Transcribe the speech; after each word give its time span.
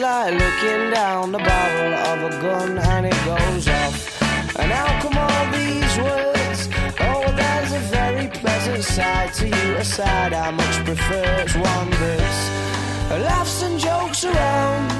like 0.00 0.32
looking 0.32 0.90
down 0.90 1.30
the 1.30 1.38
barrel 1.38 1.94
of 1.94 2.32
a 2.32 2.40
gun 2.40 2.78
and 2.78 3.06
it 3.06 3.20
goes 3.24 3.68
off. 3.68 4.56
And 4.58 4.72
how 4.72 4.88
come 5.02 5.16
all 5.16 5.44
these 5.52 5.94
words? 5.98 6.68
Oh, 7.00 7.24
there's 7.36 7.72
a 7.72 7.82
very 7.92 8.28
pleasant 8.28 8.82
side 8.82 9.34
to 9.34 9.46
you, 9.46 9.76
a 9.76 9.84
side 9.84 10.32
I 10.32 10.50
much 10.52 10.84
prefer. 10.84 11.24
It's 11.44 11.54
one 11.54 11.90
that's 11.90 12.42
laughs 13.28 13.62
and 13.62 13.78
jokes 13.78 14.24
around. 14.24 14.90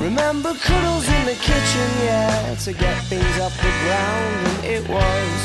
Remember 0.00 0.54
cuddles 0.54 1.08
in 1.08 1.24
the 1.26 1.34
kitchen, 1.34 1.88
yeah, 2.04 2.54
to 2.64 2.72
get 2.72 2.96
things 3.04 3.38
off 3.40 3.56
the 3.56 3.74
ground, 3.82 4.46
and 4.46 4.64
it 4.64 4.88
was 4.88 5.38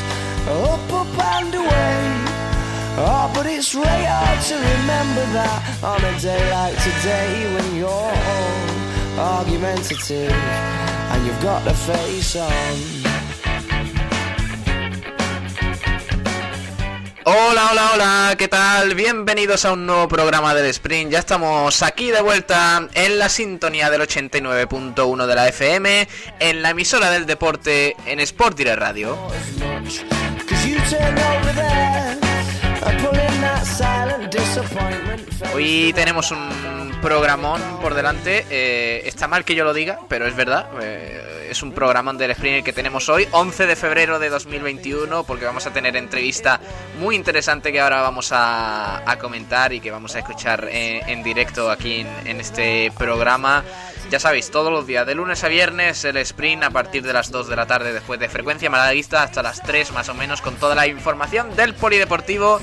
up, 0.50 0.94
up 0.94 1.20
and 1.36 1.54
away. 1.56 2.28
Oh, 3.00 3.32
but 3.34 3.46
it's 3.46 3.76
really 3.76 4.06
hard 4.10 4.42
to 4.50 4.56
remember 4.56 5.26
that 5.34 5.84
on 5.84 6.02
a 6.04 6.20
day 6.20 6.42
like 6.50 6.74
today 6.82 7.54
when 7.54 7.76
you're 7.76 8.67
argumentative 9.18 10.32
and 10.32 11.26
you've 11.26 11.42
got 11.42 11.64
the 11.64 11.74
face 11.74 12.36
on. 12.36 13.08
Hola, 17.30 17.72
hola, 17.72 17.92
hola, 17.94 18.36
¿qué 18.38 18.48
tal? 18.48 18.96
Bienvenidos 18.96 19.66
a 19.66 19.74
un 19.74 19.86
nuevo 19.86 20.08
programa 20.08 20.54
del 20.54 20.68
Sprint. 20.68 21.12
Ya 21.12 21.20
estamos 21.20 21.84
aquí 21.84 22.10
de 22.10 22.22
vuelta 22.22 22.88
en 22.94 23.20
la 23.20 23.28
sintonía 23.28 23.90
del 23.90 24.02
89.1 24.02 25.26
de 25.26 25.36
la 25.36 25.48
FM, 25.50 26.08
en 26.40 26.62
la 26.62 26.70
emisora 26.70 27.12
del 27.12 27.26
deporte 27.26 27.98
en 28.06 28.22
Sport 28.22 28.58
Direct 28.58 28.80
Radio. 28.80 29.18
Hoy 35.54 35.92
tenemos 35.94 36.32
un 36.32 36.87
programón 37.08 37.62
por 37.80 37.94
delante. 37.94 38.46
Eh, 38.50 39.04
está 39.06 39.30
mal 39.30 39.46
que 39.46 39.56
yo 39.56 39.64
lo 39.64 39.74
diga, 39.74 39.98
pero 40.10 40.28
es 40.28 40.36
verdad. 40.36 40.68
Eh, 40.82 41.48
es 41.50 41.64
un 41.64 41.72
programón 41.72 42.18
del 42.18 42.32
sprint 42.32 42.66
que 42.66 42.74
tenemos 42.74 43.08
hoy, 43.08 43.26
11 43.32 43.66
de 43.66 43.78
febrero 43.78 44.20
de 44.20 44.28
2021, 44.28 45.24
porque 45.24 45.46
vamos 45.46 45.66
a 45.66 45.72
tener 45.72 45.96
entrevista 45.96 46.60
muy 47.00 47.16
interesante 47.16 47.72
que 47.72 47.80
ahora 47.80 48.02
vamos 48.02 48.32
a, 48.34 49.06
comentar 49.22 49.72
y 49.72 49.80
que 49.80 49.90
vamos 49.90 50.16
a 50.16 50.20
escuchar 50.20 50.68
eh, 50.70 51.00
en, 51.08 51.24
directo 51.24 51.72
aquí 51.72 52.06
en, 52.26 52.42
este 52.42 52.92
programa. 52.98 53.64
Ya 54.12 54.20
sabéis, 54.20 54.52
todos 54.52 54.70
los 54.70 54.86
días, 54.86 55.08
de 55.08 55.16
lunes 55.16 55.42
a 55.46 55.48
viernes, 55.48 56.04
el 56.04 56.18
sprint 56.18 56.64
a 56.64 56.72
partir 56.72 57.04
de 57.04 57.14
las 57.14 57.32
2 57.32 57.48
de 57.48 57.56
la 57.56 57.68
tarde 57.68 57.94
después 57.94 58.20
de 58.20 58.28
frecuencia 58.28 58.70
malaguista 58.70 59.24
hasta 59.24 59.42
las 59.42 59.62
3 59.64 59.94
más 59.94 60.10
o 60.10 60.14
menos, 60.14 60.42
con 60.42 60.56
toda 60.56 60.76
la 60.76 60.88
información 60.88 61.56
del 61.56 61.74
polideportivo 61.74 62.60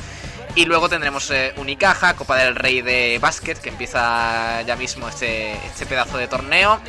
y 0.57 0.67
luego 0.67 0.89
tendremos 0.89 1.31
eh, 1.31 1.53
Unicaja, 1.57 2.15
Copa 2.15 2.37
del 2.37 2.55
Rey 2.55 2.81
de 2.81 3.19
Básquet, 3.21 3.59
que 3.61 3.71
empieza 3.71 4.63
ya 4.63 4.77
mismo 4.77 5.09
este, 5.09 5.55
este 5.67 5.87
pedazo 5.87 6.19
de 6.19 6.29
torneo. 6.29 6.81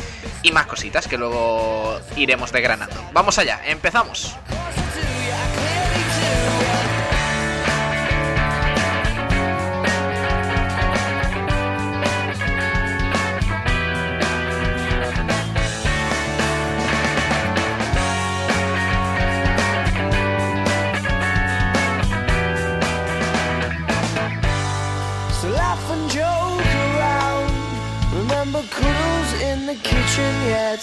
Y 0.44 0.52
más 0.52 0.67
cositas 0.67 1.08
que 1.08 1.17
luego 1.17 1.99
iremos 2.16 2.52
desgranando. 2.52 2.95
Vamos 3.13 3.39
allá, 3.39 3.61
empezamos. 3.66 4.36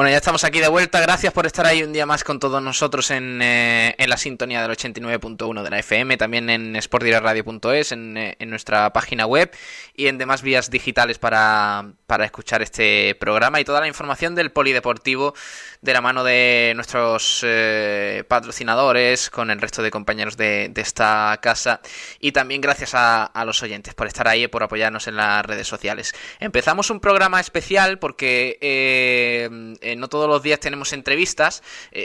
Bueno, 0.00 0.12
ya 0.12 0.16
estamos 0.16 0.44
aquí 0.44 0.60
de 0.60 0.68
vuelta. 0.68 0.98
Gracias 0.98 1.30
por 1.30 1.44
estar 1.44 1.66
ahí 1.66 1.82
un 1.82 1.92
día 1.92 2.06
más 2.06 2.24
con 2.24 2.38
todos 2.38 2.62
nosotros 2.62 3.10
en, 3.10 3.42
eh, 3.42 3.94
en 3.98 4.08
la 4.08 4.16
sintonía 4.16 4.62
del 4.62 4.70
89.1 4.70 5.62
de 5.62 5.68
la 5.68 5.78
FM, 5.78 6.16
también 6.16 6.48
en 6.48 6.80
sportdireradio.es, 6.80 7.92
en, 7.92 8.16
eh, 8.16 8.34
en 8.38 8.48
nuestra 8.48 8.94
página 8.94 9.26
web 9.26 9.54
y 9.94 10.06
en 10.06 10.16
demás 10.16 10.40
vías 10.40 10.70
digitales 10.70 11.18
para, 11.18 11.92
para 12.06 12.24
escuchar 12.24 12.62
este 12.62 13.14
programa 13.20 13.60
y 13.60 13.64
toda 13.66 13.80
la 13.80 13.88
información 13.88 14.34
del 14.34 14.52
polideportivo 14.52 15.34
de 15.82 15.92
la 15.94 16.00
mano 16.00 16.24
de 16.24 16.72
nuestros 16.74 17.42
eh, 17.42 18.24
patrocinadores, 18.28 19.30
con 19.30 19.50
el 19.50 19.60
resto 19.60 19.82
de 19.82 19.90
compañeros 19.90 20.36
de, 20.36 20.72
esta 20.76 21.38
casa 21.42 21.80
y 22.20 22.32
también 22.32 22.62
gracias 22.62 22.92
a, 22.94 23.30
los 23.44 23.62
oyentes 23.62 23.94
por 23.94 24.06
estar 24.06 24.26
ahí 24.28 24.44
y 24.44 24.48
por 24.48 24.62
apoyarnos 24.62 25.08
en 25.08 25.16
las 25.16 25.44
redes 25.44 25.68
sociales. 25.68 26.14
Empezamos 26.38 26.90
un 26.90 27.00
programa 27.00 27.38
especial 27.38 27.98
porque 27.98 28.58
eh, 28.60 29.76
eh, 29.92 29.96
no 29.96 30.08
todos 30.08 30.28
los 30.28 30.42
días 30.42 30.60
tenemos 30.60 30.92
entrevistas. 30.92 31.62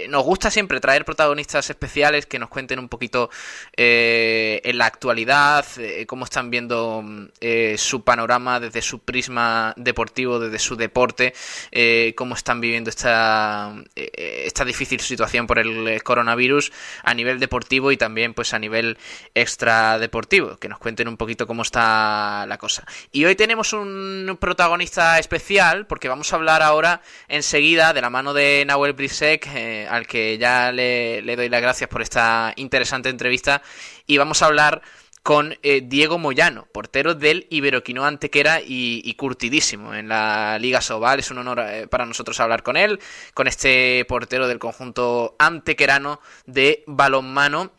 nos 0.10 0.24
gusta 0.24 0.52
siempre 0.52 0.80
traer 0.80 1.06
protagonistas 1.06 1.70
especiales 1.70 2.26
que 2.26 2.40
nos 2.40 2.50
cuenten 2.50 2.80
un 2.80 2.90
poquito 2.90 3.30
en 3.78 4.78
la 4.78 4.86
actualidad, 4.86 5.66
cómo 6.08 6.26
están 6.26 6.50
viendo 6.50 7.04
su 7.78 8.04
panorama 8.04 8.60
desde 8.60 8.82
su 8.82 9.00
prisma 9.00 9.74
deportivo, 9.78 10.40
desde 10.40 10.60
su 10.60 10.76
deporte, 10.76 11.34
cómo 12.16 12.36
están 12.36 12.62
viviendo 12.62 12.90
esta 12.90 13.74
eh, 13.96 14.44
esta 14.46 14.66
difícil 14.66 15.00
situación 15.00 15.48
por 15.48 15.60
el 15.60 15.88
eh, 15.88 16.02
coronavirus 16.02 16.72
a 17.04 17.14
nivel 17.14 17.40
deportivo 17.40 17.92
y 17.92 17.98
también 17.98 18.34
pues 18.34 18.54
a 18.54 18.60
nivel 18.60 18.98
extra 19.34 20.00
deportivo, 20.00 20.58
que 20.58 20.70
nos 20.70 20.80
cuenten 20.80 21.08
un 21.08 21.18
poquito 21.18 21.48
cómo 21.48 21.62
está 21.62 22.46
la 22.48 22.58
cosa. 22.58 22.86
Y 23.12 23.26
hoy 23.26 23.36
tenemos 23.36 23.74
un 23.74 24.38
protagonista 24.40 25.20
especial 25.20 25.88
porque 25.88 26.08
vamos 26.08 26.32
a 26.32 26.36
hablar 26.36 26.62
ahora 26.62 27.02
enseguida 27.28 27.75
de 27.76 28.02
la 28.02 28.10
mano 28.10 28.34
de 28.34 28.64
Nahuel 28.66 28.94
Brisek, 28.94 29.48
eh, 29.54 29.86
al 29.90 30.08
que 30.08 30.38
ya 30.38 30.72
le, 30.72 31.22
doy 31.36 31.50
las 31.50 31.62
gracias 31.62 31.90
por 31.90 32.02
esta 32.02 32.54
interesante 32.56 33.10
entrevista 33.10 33.62
y 34.08 34.18
vamos 34.18 34.42
a 34.42 34.46
hablar 34.46 34.82
con 35.24 35.58
eh, 35.62 35.82
Diego 35.84 36.18
Moyano, 36.18 36.68
portero 36.72 37.16
del 37.16 37.48
Iberoquino 37.50 38.06
Antequera 38.06 38.62
y, 38.62 39.02
y, 39.04 39.14
curtidísimo 39.16 39.94
en 39.94 40.08
la 40.08 40.58
Liga 40.58 40.80
Sobal. 40.80 41.20
Es 41.20 41.32
un 41.32 41.40
honor 41.40 41.66
eh, 41.68 41.88
para 41.88 42.06
nosotros 42.06 42.40
hablar 42.40 42.64
con 42.64 42.78
él, 42.78 43.02
con 43.34 43.48
este 43.48 44.06
portero 44.06 44.48
del 44.48 44.58
conjunto 44.58 45.36
antequerano 45.38 46.22
de 46.46 46.86
balonmano. 46.88 47.72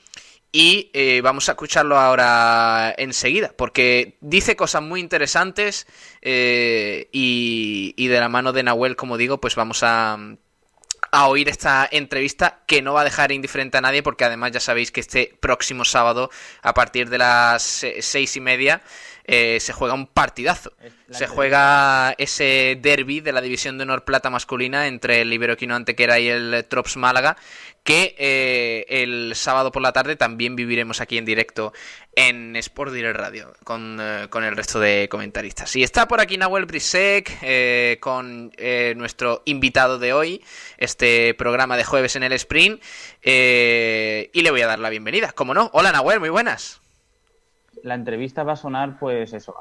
Y 0.58 0.90
eh, 0.94 1.20
vamos 1.22 1.50
a 1.50 1.52
escucharlo 1.52 1.98
ahora 1.98 2.94
enseguida, 2.96 3.52
porque 3.58 4.16
dice 4.22 4.56
cosas 4.56 4.80
muy 4.80 5.00
interesantes 5.00 5.86
y, 6.22 7.92
y 7.94 8.06
de 8.06 8.20
la 8.20 8.30
mano 8.30 8.54
de 8.54 8.62
Nahuel, 8.62 8.96
como 8.96 9.18
digo, 9.18 9.38
pues 9.38 9.54
vamos 9.54 9.82
a, 9.82 10.16
a 11.10 11.28
oír 11.28 11.48
esta 11.48 11.88
entrevista 11.90 12.62
que 12.66 12.82
no 12.82 12.94
va 12.94 13.02
a 13.02 13.04
dejar 13.04 13.32
indiferente 13.32 13.78
a 13.78 13.80
nadie 13.80 14.02
porque 14.02 14.24
además 14.24 14.52
ya 14.52 14.60
sabéis 14.60 14.92
que 14.92 15.00
este 15.00 15.36
próximo 15.40 15.84
sábado 15.84 16.30
a 16.62 16.74
partir 16.74 17.10
de 17.10 17.18
las 17.18 17.84
seis 18.00 18.36
y 18.36 18.40
media 18.40 18.82
eh, 19.28 19.58
se 19.60 19.72
juega 19.72 19.94
un 19.94 20.06
partidazo. 20.06 20.72
Se 21.10 21.26
juega 21.26 22.14
ese 22.16 22.78
derby 22.80 23.20
de 23.20 23.32
la 23.32 23.40
división 23.40 23.76
de 23.76 23.82
honor 23.82 24.04
plata 24.04 24.30
masculina 24.30 24.86
entre 24.86 25.22
el 25.22 25.32
Iberoquino 25.32 25.74
Antequera 25.74 26.20
y 26.20 26.28
el 26.28 26.64
Trops 26.68 26.96
Málaga, 26.96 27.36
que 27.82 28.14
eh, 28.18 28.86
el 28.88 29.32
sábado 29.34 29.72
por 29.72 29.82
la 29.82 29.92
tarde 29.92 30.14
también 30.14 30.54
viviremos 30.54 31.00
aquí 31.00 31.18
en 31.18 31.24
directo 31.24 31.72
en 32.14 32.54
Sport 32.56 32.92
Direct 32.92 33.16
Radio 33.16 33.52
con, 33.64 33.98
eh, 34.00 34.26
con, 34.30 34.44
el 34.44 34.56
resto 34.56 34.78
de 34.78 35.08
comentaristas. 35.08 35.74
Y 35.74 35.82
está 35.82 36.06
por 36.06 36.20
aquí 36.20 36.38
Nahuel 36.38 36.66
Brisek 36.66 38.00
con 38.00 38.52
nuestro 38.96 39.42
invitado 39.44 39.98
de 39.98 40.12
hoy, 40.12 40.44
este 40.78 41.34
programa 41.34 41.76
de 41.76 41.84
jueves 41.84 42.14
en 42.14 42.22
el 42.22 42.32
Sprint, 42.32 42.80
y 43.22 44.42
le 44.42 44.50
voy 44.50 44.60
a 44.60 44.68
dar 44.68 44.78
la 44.78 44.90
bienvenida. 44.90 45.32
Como 45.32 45.52
no, 45.52 45.70
hola 45.72 45.90
Nahuel, 45.90 46.20
muy 46.20 46.30
buenas 46.30 46.80
la 47.82 47.94
entrevista 47.94 48.42
va 48.42 48.52
a 48.52 48.56
sonar, 48.56 48.98
pues 48.98 49.32
eso. 49.32 49.54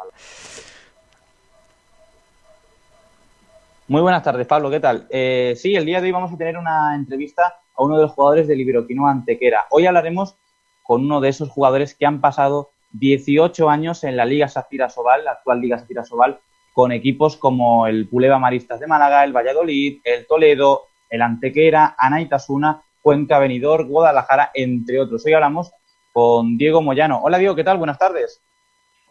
Muy 3.88 4.02
buenas 4.02 4.24
tardes, 4.24 4.48
Pablo, 4.48 4.70
¿qué 4.70 4.80
tal? 4.80 5.08
Eh, 5.10 5.54
sí, 5.58 5.76
el 5.76 5.86
día 5.86 6.02
de 6.02 6.08
hoy 6.08 6.12
vamos 6.12 6.34
a 6.34 6.38
tener 6.38 6.58
una 6.58 6.96
entrevista 6.96 7.60
a 7.76 7.84
uno 7.84 7.98
de 7.98 8.04
los 8.04 8.12
jugadores 8.12 8.48
del 8.48 8.62
Iberoquino 8.62 9.08
Antequera. 9.08 9.68
Hoy 9.70 9.86
hablaremos 9.86 10.36
con 10.84 11.02
uno 11.06 11.22
de 11.22 11.30
esos 11.30 11.50
jugadores 11.50 11.94
que 11.94 12.06
han 12.06 12.22
pasado 12.22 12.72
18 12.94 13.70
años 13.70 14.04
en 14.04 14.18
la 14.18 14.26
Liga 14.26 14.48
Safira 14.48 14.90
Sobal, 14.90 15.26
la 15.26 15.32
actual 15.34 15.62
Liga 15.62 15.78
Safira 15.78 16.04
Sobal, 16.04 16.40
con 16.74 16.92
equipos 16.92 17.38
como 17.38 17.88
el 17.88 18.08
Puleva 18.08 18.40
Maristas 18.40 18.80
de 18.80 18.88
Málaga, 18.88 19.24
el 19.24 19.34
Valladolid, 19.34 20.00
el 20.04 20.26
Toledo, 20.26 20.84
el 21.10 21.22
Antequera, 21.22 21.96
Anaitasuna 21.98 22.82
Cuenca, 23.06 23.38
Benidorm, 23.38 23.88
Guadalajara, 23.88 24.50
entre 24.56 25.00
otros. 25.00 25.24
Hoy 25.28 25.34
hablamos 25.34 25.72
con 26.16 26.58
Diego 26.58 26.82
Moyano. 26.82 27.20
Hola 27.24 27.38
Diego, 27.38 27.56
¿qué 27.56 27.64
tal? 27.66 27.78
Buenas 27.78 27.98
tardes. 27.98 28.42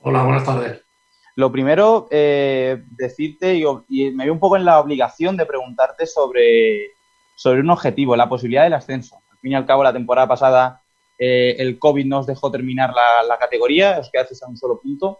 Hola, 0.01 0.23
buenas 0.23 0.43
tardes. 0.43 0.83
Lo 1.37 1.53
primero, 1.53 2.09
eh, 2.11 2.83
decirte, 2.93 3.63
y, 3.91 4.11
me 4.13 4.25
veo 4.25 4.33
un 4.33 4.41
poco 4.41 4.57
en 4.57 4.65
la 4.65 4.81
obligación 4.81 5.37
de 5.37 5.45
preguntarte 5.45 6.07
sobre, 6.07 6.93
sobre 7.37 7.61
un 7.61 7.69
objetivo, 7.69 8.17
la 8.17 8.31
posibilidad 8.31 8.63
del 8.63 8.73
ascenso. 8.73 9.17
Al 9.31 9.37
fin 9.37 9.53
y 9.53 9.55
al 9.55 9.67
cabo, 9.67 9.85
la 9.85 9.93
temporada 9.93 10.27
pasada 10.27 10.81
eh, 11.19 11.57
el 11.59 11.79
COVID 11.79 12.07
nos 12.07 12.27
dejó 12.27 12.51
terminar 12.51 12.95
la, 12.95 13.37
categoría, 13.37 13.99
os 13.99 14.11
quedasteis 14.11 14.43
a 14.43 14.49
un 14.49 14.57
solo 14.57 14.81
punto. 14.81 15.19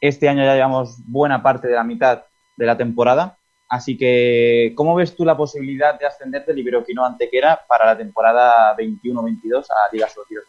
Este 0.00 0.30
año 0.30 0.42
ya 0.42 0.54
llevamos 0.54 0.96
buena 1.06 1.42
parte 1.42 1.68
de 1.68 1.74
la 1.74 1.84
mitad 1.84 2.24
de 2.56 2.64
la 2.64 2.78
temporada. 2.78 3.36
Así 3.68 3.98
que, 3.98 4.72
¿cómo 4.74 4.94
ves 4.94 5.14
tú 5.14 5.26
la 5.26 5.36
posibilidad 5.36 5.98
de 5.98 6.06
ascender 6.06 6.46
del 6.46 6.60
Iberoquino 6.60 7.04
Antequera 7.04 7.60
para 7.68 7.84
la 7.84 7.98
temporada 7.98 8.74
21-22 8.74 9.66
a 9.68 9.92
Liga 9.92 10.08
Socios 10.08 10.44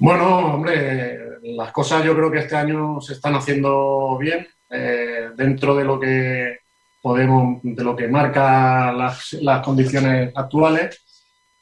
Bueno, 0.00 0.54
hombre, 0.54 1.18
las 1.42 1.72
cosas 1.72 2.04
yo 2.04 2.14
creo 2.14 2.30
que 2.30 2.38
este 2.38 2.54
año 2.54 3.00
se 3.00 3.14
están 3.14 3.34
haciendo 3.34 4.16
bien 4.16 4.46
eh, 4.70 5.30
dentro 5.36 5.74
de 5.74 5.84
lo 5.84 5.98
que 5.98 6.58
podemos, 7.02 7.58
de 7.64 7.82
lo 7.82 7.96
que 7.96 8.06
marca 8.06 8.92
las, 8.92 9.36
condiciones 9.64 10.32
actuales. 10.36 11.04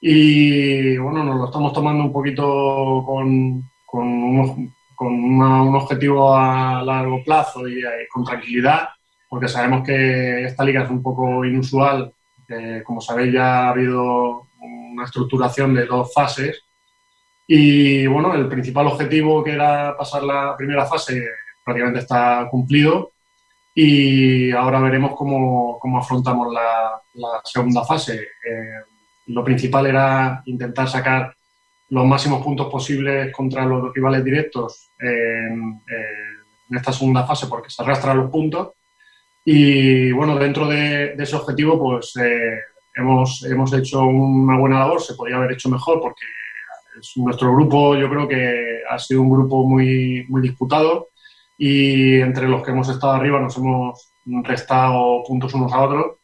Y 0.03 0.99
bueno, 0.99 1.25
nos 1.25 1.37
lo 1.37 1.47
estamos 1.47 1.73
tomando 1.73 2.05
un 2.05 2.13
poquito 2.13 3.03
con, 3.07 3.63
con, 3.87 4.71
con 4.95 5.15
un 5.15 5.75
objetivo 5.75 6.37
a 6.37 6.83
largo 6.83 7.25
plazo 7.25 7.67
y, 7.67 7.79
eh, 7.79 8.07
con 8.13 8.23
tranquilidad, 8.23 8.91
porque 9.31 9.49
sabemos 9.49 9.83
que 9.83 10.45
esta 10.45 10.63
liga 10.63 10.83
es 10.83 10.91
un 10.91 11.03
poco 11.03 11.43
inusual. 11.43 12.13
como 12.85 13.01
sabéis, 13.01 13.33
ya 13.33 13.65
ha 13.65 13.71
habido 13.71 14.47
una 14.61 15.05
estructuración 15.05 15.75
de 15.75 15.87
dos 15.87 16.13
fases. 16.13 16.66
Y 17.47 18.07
bueno, 18.07 18.35
el 18.35 18.49
principal 18.49 18.89
objetivo 18.89 19.45
que 19.45 19.53
era 19.53 19.97
pasar 19.97 20.23
la 20.25 20.57
primera 20.57 20.85
fase 20.87 21.29
prácticamente 21.65 22.01
está 22.01 22.49
cumplido 22.51 23.13
y 23.75 24.51
ahora 24.53 24.81
veremos 24.81 25.15
cómo, 25.15 25.79
cómo 25.79 25.99
afrontamos 25.99 26.53
la, 26.53 27.01
la, 27.15 27.41
segunda 27.45 27.85
fase. 27.85 28.15
Eh, 28.15 28.81
lo 29.27 29.45
principal 29.45 29.87
era 29.87 30.43
intentar 30.47 30.89
sacar 30.89 31.35
los 31.91 32.07
máximos 32.07 32.43
puntos 32.43 32.71
posibles 32.71 33.33
contra 33.33 33.65
los 33.65 33.93
rivales 33.93 34.25
directos 34.25 34.91
en, 34.99 35.83
esta 36.71 36.93
segunda 36.93 37.25
fase 37.25 37.47
porque 37.47 37.71
se 37.71 37.83
arrastran 37.83 38.17
los 38.17 38.31
puntos. 38.31 38.71
Y 39.45 40.11
bueno, 40.13 40.37
dentro 40.37 40.67
de, 40.67 41.15
ese 41.19 41.37
objetivo, 41.37 41.79
pues 41.79 42.17
eh, 42.17 42.59
hemos, 42.95 43.45
hemos 43.45 43.73
hecho 43.73 44.05
una 44.05 44.59
buena 44.59 44.81
labor. 44.81 45.01
Se 45.01 45.15
podría 45.15 45.37
haber 45.37 45.53
hecho 45.53 45.69
mejor 45.69 46.01
porque 46.01 46.25
nuestro 47.17 47.55
grupo, 47.55 47.97
yo 47.97 48.09
creo 48.09 48.29
que 48.29 48.81
ha 48.89 48.99
sido 48.99 49.23
un 49.23 49.31
grupo 49.31 49.65
muy, 49.67 50.27
muy 50.29 50.43
disputado 50.43 51.09
y 51.59 52.21
entre 52.21 52.49
los 52.49 52.63
que 52.63 52.71
hemos 52.71 52.89
estado 52.89 53.15
arriba 53.15 53.41
nos 53.41 53.57
hemos 53.57 54.13
restado 54.43 55.23
puntos 55.25 55.55
unos 55.55 55.73
a 55.73 55.83
otros. 55.83 56.17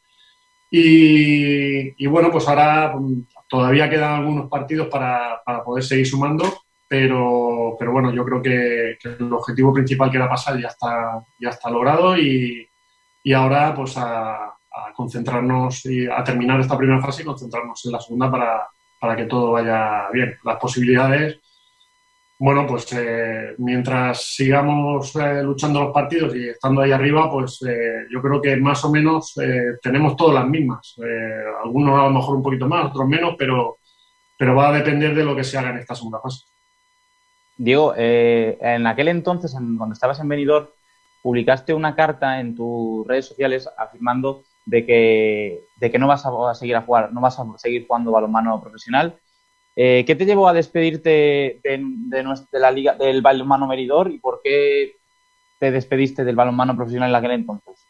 Y, 0.70 2.06
bueno, 2.06 2.30
pues 2.30 2.48
ahora 2.48 2.94
mm, 2.96 3.26
todavía 3.48 3.90
quedan 3.90 4.20
algunos 4.20 4.48
partidos 4.48 4.88
para, 4.88 5.42
poder 5.64 5.84
seguir 5.84 6.06
sumando, 6.06 6.44
pero, 6.88 7.76
pero 7.78 7.92
bueno, 7.92 8.10
yo 8.12 8.24
creo 8.24 8.40
que, 8.40 8.96
el 9.02 9.32
objetivo 9.32 9.72
principal 9.74 10.10
que 10.10 10.16
era 10.16 10.30
pasar 10.30 10.58
ya 10.58 10.68
está, 10.68 11.22
ya 11.38 11.50
está 11.50 11.70
logrado 11.70 12.16
y, 12.16 12.68
ahora 13.34 13.74
pues 13.74 13.96
a, 13.98 14.54
concentrarnos 14.96 15.84
y 15.86 16.06
a 16.06 16.24
terminar 16.24 16.58
esta 16.58 16.78
primera 16.78 17.00
fase 17.00 17.22
y 17.22 17.26
concentrarnos 17.26 17.84
en 17.84 17.92
la 17.92 18.00
segunda 18.00 18.30
para, 18.30 18.66
para 19.02 19.16
que 19.16 19.24
todo 19.24 19.50
vaya 19.50 20.08
bien. 20.12 20.38
Las 20.44 20.60
posibilidades 20.60 21.42
bueno, 22.44 22.66
pues 22.66 22.92
eh, 22.92 23.54
mientras 23.58 24.34
sigamos 24.34 25.14
eh, 25.14 25.44
luchando 25.44 25.84
los 25.84 25.92
partidos 25.92 26.34
y 26.34 26.48
estando 26.48 26.80
ahí 26.80 26.90
arriba, 26.90 27.30
pues 27.30 27.62
eh, 27.62 28.06
yo 28.10 28.20
creo 28.20 28.42
que 28.42 28.56
más 28.56 28.84
o 28.84 28.90
menos 28.90 29.34
tenemos 29.80 30.16
todas 30.16 30.34
las 30.34 30.48
mismas. 30.48 30.96
algunos 31.62 32.00
a 32.00 32.02
lo 32.02 32.10
mejor 32.10 32.34
un 32.34 32.42
poquito 32.42 32.66
más, 32.66 32.86
otros 32.86 33.06
menos, 33.06 33.36
pero, 33.38 33.78
pero 34.36 34.56
va 34.56 34.70
a 34.70 34.72
depender 34.72 35.14
de 35.14 35.22
lo 35.22 35.36
que 35.36 35.44
se 35.44 35.56
haga 35.56 35.70
en 35.70 35.78
esta 35.78 35.94
segunda 35.94 36.18
fase. 36.18 36.44
Diego, 37.56 37.94
en 37.96 38.88
aquel 38.88 39.06
entonces, 39.06 39.52
cuando 39.52 39.92
estabas 39.92 40.18
en 40.18 40.28
Benidorm, 40.28 40.66
publicaste 41.22 41.74
una 41.74 41.94
carta 41.94 42.40
en 42.40 42.56
tus 42.56 43.06
redes 43.06 43.26
sociales 43.26 43.68
afirmando 43.78 44.42
de 44.64 44.86
que, 44.86 45.60
de 45.76 45.90
que 45.90 45.98
no 45.98 46.06
vas 46.06 46.24
a 46.24 46.54
seguir 46.54 46.76
a 46.76 46.82
jugar, 46.82 47.12
no 47.12 47.20
vas 47.20 47.38
a 47.38 47.44
seguir 47.58 47.86
jugando 47.86 48.12
balonmano 48.12 48.60
profesional 48.60 49.18
eh, 49.74 50.04
¿Qué 50.06 50.14
te 50.14 50.26
llevó 50.26 50.48
a 50.48 50.52
despedirte 50.52 51.60
de, 51.62 52.36
la 52.52 52.70
liga, 52.70 52.94
del 52.94 53.22
balonmano 53.22 53.66
Meridor 53.66 54.10
y 54.10 54.18
por 54.18 54.40
qué 54.44 54.96
te 55.58 55.70
despediste 55.70 56.24
del 56.24 56.36
balonmano 56.36 56.76
profesional 56.76 57.10
en 57.10 57.16
aquel 57.16 57.30
entonces? 57.30 57.86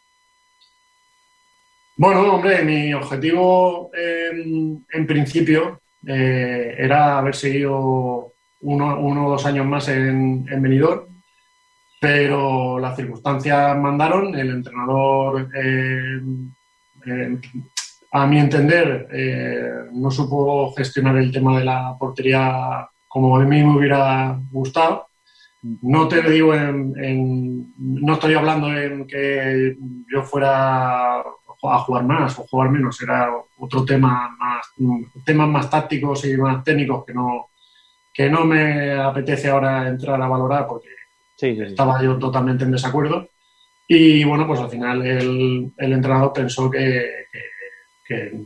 Bueno, 1.96 2.34
hombre, 2.34 2.62
mi 2.62 2.94
objetivo 2.94 3.90
en 3.94 5.06
principio 5.06 5.80
eh, 6.06 6.74
era 6.78 7.18
haber 7.18 7.34
seguido 7.34 8.32
uno, 8.60 9.26
o 9.26 9.30
dos 9.30 9.44
años 9.44 9.66
más 9.66 9.88
en, 9.88 10.46
en 10.50 10.62
pero 12.00 12.78
las 12.78 12.96
circunstancias 12.96 13.76
mandaron, 13.76 14.34
el 14.34 14.50
entrenador 14.50 15.48
eh, 15.54 16.20
a 18.12 18.26
mi 18.26 18.38
entender, 18.38 19.08
eh, 19.10 19.88
no 19.92 20.10
supo 20.10 20.72
gestionar 20.74 21.16
el 21.16 21.32
tema 21.32 21.58
de 21.58 21.64
la 21.64 21.96
portería 21.98 22.88
como 23.08 23.36
a 23.36 23.40
mí 23.40 23.62
me 23.62 23.76
hubiera 23.76 24.38
gustado. 24.50 25.06
No 25.62 26.08
te 26.08 26.22
digo 26.22 26.54
en, 26.54 27.72
no 27.78 28.14
estoy 28.14 28.34
hablando 28.34 28.76
en 28.76 29.06
que 29.06 29.76
yo 30.12 30.22
fuera 30.22 31.20
a 31.20 31.78
jugar 31.78 32.04
más 32.04 32.38
o 32.38 32.46
jugar 32.46 32.70
menos, 32.70 33.00
era 33.00 33.30
otro 33.58 33.84
tema 33.84 34.36
más, 34.38 34.66
temas 35.24 35.48
más 35.48 35.70
tácticos 35.70 36.24
y 36.24 36.36
más 36.36 36.64
técnicos 36.64 37.04
que 37.04 37.14
no, 37.14 37.46
que 38.12 38.28
no 38.28 38.44
me 38.44 38.92
apetece 38.92 39.48
ahora 39.48 39.88
entrar 39.88 40.20
a 40.20 40.28
valorar 40.28 40.66
porque 40.66 40.88
estaba 41.40 42.02
yo 42.02 42.18
totalmente 42.18 42.64
en 42.64 42.72
desacuerdo. 42.72 43.28
Y 43.88 44.24
bueno, 44.24 44.46
pues 44.46 44.60
al 44.60 44.70
final 44.70 45.04
el, 45.06 45.72
el 45.76 45.92
entrenador 45.92 46.32
pensó 46.32 46.70
que 46.70 47.22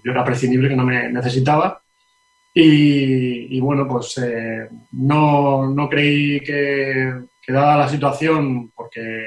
yo 0.02 0.12
era 0.12 0.24
prescindible, 0.24 0.68
que 0.68 0.76
no 0.76 0.84
me 0.84 1.10
necesitaba. 1.10 1.82
Y, 2.58 3.60
bueno, 3.60 3.86
pues 3.86 4.16
eh, 4.16 4.66
no, 4.92 5.68
no, 5.68 5.88
creí 5.90 6.40
que, 6.40 7.12
que, 7.42 7.52
dada 7.52 7.76
la 7.76 7.88
situación, 7.88 8.70
porque 8.74 9.26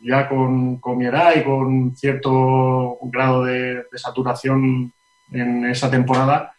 ya 0.00 0.26
con, 0.26 0.78
con, 0.78 0.96
mi 0.96 1.04
edad 1.04 1.34
y 1.36 1.42
con 1.42 1.94
cierto 1.94 2.96
grado 3.02 3.44
de, 3.44 3.84
saturación 3.96 4.90
en 5.32 5.66
esa 5.66 5.90
temporada, 5.90 6.54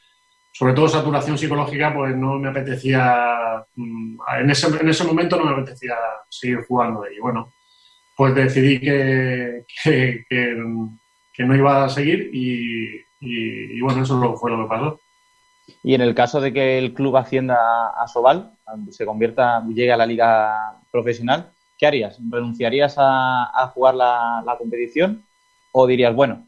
sobre 0.51 0.73
todo 0.73 0.87
saturación 0.87 1.35
psicológica, 1.35 1.91
pues 1.95 2.15
no 2.15 2.37
me 2.37 2.49
apetecía, 2.49 3.65
mm, 3.75 4.17
en 4.41 4.49
ese, 4.51 4.67
en 4.67 4.89
ese 4.89 5.03
momento 5.03 5.35
no 5.35 5.45
me 5.45 5.53
apetecía 5.53 5.95
seguir 6.29 6.63
jugando. 6.67 7.09
Y 7.09 7.19
bueno, 7.19 7.54
pues 8.15 8.33
decidí 8.33 8.79
que, 8.79 9.65
que, 9.83 10.25
que 11.35 11.43
no 11.43 11.55
iba 11.55 11.83
a 11.83 11.89
seguir 11.89 12.29
y, 12.33 13.81
bueno, 13.81 14.03
eso 14.03 14.35
fue 14.37 14.51
lo 14.51 14.63
que 14.63 14.69
pasó. 14.69 14.99
Y 15.83 15.95
en 15.95 16.01
el 16.01 16.15
caso 16.15 16.39
de 16.39 16.53
que 16.53 16.77
el 16.77 16.93
club 16.93 17.17
ascienda 17.17 17.87
a 17.87 18.07
Sobal, 18.07 18.51
se 18.91 19.05
convierta, 19.05 19.63
llegue 19.67 19.91
a 19.91 19.97
la 19.97 20.05
liga 20.05 20.79
profesional, 20.91 21.51
¿qué 21.77 21.87
harías? 21.87 22.19
¿Renunciarías 22.29 22.95
a, 22.97 23.71
jugar 23.73 23.95
la, 23.95 24.55
competición 24.57 25.23
o 25.73 25.87
dirías, 25.87 26.15
bueno, 26.15 26.47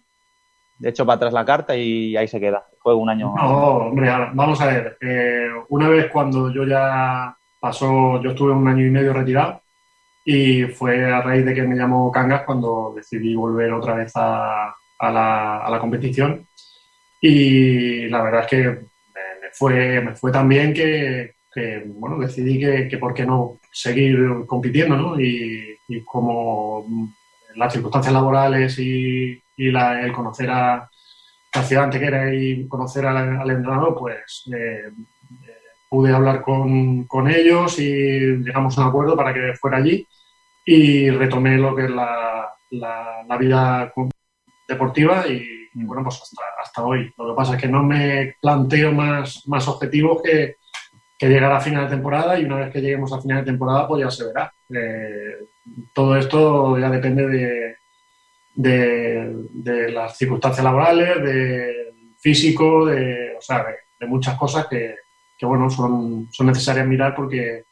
de 0.77 0.89
hecho 0.89 1.05
para 1.05 1.17
atrás 1.17 1.33
la 1.33 1.45
carta 1.45 1.75
y 1.75 2.15
ahí 2.15 2.27
se 2.27 2.39
queda, 2.39 2.65
juego 2.79 3.01
un 3.01 3.09
año? 3.09 3.33
No, 3.35 3.77
hombre, 3.89 4.09
vamos 4.33 4.61
a 4.61 4.67
ver, 4.67 4.97
eh, 5.01 5.49
una 5.69 5.89
vez 5.89 6.09
cuando 6.11 6.53
yo 6.53 6.63
ya 6.63 7.35
pasó, 7.59 8.21
yo 8.21 8.29
estuve 8.29 8.51
un 8.51 8.67
año 8.67 8.85
y 8.85 8.91
medio 8.91 9.11
retirado 9.11 9.61
y 10.29 10.65
fue 10.65 11.05
a 11.09 11.21
raíz 11.21 11.45
de 11.45 11.55
que 11.55 11.61
me 11.61 11.77
llamó 11.77 12.11
Cangas 12.11 12.43
cuando 12.43 12.91
decidí 12.93 13.33
volver 13.33 13.71
otra 13.71 13.95
vez 13.95 14.11
a, 14.15 14.75
a 14.99 15.09
la, 15.09 15.59
a 15.59 15.71
la 15.71 15.79
competición. 15.79 16.45
Y 17.21 18.09
la 18.09 18.21
verdad 18.23 18.41
es 18.41 18.47
que 18.47 18.63
me, 18.67 19.49
fue, 19.53 20.01
me 20.01 20.15
fue 20.15 20.29
tan 20.29 20.49
bien 20.49 20.73
que, 20.73 21.35
bueno, 21.85 22.19
decidí 22.19 22.59
que, 22.59 22.89
que, 22.89 22.97
por 22.97 23.13
qué 23.13 23.25
no 23.25 23.59
seguir 23.71 24.45
compitiendo, 24.45 24.97
¿no? 24.97 25.19
Y, 25.19 25.79
como 26.03 26.85
las 27.55 27.71
circunstancias 27.71 28.13
laborales 28.13 28.77
y, 28.79 29.41
y 29.55 29.71
la, 29.71 30.01
el 30.01 30.11
conocer 30.11 30.49
a 30.49 30.89
la 31.53 31.63
ciudad 31.63 31.95
era 31.95 32.33
y 32.33 32.67
conocer 32.67 33.05
al, 33.05 33.49
entrenador, 33.49 33.95
pues 33.97 34.43
eh, 34.53 34.91
eh, 34.91 35.57
pude 35.89 36.13
hablar 36.13 36.41
con, 36.41 37.05
con, 37.05 37.29
ellos 37.29 37.79
y 37.79 37.89
llegamos 38.43 38.77
a 38.77 38.81
un 38.81 38.87
acuerdo 38.89 39.15
para 39.15 39.33
que 39.33 39.53
fuera 39.53 39.77
allí 39.77 40.05
y 40.69 41.09
retomé 41.09 41.57
lo 41.57 41.73
que 41.73 41.85
es 41.85 41.89
la, 41.89 42.53
la, 42.71 43.23
la 43.25 43.37
vida 43.37 43.93
deportiva 44.67 45.25
y, 45.25 45.69
mm. 45.73 45.87
bueno, 45.87 46.03
pues 46.03 46.21
hasta, 46.61 46.83
hoy. 46.83 47.09
Lo 47.17 47.29
que 47.29 47.35
pasa 47.35 47.55
es 47.55 47.61
que 47.61 47.69
no 47.69 47.83
me 47.83 48.35
planteo 48.41 48.91
más, 48.91 49.47
más 49.47 49.65
objetivos 49.69 50.21
que, 50.21 50.57
que 51.17 51.29
llegar 51.29 51.53
a 51.53 51.61
final 51.61 51.85
de 51.85 51.95
temporada 51.95 52.37
y 52.37 52.43
una 52.43 52.57
vez 52.57 52.73
que 52.73 52.81
lleguemos 52.81 53.13
a 53.13 53.21
final 53.21 53.39
de 53.39 53.51
temporada, 53.51 53.87
pues 53.87 54.03
ya 54.03 54.11
se 54.11 54.25
verá. 54.25 54.51
Eh, 54.69 55.37
todo 55.95 56.17
esto 56.17 56.77
ya 56.77 56.89
depende 56.89 57.25
de, 57.27 57.75
de, 58.53 59.91
las 59.93 60.17
circunstancias 60.17 60.65
laborales, 60.65 61.23
de 61.23 61.93
físico, 62.19 62.87
de, 62.87 63.35
o 63.37 63.41
sea, 63.41 63.65
de, 63.97 64.05
muchas 64.05 64.37
cosas 64.37 64.67
que, 64.67 64.95
que, 65.37 65.45
bueno, 65.45 65.69
son, 65.69 66.27
son 66.29 66.47
necesarias 66.47 66.85
mirar 66.85 67.15
porque 67.15 67.63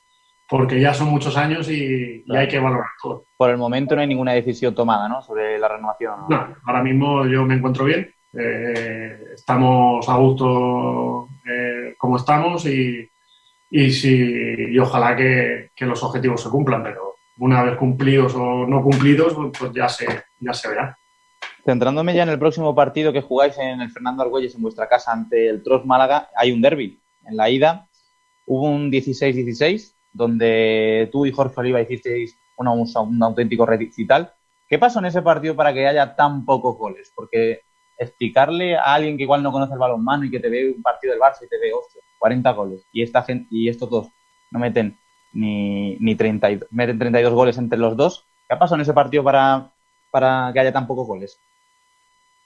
porque 0.48 0.80
ya 0.80 0.94
son 0.94 1.10
muchos 1.10 1.36
años 1.38 1.70
y, 1.70 2.24
hay 2.30 2.48
que 2.48 2.60
valorar 2.60 2.90
todo. 3.02 3.25
Por 3.38 3.50
el 3.50 3.58
momento 3.58 3.96
no 3.96 4.02
hay 4.02 4.08
ninguna 4.08 4.34
decisión 4.34 4.75
tomada, 4.75 5.08
¿no? 5.10 5.22
Sobre 5.22 5.58
la 5.58 5.68
renovación. 5.68 6.22
No, 6.30 6.56
ahora 6.66 6.84
mismo 6.84 7.25
yo 7.25 7.44
me 7.44 7.56
encuentro 7.56 7.86
bien. 7.86 8.12
Eh, 8.38 9.20
estamos 9.34 10.08
a 10.10 10.16
gusto 10.18 11.30
eh, 11.50 11.96
como 11.98 12.18
estamos 12.18 12.66
y, 12.66 13.10
y, 13.72 13.92
si, 13.92 14.72
y 14.72 14.78
ojalá 14.78 15.16
que, 15.16 15.72
que, 15.75 15.86
los 15.86 16.04
objetivos 16.04 16.44
se 16.44 16.50
cumplan, 16.50 16.84
pero 16.84 17.16
una 17.38 17.64
vez 17.64 17.78
cumplidos 17.78 18.36
o 18.36 18.68
no 18.68 18.84
cumplidos, 18.84 19.36
pues 19.58 19.72
ya 19.74 19.88
se, 19.88 20.06
ya 20.40 20.54
se 20.54 20.70
verá. 20.70 20.98
Centrándome 21.66 22.14
ya 22.14 22.24
en 22.24 22.30
el 22.30 22.38
próximo 22.38 22.75
partido 22.75 23.12
que 23.12 23.22
jugáis 23.22 23.58
en 23.58 23.82
el 23.82 23.90
Fernando 23.90 24.22
Argüelles 24.22 24.54
en 24.54 24.62
vuestra 24.62 24.88
casa 24.88 25.12
ante 25.12 25.50
el 25.50 25.64
Tros 25.64 25.86
Málaga, 25.86 26.30
hay 26.36 26.52
un 26.52 26.62
derby. 26.62 27.00
En 27.25 27.38
la 27.38 27.50
ida 27.50 27.88
hubo 28.46 28.70
un 28.70 28.92
16-16 28.92 29.95
donde 30.15 31.10
tú 31.12 31.25
y 31.25 31.31
Jorge 31.31 31.60
Oliva 31.60 31.81
hicisteis 31.81 32.38
un, 32.57 32.67
un 32.67 33.24
auténtico 33.24 33.65
recital. 33.65 34.34
¿Qué 34.67 34.79
pasó 34.79 35.00
en 35.00 35.05
ese 35.05 35.22
partido 35.22 35.55
para 35.55 35.74
que 35.74 35.88
haya 35.88 36.15
tan 36.15 36.45
pocos 36.45 36.77
goles? 36.77 37.12
Porque 37.13 37.62
explicarle 37.98 38.77
a 38.77 38.93
alguien 38.93 39.17
que 39.17 39.24
igual 39.24 39.43
no 39.43 39.51
conoce 39.51 39.74
el 39.74 39.79
balonmano 39.79 40.25
y 40.25 40.31
que 40.31 40.39
te 40.39 40.50
ve 40.50 40.72
un 40.75 40.81
partido 40.81 41.13
del 41.13 41.22
Barça 41.22 41.43
y 41.45 41.50
te 41.50 41.57
ve, 41.57 41.72
40 42.19 42.51
goles, 42.51 42.86
y 42.91 43.03
esta 43.03 43.24
gente 43.24 43.48
y 43.51 43.69
estos 43.69 43.89
dos 43.89 44.07
no 44.51 44.60
meten 44.60 44.98
ni, 45.34 45.95
ni 45.98 46.15
30, 46.15 46.65
meten 46.72 46.98
32 46.98 47.34
goles 47.34 47.57
entre 47.57 47.77
los 47.77 47.95
dos, 47.95 48.25
¿qué 48.50 48.55
pasado 48.55 48.75
en 48.75 48.81
ese 48.81 48.93
partido 48.93 49.24
para, 49.24 49.69
para 50.12 50.51
que 50.53 50.60
haya 50.60 50.74
tan 50.74 50.88
pocos 50.88 51.07
goles? 51.07 51.39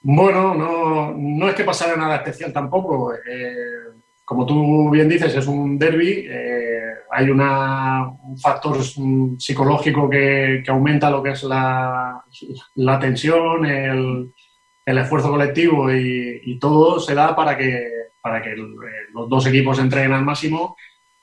Bueno, 0.02 0.54
no, 0.54 1.12
no 1.12 1.50
es 1.50 1.56
que 1.56 1.64
pasara 1.64 1.96
nada 1.96 2.18
especial 2.18 2.54
tampoco. 2.54 3.14
Eh, 3.14 3.90
como 4.30 4.46
tú 4.46 4.92
bien 4.92 5.10
dices, 5.10 5.34
es 5.34 5.48
un 5.48 5.80
derby. 5.80 6.28
Eh, 6.30 6.94
hay 7.10 7.32
un 7.32 8.38
factor 8.40 8.78
psicológico 9.40 10.08
que, 10.08 10.64
aumenta 10.68 11.10
lo 11.10 11.24
que 11.24 11.32
es 11.32 11.42
la, 11.46 12.24
tensión, 13.02 13.66
el, 13.66 14.32
esfuerzo 14.86 15.32
colectivo 15.32 15.92
y, 15.92 16.60
todo 16.60 17.00
se 17.00 17.16
da 17.16 17.36
para 17.36 17.58
que, 17.58 17.88
para 18.22 18.40
que 18.40 18.56
los 18.56 19.28
dos 19.28 19.48
equipos 19.48 19.80
entreguen 19.80 20.14
al 20.14 20.24
máximo. 20.24 20.76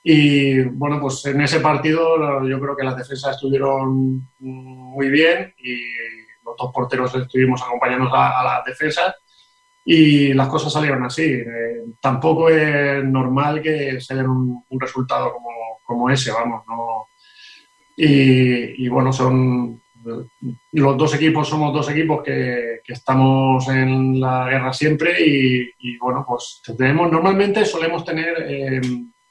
Y 0.03 0.63
bueno, 0.63 1.01
pues 1.01 1.25
en 1.27 1.41
ese 1.43 1.61
partido 1.61 2.43
yo 2.45 2.59
creo 2.59 2.77
que 2.77 2.85
las 2.85 2.97
defensas 2.97 3.37
estuvieron 3.37 4.29
muy 4.41 5.11
bien 5.11 5.55
y 5.59 5.77
los 6.45 6.57
dos 6.59 6.73
porteros 6.75 7.15
estuvimos 7.15 7.63
acompañando 7.63 8.13
a, 8.13 8.41
a 8.41 8.45
las 8.45 8.65
defensas 8.65 9.15
y 9.89 10.35
las 10.35 10.49
cosas 10.49 10.73
salieron 10.73 11.05
así. 11.05 11.23
Eh, 11.23 11.85
tampoco 12.01 12.51
es 12.51 13.05
normal 13.05 13.63
que 13.63 14.01
se 14.01 14.17
den 14.17 14.29
un, 14.29 14.65
resultado 14.81 15.33
como, 15.33 15.49
como, 15.85 16.11
ese, 16.11 16.33
vamos. 16.33 16.65
¿no? 16.67 17.07
Y, 17.97 18.89
bueno, 18.89 19.13
son 19.13 19.81
los 20.73 20.99
dos 20.99 21.15
equipos, 21.15 21.49
somos 21.49 21.73
dos 21.73 21.89
equipos 21.89 22.23
que, 22.25 22.81
que 22.85 22.93
estamos 22.93 23.67
en 23.69 24.21
la 24.21 24.49
guerra 24.49 24.73
siempre 24.73 25.25
y, 25.25 25.97
bueno, 25.99 26.25
pues 26.27 26.61
tenemos, 26.77 27.11
normalmente 27.11 27.65
solemos 27.65 28.05
tener 28.05 28.45
eh, 28.49 28.81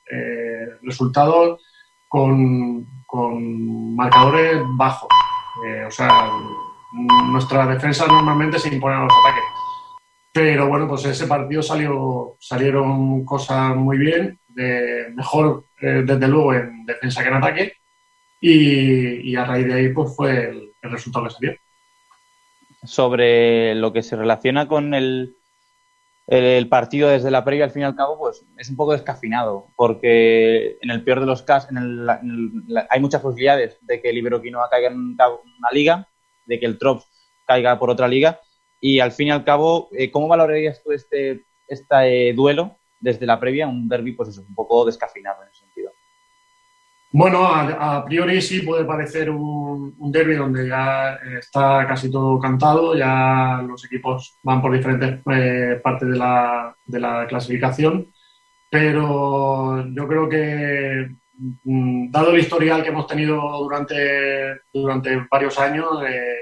eh, 0.10 0.68
resultados 0.84 1.62
con, 2.08 2.88
con, 3.06 3.94
marcadores 3.94 4.62
bajos. 4.78 5.10
o 5.86 5.92
sea, 5.92 6.30
nuestra 7.32 7.68
defensa 7.68 8.08
normalmente 8.08 8.58
se 8.58 8.74
impone 8.74 8.96
a 8.96 9.00
los 9.00 9.14
ataques 9.14 9.55
pero 10.36 10.68
bueno, 10.68 10.86
pues 10.86 11.06
ese 11.06 11.28
partido 11.28 11.62
salió, 11.62 12.36
salieron 12.42 13.24
cosas 13.24 13.74
muy 13.74 13.98
bien, 13.98 14.38
de, 14.50 15.06
mejor 15.16 15.64
eh, 15.80 16.04
desde 16.06 16.28
luego 16.28 16.54
en 16.54 16.86
defensa 16.86 17.24
que 17.24 17.30
en 17.30 17.36
ataque, 17.36 17.74
y, 18.42 19.34
a 19.34 19.46
raíz 19.46 19.66
de 19.66 19.74
ahí 19.74 19.94
pues 19.94 20.14
fue 20.14 20.50
el, 20.50 20.72
resultado 20.82 21.28
que 21.28 21.32
salió. 21.32 21.54
Sobre 22.84 23.76
lo 23.76 23.94
que 23.94 24.04
se 24.04 24.18
relaciona 24.18 24.68
con 24.68 24.94
el, 24.94 25.38
el, 26.28 26.68
partido 26.68 27.08
desde 27.08 27.32
la 27.32 27.46
previa 27.46 27.64
al 27.64 27.72
fin 27.72 27.84
y 27.84 27.86
al 27.86 27.96
cabo, 27.96 28.20
pues 28.20 28.46
es 28.58 28.70
un 28.70 28.76
poco 28.76 28.92
descafinado, 28.92 29.68
porque 29.78 30.78
en 30.82 30.90
el 30.90 31.02
peor 31.06 31.22
de 31.22 31.28
los 31.28 31.44
casos, 31.44 31.70
hay 32.90 33.00
muchas 33.00 33.22
posibilidades 33.22 33.78
de 33.84 34.02
que 34.02 34.10
el 34.10 34.18
Iberoquinoa 34.18 34.70
caiga 34.70 34.90
en 34.90 35.00
una 35.00 35.72
liga, 35.72 36.10
de 36.46 36.60
que 36.60 36.66
el 36.66 36.78
Trops 36.78 37.08
caiga 37.48 37.80
por 37.80 37.90
otra 37.90 38.10
liga, 38.10 38.42
y 38.80 39.00
al 39.00 39.12
fin 39.12 39.28
y 39.28 39.32
al 39.32 39.44
cabo, 39.44 39.90
eh, 39.92 40.12
¿cómo 40.12 40.28
valorarías 40.28 40.82
tú 40.84 40.92
este, 40.92 41.46
este 41.68 42.34
duelo 42.34 42.78
desde 43.00 43.26
la 43.26 43.40
previa? 43.40 43.68
Un 43.68 43.88
derby, 43.88 44.14
pues 44.14 44.30
eso, 44.30 44.46
un 44.48 44.56
poco 44.56 44.86
descafinado 44.86 45.42
en 45.44 45.50
ese 45.50 45.60
sentido. 45.62 45.92
Bueno, 47.18 47.48
a, 47.48 48.04
priori 48.04 48.42
sí 48.42 48.60
puede 48.60 48.84
parecer 48.84 49.30
un, 49.30 49.96
un 49.98 50.12
derby 50.12 50.36
donde 50.36 50.68
ya 50.68 51.18
está 51.40 51.86
casi 51.88 52.12
todo 52.12 52.38
cantado, 52.40 52.94
ya 52.94 53.64
los 53.66 53.86
equipos 53.86 54.38
van 54.44 54.62
por 54.62 54.74
diferentes 54.74 55.22
eh, 55.32 55.80
partes 55.82 56.10
de 56.10 56.18
la, 56.18 56.76
de 56.86 57.00
la 57.00 57.26
clasificación, 57.26 58.12
pero 58.70 59.88
yo 59.88 60.08
creo 60.10 60.28
que 60.28 61.08
mm, 61.64 62.12
dado 62.12 62.32
el 62.32 62.40
historial 62.42 62.84
que 62.84 62.90
hemos 62.90 63.08
tenido 63.08 63.40
durante, 63.60 64.60
durante 64.74 65.26
varios 65.32 65.58
años, 65.58 65.88
eh, 66.06 66.36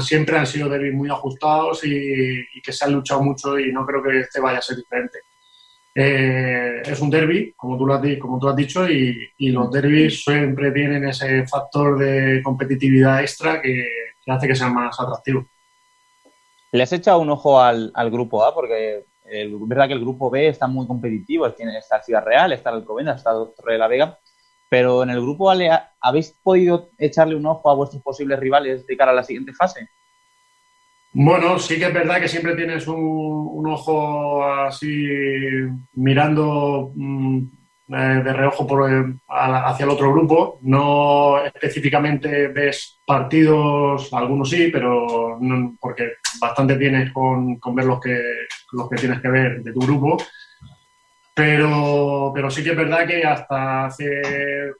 siempre 0.00 0.38
han 0.38 0.46
sido 0.46 0.68
derbis 0.68 0.94
muy 0.94 1.08
ajustados 1.08 1.84
y, 1.84 2.44
que 2.62 2.72
se 2.72 2.84
han 2.84 2.92
luchado 2.92 3.22
mucho 3.22 3.58
y 3.58 3.72
no 3.72 3.86
creo 3.86 4.02
que 4.02 4.20
este 4.20 4.40
vaya 4.40 4.58
a 4.58 4.62
ser 4.62 4.76
diferente. 4.76 5.18
Eh, 5.94 6.82
es 6.84 7.00
un 7.00 7.10
derby, 7.10 7.52
como 7.56 7.78
tú 7.78 8.48
has, 8.48 8.56
dicho, 8.56 8.88
y, 8.88 9.32
los 9.38 9.70
derbis 9.70 10.24
siempre 10.24 10.72
tienen 10.72 11.06
ese 11.06 11.46
factor 11.46 11.98
de 11.98 12.42
competitividad 12.42 13.20
extra 13.20 13.62
que, 13.62 13.86
hace 14.26 14.48
que 14.48 14.56
sean 14.56 14.74
más 14.74 14.98
atractivos. 14.98 15.44
¿Le 16.72 16.82
has 16.82 16.92
echado 16.92 17.20
un 17.20 17.30
ojo 17.30 17.60
al, 17.60 17.92
grupo 18.10 18.44
A? 18.44 18.52
Porque 18.52 19.04
es 19.24 19.48
verdad 19.68 19.86
que 19.86 19.94
el 19.94 20.00
grupo 20.00 20.30
B 20.30 20.48
está 20.48 20.66
muy 20.66 20.86
competitivo. 20.86 21.46
está 21.46 21.96
el 21.96 22.02
Ciudad 22.02 22.24
Real, 22.24 22.52
está 22.52 22.70
Alcobendas, 22.70 23.18
está 23.18 23.30
Torre 23.30 23.74
de 23.74 23.78
la 23.78 23.86
Vega. 23.86 24.18
Pero 24.74 25.04
en 25.04 25.10
el 25.10 25.20
grupo 25.20 25.52
Ale, 25.52 25.70
¿habéis 26.00 26.36
podido 26.42 26.90
echarle 26.98 27.36
un 27.36 27.46
ojo 27.46 27.70
a 27.70 27.76
vuestros 27.76 28.02
posibles 28.02 28.40
rivales 28.40 28.84
de 28.88 28.96
cara 28.96 29.12
a 29.12 29.14
la 29.14 29.22
siguiente 29.22 29.52
fase? 29.52 29.88
Bueno, 31.12 31.60
sí 31.60 31.78
que 31.78 31.86
es 31.86 31.94
verdad 31.94 32.20
que 32.20 32.26
siempre 32.26 32.56
tienes 32.56 32.88
un, 32.88 33.64
ojo 33.68 34.44
así 34.44 35.06
mirando 35.92 36.90
mm, 36.92 37.38
eh, 37.90 38.22
de 38.24 38.32
reojo 38.32 38.66
por, 38.66 39.14
hacia 39.28 39.84
el 39.84 39.90
otro 39.90 40.12
grupo. 40.12 40.58
No 40.62 41.38
específicamente 41.44 42.48
ves 42.48 42.98
partidos, 43.06 44.12
algunos 44.12 44.50
sí, 44.50 44.70
pero 44.72 45.38
porque 45.78 46.14
bastante 46.40 46.74
tienes 46.74 47.12
con, 47.12 47.60
con 47.60 47.76
ver 47.76 47.84
los 47.84 48.00
que, 48.00 48.20
los 48.72 48.90
que 48.90 48.96
tienes 48.96 49.20
que 49.20 49.28
ver 49.28 49.62
de 49.62 49.72
tu 49.72 49.78
grupo. 49.78 50.16
Pero, 51.34 52.30
pero 52.32 52.48
sí 52.48 52.62
que 52.62 52.70
es 52.70 52.76
verdad 52.76 53.06
que 53.06 53.24
hasta 53.24 53.86
hace 53.86 54.22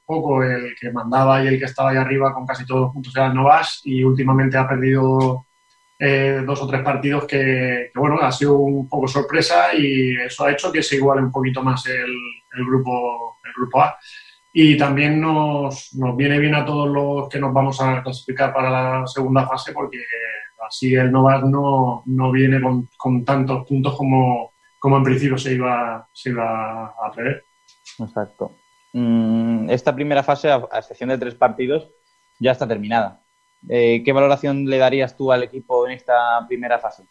poco 0.06 0.42
el 0.44 0.74
que 0.80 0.92
mandaba 0.92 1.42
y 1.42 1.48
el 1.48 1.58
que 1.58 1.64
estaba 1.64 1.90
ahí 1.90 1.96
arriba 1.96 2.32
con 2.32 2.46
casi 2.46 2.64
todos 2.64 2.92
juntos 2.92 3.14
era 3.16 3.34
Novas 3.34 3.80
y 3.84 4.04
últimamente 4.04 4.56
ha 4.56 4.68
perdido 4.68 5.46
eh, 5.98 6.42
dos 6.46 6.62
o 6.62 6.66
tres 6.68 6.82
partidos 6.82 7.24
que, 7.26 7.90
bueno, 7.94 8.18
ha 8.20 8.30
sido 8.30 8.56
un 8.58 8.88
poco 8.88 9.08
sorpresa 9.08 9.74
y 9.74 10.16
eso 10.16 10.44
ha 10.44 10.52
hecho 10.52 10.70
que 10.70 10.82
se 10.82 10.96
iguale 10.96 11.22
un 11.22 11.32
poquito 11.32 11.62
más 11.62 11.86
el, 11.86 12.14
el 12.52 12.64
grupo, 12.64 13.36
el 13.44 13.52
grupo 13.56 13.82
A. 13.82 13.96
Y 14.52 14.76
también 14.76 15.20
nos, 15.20 15.92
nos, 15.94 16.16
viene 16.16 16.38
bien 16.38 16.54
a 16.54 16.64
todos 16.64 16.88
los 16.88 17.28
que 17.28 17.40
nos 17.40 17.52
vamos 17.52 17.80
a 17.80 18.02
clasificar 18.02 18.52
para 18.52 18.70
la 19.00 19.06
segunda 19.08 19.46
fase 19.48 19.72
porque 19.72 19.98
así 20.66 20.94
el 20.94 21.10
Novas 21.10 21.42
no, 21.44 22.04
no 22.06 22.30
viene 22.30 22.60
con, 22.60 22.88
con 22.96 23.24
tantos 23.24 23.66
puntos 23.66 23.96
como, 23.96 24.53
como 24.84 24.98
en 24.98 25.02
principio 25.02 25.38
se 25.38 25.54
iba, 25.54 26.06
se 26.12 26.28
iba 26.28 26.88
a 26.88 27.10
prever. 27.10 27.42
Exacto. 27.98 28.54
Mm, 28.92 29.70
esta 29.70 29.94
primera 29.94 30.22
fase, 30.22 30.50
a 30.50 30.78
excepción 30.78 31.08
de 31.08 31.16
tres 31.16 31.34
partidos, 31.34 31.88
ya 32.38 32.52
está 32.52 32.68
terminada. 32.68 33.22
Eh, 33.66 34.02
¿Qué 34.04 34.12
valoración 34.12 34.66
le 34.66 34.76
darías 34.76 35.16
tú 35.16 35.32
al 35.32 35.42
equipo 35.42 35.86
en 35.86 35.94
esta 35.94 36.46
primera 36.46 36.78
fase? 36.78 37.04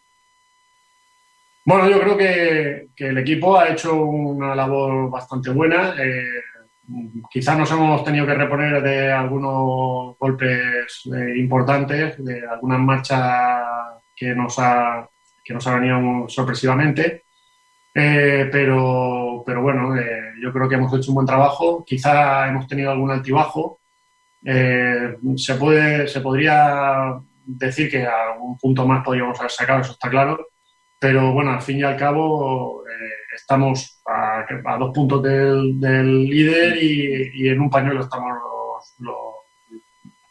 Bueno, 1.64 1.90
yo 1.90 1.98
creo 1.98 2.16
que, 2.16 2.90
el 2.96 3.18
equipo 3.18 3.58
ha 3.58 3.70
hecho 3.70 3.92
una 4.04 4.54
labor 4.54 5.10
bastante 5.10 5.50
buena. 5.50 5.96
Eh, 5.98 6.42
quizás 7.28 7.58
nos 7.58 7.72
hemos 7.72 8.04
tenido 8.04 8.24
que 8.24 8.34
reponer 8.34 8.80
de 8.84 9.10
algunos 9.10 10.16
golpes 10.16 11.10
eh, 11.12 11.38
importantes, 11.38 12.24
de 12.24 12.46
algunas 12.46 12.78
marchas 12.78 13.64
que 14.14 14.32
nos 14.32 14.60
ha 14.60 15.08
que 15.44 15.52
nos 15.52 15.66
ha 15.66 15.74
venido 15.74 16.28
sorpresivamente. 16.28 17.23
Eh, 17.94 18.48
pero, 18.50 19.44
pero 19.46 19.62
bueno, 19.62 19.96
eh, 19.96 20.32
yo 20.42 20.52
creo 20.52 20.68
que 20.68 20.74
hemos 20.74 20.92
hecho 20.92 21.10
un 21.10 21.16
buen 21.16 21.26
trabajo. 21.26 21.84
Quizá 21.86 22.48
hemos 22.48 22.66
tenido 22.66 22.90
algún 22.90 23.10
altibajo. 23.10 23.80
Eh, 24.44 25.16
se, 25.36 25.54
puede, 25.54 26.08
se 26.08 26.20
podría 26.20 27.20
decir 27.46 27.90
que 27.90 28.04
a 28.04 28.32
algún 28.32 28.58
punto 28.58 28.86
más 28.86 29.04
podríamos 29.04 29.38
haber 29.38 29.52
sacado, 29.52 29.80
eso 29.80 29.92
está 29.92 30.10
claro. 30.10 30.48
Pero 30.98 31.32
bueno, 31.32 31.52
al 31.52 31.62
fin 31.62 31.78
y 31.78 31.82
al 31.82 31.96
cabo 31.96 32.82
estamos 33.34 34.00
a, 34.06 34.44
dos 34.78 34.92
puntos 34.94 35.22
del, 35.22 35.78
líder 35.80 36.82
y, 36.82 37.48
en 37.48 37.60
un 37.60 37.70
pañuelo 37.70 38.00
estamos 38.00 38.32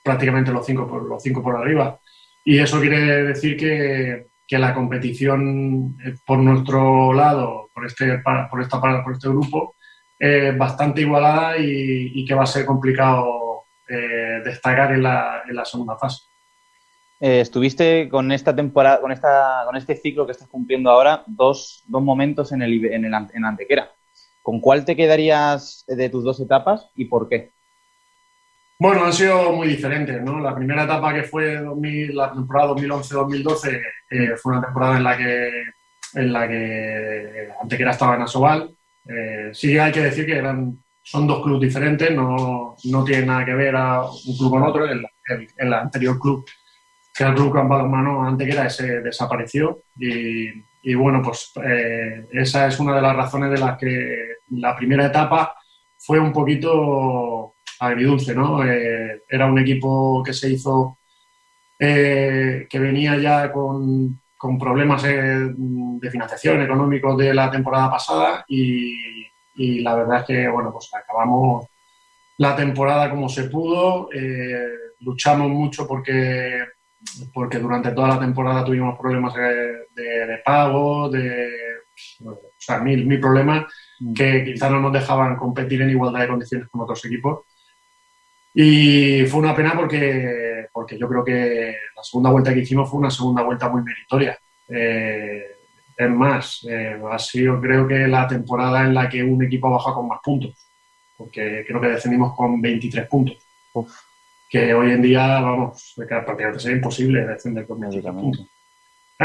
prácticamente 0.03 0.51
los 0.51 0.65
cinco, 0.65 0.88
por, 0.88 1.03
los 1.03 1.22
cinco 1.22 1.41
por 1.43 1.55
arriba. 1.55 2.00
Y 2.43 2.60
eso 2.60 2.79
quiere 2.79 3.24
decir 3.24 3.55
que, 3.55 4.27
que 4.53 4.60
la 4.60 4.75
competición 4.75 5.98
eh, 6.05 6.13
por 6.27 6.38
nuestro 6.38 7.12
lado, 7.12 7.72
por 7.74 7.88
este, 7.88 8.22
por 8.51 8.62
esta, 8.62 8.79
por 8.79 9.13
este 9.13 9.29
grupo, 9.29 9.74
es 10.19 10.55
bastante 10.55 11.01
igualada 11.01 11.57
y, 11.57 12.24
que 12.24 12.36
va 12.36 12.43
a 12.43 12.45
ser 12.45 12.63
complicado 12.63 13.63
eh, 13.89 14.43
destacar 14.45 14.91
en 14.91 15.01
la, 15.01 15.41
en 15.50 15.55
la, 15.55 15.65
segunda 15.65 15.98
fase. 15.98 16.22
Eh, 17.19 17.39
estuviste 17.39 18.07
con 18.10 18.31
esta 18.31 18.55
temporada, 18.55 19.01
con 19.01 19.12
esta, 19.12 19.63
con 19.65 19.75
este 19.75 19.95
ciclo 19.95 20.27
que 20.27 20.33
estás 20.33 20.48
cumpliendo 20.48 20.91
ahora, 20.91 21.24
dos, 21.25 21.83
dos 21.88 22.03
momentos 22.03 22.51
en 22.51 22.62
el, 22.62 22.86
en 22.86 23.05
el 23.05 23.13
en 23.33 23.45
Antequera. 23.45 23.89
¿Con 24.43 24.60
cuál 24.60 24.86
te 24.86 24.95
quedarías 24.95 25.83
de 25.88 26.10
tus 26.10 26.24
dos 26.24 26.39
etapas 26.39 26.91
y 26.93 27.05
por 27.05 27.27
qué? 27.27 27.50
Bueno, 28.80 29.06
han 29.06 29.13
sido 29.13 29.53
muy 29.53 29.68
diferentes, 29.68 30.22
¿no? 30.22 30.39
La 30.39 30.56
primera 30.56 30.84
etapa 30.84 31.13
que 31.13 31.24
fue 31.24 31.62
la 32.13 32.32
temporada 32.34 32.72
2011-2012 32.72 33.82
eh, 34.10 34.36
fue 34.36 34.53
una 34.53 34.65
temporada 34.65 34.98
en 34.98 35.03
la 35.03 35.18
que 35.18 35.63
en 36.15 36.32
la 36.32 36.48
que 36.48 37.50
Antequera 37.62 37.92
estaba 37.92 38.15
en 38.15 38.22
Asobal. 38.22 38.75
Eh, 39.06 39.50
sí 39.53 39.77
hay 39.77 39.92
que 39.92 40.01
decir 40.01 40.25
que 40.25 40.38
eran, 40.38 40.77
son 41.01 41.27
dos 41.27 41.44
clubes 41.44 41.68
diferentes, 41.68 42.12
no, 42.12 42.75
no 42.84 43.03
tiene 43.03 43.25
nada 43.25 43.46
que 43.46 43.53
ver 43.53 43.75
a 43.75 44.03
un 44.03 44.38
club 44.38 44.51
con 44.51 44.63
otro. 44.63 44.86
El, 44.86 45.06
el, 45.58 45.74
anterior 45.74 46.20
club, 46.20 46.46
que 47.13 47.24
era 47.24 47.32
el 47.32 47.36
club 47.36 47.53
Balonmano 47.53 48.25
Antequera, 48.25 48.68
ese 48.68 49.01
desapareció 49.01 49.84
y, 49.98 50.50
y 50.84 50.96
bueno, 50.96 51.22
pues 51.24 51.51
eh, 51.63 52.27
esa 52.32 52.68
es 52.68 52.80
una 52.80 52.96
de 52.96 53.01
las 53.01 53.15
razones 53.15 53.51
de 53.51 53.58
las 53.58 53.77
que 53.77 54.36
la 54.51 54.75
primera 54.75 55.06
etapa 55.06 55.56
fue 55.98 56.20
un 56.20 56.34
poquito 56.34 57.52
agridulce, 57.86 58.34
¿no? 58.34 58.63
Eh, 58.63 59.24
era 59.28 59.46
un 59.46 59.60
equipo 59.60 60.24
que 60.24 60.34
se 60.34 60.50
hizo, 60.50 61.00
eh, 61.80 62.68
que 62.70 62.80
venía 62.80 63.18
ya 63.18 63.52
con, 63.52 64.20
problemas 64.60 65.06
eh, 65.06 65.54
de 65.56 66.12
financiación 66.12 66.62
económicos 66.62 67.18
de 67.18 67.34
la 67.34 67.50
temporada 67.50 67.90
pasada 67.90 68.44
y, 68.48 69.32
la 69.56 69.96
verdad 69.96 70.20
es 70.22 70.25
que, 70.25 70.48
bueno, 70.50 70.72
pues 70.72 70.90
acabamos 70.94 71.68
la 72.40 72.56
temporada 72.56 73.10
como 73.10 73.30
se 73.30 73.44
pudo, 73.46 74.10
luchamos 75.00 75.50
mucho 75.50 75.88
porque 75.88 76.66
porque 77.34 77.60
durante 77.60 77.92
toda 77.92 78.08
la 78.10 78.20
temporada 78.20 78.66
tuvimos 78.66 78.98
problemas 78.98 79.34
de, 79.36 80.42
pago, 80.44 81.10
de 81.10 81.52
o 82.25 82.40
sea, 82.58 82.80
mil, 82.80 83.06
mil 83.06 83.20
problemas 83.20 83.66
mm. 84.00 84.13
que 84.13 84.44
quizás 84.46 84.72
no 84.72 84.80
nos 84.80 84.94
dejaban 84.94 85.36
competir 85.36 85.82
en 85.82 85.92
igualdad 85.92 86.22
de 86.22 86.28
condiciones 86.28 86.68
con 86.70 86.82
otros 86.82 87.04
equipos. 87.06 87.46
Y 88.53 89.25
fue 89.25 89.39
una 89.39 89.55
pena 89.55 89.73
porque, 89.75 90.67
porque 90.71 90.97
yo 90.97 91.08
creo 91.08 91.23
que 91.23 91.75
la 91.95 92.04
segunda 92.04 92.30
vuelta 92.30 92.54
que 92.54 92.60
hicimos 92.60 92.89
fue 92.89 92.99
una 92.99 93.10
segunda 93.10 93.41
vuelta 93.41 93.69
muy 93.69 93.82
meritoria. 93.82 94.38
Eh, 94.69 95.43
es 95.97 96.10
más, 96.10 96.65
eh, 96.69 96.99
ha 97.12 97.19
sido 97.19 97.60
creo 97.60 97.88
que 97.88 98.08
la 98.08 98.28
temporada 98.28 98.84
en 98.84 98.93
la 98.93 99.10
que 99.10 99.23
un 99.23 99.43
equipo 99.43 99.67
ha 99.67 99.71
bajado 99.71 99.95
con 99.97 100.08
más 100.08 100.19
puntos, 100.23 100.56
porque 101.17 101.63
creo 101.67 101.82
que 101.82 101.88
descendimos 101.88 102.36
con 102.36 102.62
23 102.62 103.08
puntos. 103.08 103.38
Que 104.49 104.73
hoy 104.73 104.91
en 104.91 105.01
día, 105.01 105.41
vamos, 105.41 105.93
prácticamente 105.95 106.60
sería 106.60 106.78
imposible 106.78 107.25
descender 107.25 107.65
con 107.65 107.80
23 107.80 108.13
puntos. 108.13 108.47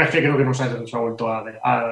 Es 0.01 0.09
que 0.09 0.19
creo 0.19 0.37
que 0.37 0.45
no 0.45 0.53
se 0.53 0.63
ha, 0.63 0.99
vuelto 0.99 1.31
a, 1.31 1.43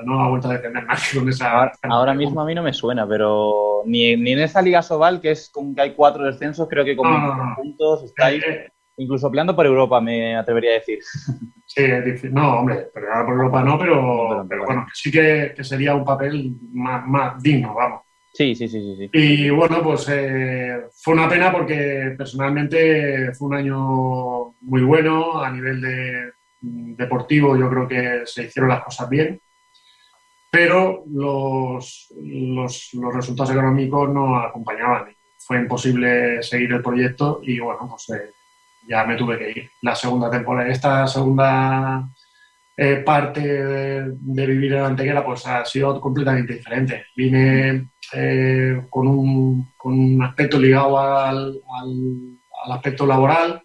no 0.03 0.21
ha 0.21 0.29
vuelto 0.29 0.49
a 0.49 0.81
más 0.81 1.13
con 1.13 1.29
esa. 1.29 1.71
Ahora, 1.83 2.13
mismo 2.13 2.41
a 2.41 2.45
mí 2.45 2.55
no 2.55 2.63
me 2.63 2.73
suena, 2.73 3.07
pero 3.07 3.81
ni, 3.85 4.15
ni, 4.15 4.33
en 4.33 4.39
esa 4.39 4.61
Liga 4.61 4.81
Sobal, 4.81 5.19
que 5.21 5.31
es 5.31 5.49
con 5.49 5.73
que 5.73 5.81
hay 5.81 5.93
cuatro 5.93 6.25
descensos, 6.25 6.67
creo 6.69 6.85
que 6.85 6.95
con 6.95 7.55
puntos 7.55 8.03
estáis 8.03 8.43
eh, 8.43 8.49
eh. 8.49 8.71
incluso 8.97 9.29
peleando 9.29 9.55
por 9.55 9.65
Europa, 9.65 9.99
me 10.01 10.35
atrevería 10.35 10.71
a 10.71 10.73
decir. 10.75 10.99
Sí, 11.69 11.83
es 11.83 12.05
difícil. 12.05 12.33
No, 12.33 12.59
hombre, 12.59 12.87
pelear 12.93 13.25
por 13.25 13.33
Europa 13.35 13.61
no, 13.61 13.77
pero, 13.77 14.45
pero, 14.47 14.65
bueno, 14.65 14.87
sí 14.93 15.11
que, 15.11 15.51
que, 15.53 15.65
sería 15.65 15.93
un 15.93 16.05
papel 16.05 16.55
más, 16.71 17.05
más 17.05 17.43
digno, 17.43 17.75
vamos. 17.75 18.03
Sí, 18.33 18.55
sí, 18.55 18.69
sí, 18.69 18.95
sí. 18.95 19.09
Y 19.11 19.49
bueno, 19.49 19.83
pues 19.83 20.07
eh, 20.09 20.83
fue 21.03 21.15
una 21.15 21.27
pena 21.27 21.51
porque 21.51 22.15
personalmente 22.17 23.33
fue 23.33 23.49
un 23.49 23.55
año 23.55 24.53
muy 24.61 24.81
bueno 24.83 25.41
a 25.41 25.51
nivel 25.51 25.81
de, 25.81 26.31
deportivo 26.59 27.55
yo 27.55 27.69
creo 27.69 27.87
que 27.87 28.21
se 28.25 28.43
hicieron 28.43 28.69
las 28.69 28.83
cosas 28.83 29.09
bien, 29.09 29.39
pero 30.49 31.03
los, 31.07 32.13
los, 32.23 32.91
resultados 33.13 33.51
económicos 33.51 34.09
no 34.09 34.37
acompañaban. 34.37 35.15
Fue 35.37 35.57
imposible 35.57 36.41
seguir 36.41 36.73
el 36.73 36.81
proyecto 36.81 37.39
y 37.43 37.59
bueno, 37.59 37.87
pues 37.89 38.09
eh, 38.09 38.31
ya 38.87 39.03
me 39.05 39.15
tuve 39.15 39.37
que 39.37 39.51
ir. 39.51 39.69
La 39.81 39.95
segunda 39.95 40.29
temporada, 40.29 40.69
esta 40.69 41.07
segunda 41.07 42.09
eh, 42.75 42.97
parte 42.97 43.41
de, 43.41 44.45
vivir 44.47 44.73
en 44.73 44.83
Antequera 44.83 45.23
pues 45.23 45.45
ha 45.45 45.63
sido 45.65 45.99
completamente 46.01 46.53
diferente. 46.53 47.05
Vine 47.15 47.89
eh, 48.13 48.81
con, 48.89 49.07
un, 49.07 49.73
con, 49.77 49.93
un, 49.93 50.23
aspecto 50.23 50.59
ligado 50.59 50.97
al, 50.97 51.61
al 52.65 52.71
aspecto 52.71 53.05
laboral, 53.05 53.61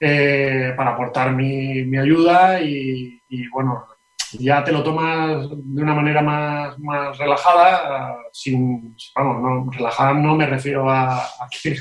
eh, 0.00 0.72
para 0.76 0.92
aportar 0.92 1.32
mi, 1.32 1.84
mi 1.84 1.98
ayuda 1.98 2.60
y, 2.62 3.20
bueno, 3.52 3.84
ya 4.32 4.64
te 4.64 4.72
lo 4.72 4.82
tomas 4.82 5.46
de 5.50 5.82
una 5.82 5.94
manera 5.94 6.22
más, 6.22 6.78
más 6.78 7.18
relajada, 7.18 8.16
sin, 8.32 8.96
vamos, 9.14 9.42
no, 9.42 9.70
relajada 9.70 10.14
no 10.14 10.36
me 10.36 10.46
refiero 10.46 10.88
a, 10.90 11.18
a, 11.18 11.48
que, 11.50 11.76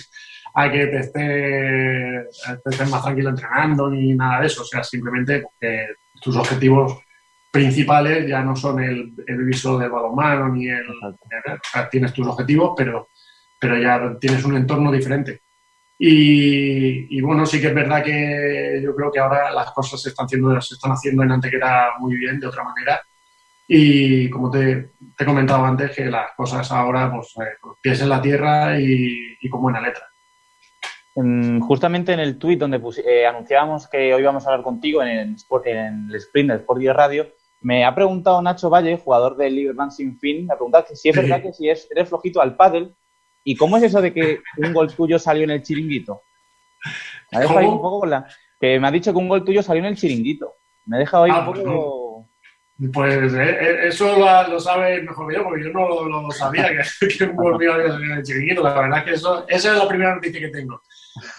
a 0.54 0.70
que 0.70 0.88
te 0.88 1.00
estés 1.00 2.90
más 2.90 3.04
tranquilo 3.04 3.30
entrenando 3.30 3.90
ni 3.90 4.14
nada 4.16 4.42
de 4.42 4.48
eso, 4.48 4.64
o 4.64 4.66
sea, 4.66 4.84
simplemente 4.84 5.46
que 5.60 5.88
tus 6.22 6.36
objetivos 6.36 7.00
principales 7.52 8.28
ya 8.28 8.42
no 8.42 8.56
son 8.56 8.84
el, 8.84 9.14
el 9.26 9.46
viso 9.46 9.78
del 9.80 9.90
balonmano 9.90 10.50
ni 10.50 10.68
el, 10.68 10.86
tienes 11.90 12.14
tus 12.14 12.28
objetivos, 12.28 12.74
pero, 12.76 13.08
pero 13.60 13.78
ya 13.78 14.18
tienes 14.20 14.44
un 14.44 14.58
entorno 14.58 14.92
diferente. 14.92 15.42
Y, 16.02 17.20
bueno, 17.20 17.46
sí 17.46 17.60
que 17.60 17.68
es 17.68 17.76
verdad 17.76 18.02
que 18.02 18.80
yo 18.82 18.96
creo 18.96 19.12
que 19.12 19.20
ahora 19.20 19.52
las 19.52 19.72
cosas 19.72 20.02
se 20.02 20.10
están 20.10 20.28
haciendo, 20.28 20.62
se 20.62 20.76
están 20.76 20.94
haciendo 20.94 21.24
en 21.24 21.32
Antequera 21.34 21.90
muy 22.00 22.16
bien, 22.16 22.40
de 22.40 22.48
otra 22.48 22.64
manera. 22.64 23.02
Y 23.68 24.30
como 24.30 24.50
te, 24.50 24.92
te 25.18 25.24
he 25.24 25.26
comentado 25.26 25.66
antes, 25.66 25.92
que 25.94 26.06
las 26.06 26.32
cosas 26.38 26.72
ahora, 26.72 27.12
pues, 27.14 27.34
eh, 27.46 27.58
con 27.60 27.72
los 27.72 27.80
pies 27.82 28.02
en 28.02 28.10
la 28.10 28.22
tierra 28.22 28.80
y, 28.80 29.36
y 29.42 29.50
con 29.50 29.62
buena 29.62 29.82
letra. 29.82 30.06
justamente 31.68 32.14
en 32.14 32.22
el 32.22 32.40
tuit 32.40 32.58
donde 32.60 32.82
eh, 33.06 33.28
anunciábamos 33.28 33.90
que 33.90 34.14
hoy 34.14 34.24
vamos 34.24 34.46
a 34.46 34.52
hablar 34.52 34.64
contigo 34.64 35.04
en, 35.04 35.36
en 35.66 36.08
el 36.10 36.16
sprint 36.16 36.50
de 36.50 36.56
Sport 36.60 36.82
Radio, 36.96 37.28
me 37.62 37.84
ha 37.84 37.94
preguntado 37.94 38.42
Nacho 38.42 38.70
Valle, 38.70 38.98
jugador 38.98 39.36
del 39.36 39.54
Liverpool 39.54 39.92
Sin 39.92 40.18
Fin, 40.18 40.48
me 40.48 40.54
ha 40.54 40.56
preguntado 40.56 40.86
si 40.94 41.10
es 41.10 41.16
verdad 41.16 41.42
que 41.42 41.52
si 41.52 41.70
es, 41.70 41.90
eres 41.92 42.08
flojito 42.08 42.42
al 42.42 42.56
pádel 42.56 42.96
¿Y 43.44 43.56
cómo 43.56 43.78
es 43.78 43.84
eso 43.84 44.02
de 44.02 44.14
que 44.14 44.42
un 44.58 44.74
gol 44.74 44.94
tuyo 44.94 45.18
salió 45.20 45.44
en 45.44 45.52
el 45.52 45.64
chiringuito? 45.64 46.22
Me 47.32 47.38
ha 47.38 47.42
dejado 47.42 47.60
ahí 47.60 47.66
un 47.66 47.82
poco 47.82 48.02
con 48.02 48.10
la... 48.10 48.28
Que 48.60 48.80
me 48.80 48.88
ha 48.88 48.92
dicho 48.92 49.12
que 49.12 49.18
un 49.18 49.30
gol 49.30 49.44
tuyo 49.44 49.64
salió 49.64 49.82
en 49.82 49.90
el 49.90 49.96
chiringuito. 49.96 50.54
Me 50.86 50.98
ha 50.98 51.00
dejado 51.00 51.24
ahí 51.24 51.32
ah, 51.34 51.40
un 51.40 51.46
pues 51.46 51.60
poco... 51.60 52.30
Pues 52.94 53.34
eh, 53.34 53.58
eh, 53.60 53.88
eso 53.88 54.18
lo, 54.18 54.48
lo 54.48 54.60
sabes 54.60 55.04
mejor 55.04 55.28
que 55.28 55.36
yo, 55.36 55.44
porque 55.44 55.64
yo 55.66 55.70
no 55.72 56.08
lo, 56.08 56.32
sabía 56.32 56.70
que, 57.18 57.24
un 57.26 57.36
gol 57.36 57.58
mío 57.58 57.74
había 57.74 57.90
salido 57.90 58.14
en 58.14 58.20
el 58.20 58.24
chiringuito. 58.24 58.64
La 58.64 58.74
verdad 58.74 59.00
es 59.00 59.04
que 59.04 59.12
eso, 59.12 59.46
esa 59.50 59.74
es 59.74 59.78
la 59.78 59.88
primera 59.88 60.16
noticia 60.16 60.40
que 60.40 60.48
tengo. 60.48 60.82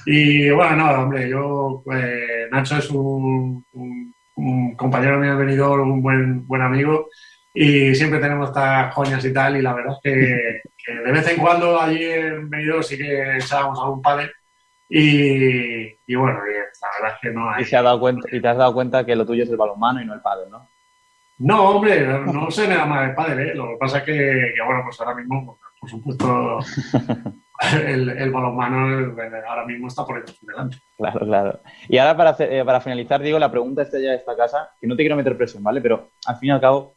Y 0.04 0.50
bueno, 0.50 0.76
nada, 0.76 1.00
hombre, 1.00 1.28
yo, 1.28 1.82
pues, 1.84 2.50
Nacho 2.50 2.76
es 2.76 2.90
un, 2.90 3.64
compañero 4.76 5.18
mío 5.18 5.36
de 5.36 5.44
venidor, 5.44 5.80
un 5.80 6.02
buen, 6.02 6.46
buen 6.46 6.62
amigo, 6.62 7.08
y 7.52 7.94
siempre 7.94 8.20
tenemos 8.20 8.48
estas 8.48 8.94
coñas 8.94 9.24
y 9.24 9.32
tal, 9.32 9.56
y 9.56 9.62
la 9.62 9.74
verdad 9.74 9.96
es 10.02 10.62
que 10.84 10.92
de 10.92 11.12
vez 11.12 11.28
en 11.28 11.40
cuando 11.40 11.80
allí 11.80 12.04
en 12.04 12.48
Benidorm 12.48 12.82
sí 12.82 12.96
que 12.96 13.36
echábamos 13.36 13.78
algún 13.78 14.02
padre 14.02 14.30
y, 14.92 15.86
y, 16.06 16.14
bueno, 16.16 16.34
la 16.34 16.88
verdad 16.98 17.14
es 17.14 17.20
que 17.22 17.30
no 17.30 17.48
hay... 17.48 17.62
Y, 17.62 17.64
se 17.64 17.76
ha 17.76 17.82
dado 17.82 18.00
cuenta, 18.00 18.26
y 18.32 18.40
te 18.40 18.48
has 18.48 18.56
dado 18.56 18.74
cuenta 18.74 19.06
que 19.06 19.14
lo 19.14 19.24
tuyo 19.24 19.44
es 19.44 19.50
el 19.50 19.56
balonmano 19.56 20.02
y 20.02 20.04
no 20.04 20.14
el 20.14 20.20
padre, 20.20 20.50
¿no? 20.50 20.68
No, 21.38 21.70
hombre, 21.70 22.06
no 22.06 22.50
sé 22.50 22.66
nada 22.68 22.86
más 22.86 23.06
del 23.06 23.14
padre, 23.14 23.50
¿eh? 23.50 23.54
Lo 23.54 23.68
que 23.68 23.76
pasa 23.78 23.98
es 23.98 24.04
que, 24.04 24.52
bueno, 24.66 24.82
pues 24.84 25.00
ahora 25.00 25.14
mismo, 25.14 25.58
por 25.80 25.88
supuesto, 25.88 26.58
el, 27.86 28.10
el 28.10 28.30
balonmano 28.32 29.14
ahora 29.48 29.64
mismo 29.64 29.86
está 29.86 30.04
por 30.04 30.24
delante. 30.42 30.78
Claro, 30.98 31.20
claro. 31.20 31.60
Y 31.88 31.96
ahora 31.96 32.16
para, 32.16 32.36
eh, 32.40 32.64
para 32.64 32.80
finalizar, 32.80 33.22
digo, 33.22 33.38
la 33.38 33.50
pregunta 33.50 33.82
está 33.82 33.98
ya 34.00 34.10
de 34.10 34.16
esta 34.16 34.36
casa, 34.36 34.70
que 34.80 34.88
no 34.88 34.96
te 34.96 35.02
quiero 35.04 35.16
meter 35.16 35.36
presión, 35.36 35.62
¿vale? 35.62 35.80
Pero 35.80 36.10
al 36.26 36.36
fin 36.36 36.48
y 36.48 36.52
al 36.52 36.60
cabo, 36.60 36.94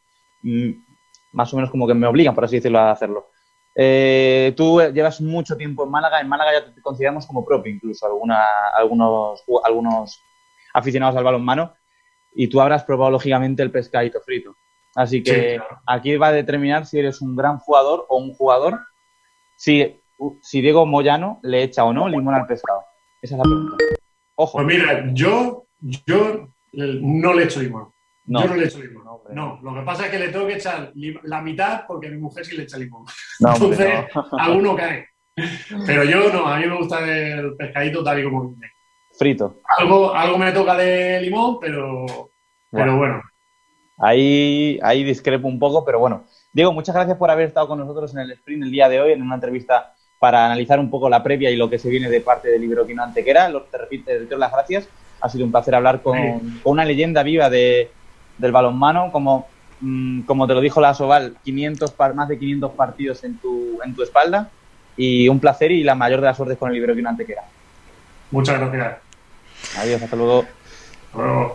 más 1.31 1.53
o 1.53 1.55
menos 1.55 1.71
como 1.71 1.87
que 1.87 1.93
me 1.93 2.07
obligan, 2.07 2.35
por 2.35 2.45
así 2.45 2.57
decirlo, 2.57 2.79
a 2.79 2.91
hacerlo. 2.91 3.29
Eh, 3.75 4.53
tú 4.55 4.79
llevas 4.93 5.19
mucho 5.21 5.57
tiempo 5.57 5.83
en 5.83 5.91
Málaga, 5.91 6.21
en 6.21 6.27
Málaga 6.27 6.53
ya 6.53 6.73
te 6.73 6.81
consideramos 6.81 7.25
como 7.25 7.43
propio 7.43 7.73
incluso 7.73 8.05
alguna, 8.05 8.45
algunos, 8.75 9.43
algunos 9.63 10.21
aficionados 10.73 11.15
al 11.15 11.23
balonmano 11.23 11.73
y 12.35 12.47
tú 12.47 12.61
habrás 12.61 12.83
probado 12.83 13.11
lógicamente 13.11 13.63
el 13.63 13.71
pescadito 13.71 14.21
frito. 14.21 14.55
Así 14.95 15.23
que 15.23 15.59
aquí 15.87 16.17
va 16.17 16.27
a 16.27 16.33
determinar 16.33 16.85
si 16.85 16.99
eres 16.99 17.21
un 17.21 17.35
gran 17.35 17.57
jugador 17.57 18.05
o 18.09 18.17
un 18.17 18.33
jugador, 18.35 18.79
si, 19.55 19.99
si 20.41 20.61
Diego 20.61 20.85
Moyano 20.85 21.39
le 21.41 21.63
echa 21.63 21.83
o 21.83 21.93
no 21.93 22.07
limón 22.07 22.35
al 22.35 22.45
pescado. 22.45 22.83
Esa 23.21 23.35
es 23.35 23.37
la 23.39 23.43
pregunta. 23.43 23.77
Ojo. 24.35 24.57
Pues 24.57 24.67
mira, 24.67 25.09
yo, 25.13 25.65
yo 26.05 26.47
no 26.71 27.33
le 27.33 27.43
echo 27.43 27.59
limón. 27.61 27.92
No. 28.25 28.41
Yo 28.41 28.47
no 28.47 28.55
le 28.55 28.65
echo 28.65 28.79
limón. 28.79 29.03
No, 29.33 29.59
lo 29.61 29.75
que 29.75 29.81
pasa 29.81 30.05
es 30.05 30.11
que 30.11 30.19
le 30.19 30.29
tengo 30.29 30.47
que 30.47 30.55
echar 30.55 30.93
la 31.23 31.41
mitad 31.41 31.83
porque 31.87 32.09
mi 32.09 32.17
mujer 32.17 32.45
sí 32.45 32.55
le 32.55 32.63
echa 32.63 32.77
limón. 32.77 33.05
Entonces, 33.39 34.05
alguno 34.39 34.75
cae. 34.75 35.07
Pero 35.85 36.03
yo 36.03 36.31
no, 36.31 36.47
a 36.47 36.57
mí 36.57 36.67
me 36.67 36.77
gusta 36.77 36.99
el 37.05 37.55
pescadito 37.55 38.03
tal 38.03 38.19
y 38.19 38.23
como 38.23 38.49
viene. 38.49 38.71
Frito. 39.17 39.57
Algo, 39.77 40.13
algo 40.13 40.37
me 40.37 40.51
toca 40.51 40.75
de 40.75 41.21
limón, 41.21 41.59
pero 41.59 42.05
bueno. 42.05 42.29
Pero 42.71 42.97
bueno. 42.97 43.21
Ahí, 43.99 44.79
ahí 44.81 45.03
discrepo 45.03 45.47
un 45.47 45.59
poco, 45.59 45.83
pero 45.85 45.99
bueno. 45.99 46.23
Diego, 46.53 46.71
muchas 46.71 46.95
gracias 46.95 47.17
por 47.17 47.29
haber 47.29 47.47
estado 47.47 47.67
con 47.67 47.79
nosotros 47.79 48.13
en 48.13 48.21
el 48.21 48.31
sprint 48.31 48.63
el 48.63 48.71
día 48.71 48.89
de 48.89 49.01
hoy, 49.01 49.11
en 49.11 49.21
una 49.21 49.35
entrevista 49.35 49.93
para 50.19 50.45
analizar 50.45 50.79
un 50.79 50.89
poco 50.89 51.09
la 51.09 51.21
previa 51.21 51.51
y 51.51 51.57
lo 51.57 51.69
que 51.69 51.77
se 51.77 51.89
viene 51.89 52.09
de 52.09 52.21
parte 52.21 52.47
del 52.47 52.61
libro 52.61 52.87
Quino 52.87 53.03
Antequera. 53.03 53.51
Te 53.69 53.77
repito, 53.77 54.05
te 54.05 54.25
doy 54.25 54.39
las 54.39 54.51
gracias. 54.51 54.87
Ha 55.19 55.29
sido 55.29 55.45
un 55.45 55.51
placer 55.51 55.75
hablar 55.75 56.01
con, 56.01 56.17
con 56.63 56.71
una 56.71 56.85
leyenda 56.85 57.23
viva 57.23 57.49
de, 57.49 57.91
del 58.43 58.51
balonmano, 58.51 59.11
como, 59.11 59.47
mm, 59.79 60.21
como 60.23 60.45
te 60.45 60.53
lo 60.53 60.61
dijo 60.61 60.81
la 60.81 60.93
Soval, 60.93 61.37
500, 61.43 61.95
más 62.13 62.27
de 62.27 62.37
500 62.37 62.71
partidos 62.73 63.23
en 63.23 63.37
tu, 63.37 63.79
en 63.83 63.95
tu 63.95 64.03
espalda 64.03 64.49
y 64.95 65.27
un 65.29 65.39
placer 65.39 65.71
y 65.71 65.83
la 65.83 65.95
mayor 65.95 66.19
de 66.19 66.27
las 66.27 66.37
suertes 66.37 66.57
con 66.57 66.69
el 66.69 66.75
libro 66.75 66.93
que 66.93 67.07
Antequera. 67.07 67.43
Muchas 68.31 68.59
gracias. 68.59 68.97
Adiós, 69.77 70.01
hasta 70.01 70.15
luego. 70.15 70.45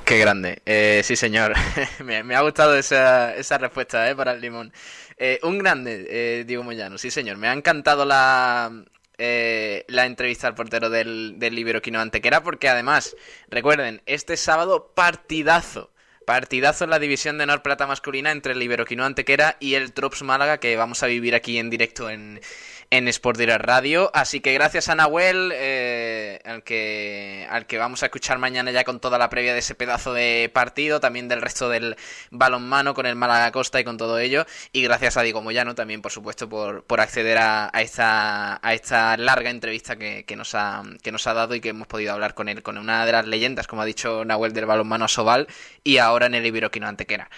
Qué 0.04 0.18
grande. 0.18 0.62
Eh, 0.64 1.02
sí, 1.04 1.14
señor. 1.14 1.52
me, 2.04 2.34
ha 2.34 2.40
gustado 2.40 2.76
esa, 2.76 3.34
esa 3.34 3.58
respuesta 3.58 4.08
eh, 4.08 4.16
para 4.16 4.32
el 4.32 4.40
limón. 4.40 4.72
Eh, 5.18 5.40
un 5.42 5.58
grande, 5.58 6.06
eh, 6.08 6.44
Diego 6.46 6.62
Moyano. 6.62 6.96
Sí, 6.96 7.10
señor. 7.10 7.36
Me 7.36 7.48
ha 7.48 7.52
encantado 7.52 8.04
la, 8.04 8.70
eh, 9.18 9.84
la 9.88 10.06
entrevista 10.06 10.46
al 10.46 10.54
portero 10.54 10.90
del, 10.90 11.40
del 11.40 11.56
Libero 11.56 11.82
Quino 11.82 12.00
Antequera 12.00 12.44
porque 12.44 12.68
además, 12.68 13.16
recuerden, 13.48 14.00
este 14.06 14.36
sábado 14.36 14.92
partidazo. 14.94 15.90
Partidazo 16.28 16.84
en 16.84 16.90
la 16.90 16.98
división 16.98 17.38
de 17.38 17.46
Nor 17.46 17.62
Plata 17.62 17.86
masculina 17.86 18.30
entre 18.30 18.52
el 18.52 18.62
Iberoquino 18.62 19.02
Antequera 19.06 19.56
y 19.60 19.76
el 19.76 19.94
Trops 19.94 20.22
Málaga 20.22 20.58
que 20.58 20.76
vamos 20.76 21.02
a 21.02 21.06
vivir 21.06 21.34
aquí 21.34 21.56
en 21.56 21.70
directo 21.70 22.10
en, 22.10 22.42
en 22.90 23.08
Sport 23.08 23.38
Direct 23.38 23.64
Radio. 23.64 24.10
Así 24.14 24.40
que 24.40 24.52
gracias 24.54 24.88
a 24.88 24.94
Nahuel, 24.94 25.52
eh, 25.54 26.40
al, 26.44 26.62
que, 26.62 27.46
al 27.50 27.66
que 27.66 27.78
vamos 27.78 28.02
a 28.02 28.06
escuchar 28.06 28.38
mañana 28.38 28.70
ya 28.70 28.84
con 28.84 29.00
toda 29.00 29.18
la 29.18 29.28
previa 29.28 29.52
de 29.52 29.58
ese 29.58 29.74
pedazo 29.74 30.14
de 30.14 30.50
partido, 30.52 31.00
también 31.00 31.28
del 31.28 31.42
resto 31.42 31.68
del 31.68 31.96
balonmano 32.30 32.94
con 32.94 33.06
el 33.06 33.16
Málaga 33.16 33.52
Costa 33.52 33.80
y 33.80 33.84
con 33.84 33.96
todo 33.98 34.18
ello. 34.18 34.46
Y 34.72 34.82
gracias 34.82 35.16
a 35.16 35.22
Diego 35.22 35.42
Moyano 35.42 35.74
también, 35.74 36.00
por 36.02 36.12
supuesto, 36.12 36.48
por, 36.48 36.84
por 36.84 37.00
acceder 37.00 37.38
a, 37.38 37.70
esta, 37.74 38.58
a 38.66 38.74
esta 38.74 39.16
larga 39.16 39.50
entrevista 39.50 39.96
que, 39.96 40.24
que, 40.24 40.36
nos 40.36 40.54
ha, 40.54 40.82
que 41.02 41.12
nos 41.12 41.26
ha 41.26 41.34
dado 41.34 41.54
y 41.54 41.60
que 41.60 41.70
hemos 41.70 41.86
podido 41.86 42.12
hablar 42.12 42.34
con 42.34 42.48
él, 42.48 42.62
con 42.62 42.78
una 42.78 43.04
de 43.04 43.12
las 43.12 43.26
leyendas, 43.26 43.66
como 43.66 43.82
ha 43.82 43.84
dicho 43.84 44.24
Nahuel, 44.24 44.52
del 44.52 44.66
balonmano 44.66 45.08
Sobal 45.08 45.46
y 45.84 45.98
ahora 45.98 46.26
en 46.26 46.34
el 46.34 46.46
Iberoquino 46.46 46.86
Antequera. 46.86 47.28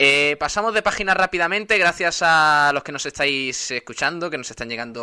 Eh, 0.00 0.36
pasamos 0.38 0.74
de 0.74 0.82
página 0.82 1.12
rápidamente, 1.14 1.76
gracias 1.76 2.22
a 2.22 2.70
los 2.72 2.84
que 2.84 2.92
nos 2.92 3.04
estáis 3.04 3.72
escuchando, 3.72 4.30
que 4.30 4.38
nos 4.38 4.48
están 4.48 4.68
llegando 4.68 4.97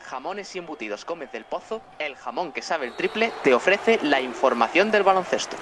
Jamones 0.00 0.56
y 0.56 0.58
Embutidos 0.58 1.04
Gómez 1.04 1.30
del 1.32 1.44
Pozo, 1.44 1.82
el 1.98 2.16
jamón 2.16 2.52
que 2.52 2.62
sabe 2.62 2.86
el 2.86 2.96
triple, 2.96 3.32
te 3.44 3.52
ofrece 3.52 4.00
la 4.02 4.22
información 4.22 4.90
del 4.90 5.02
baloncesto. 5.02 5.58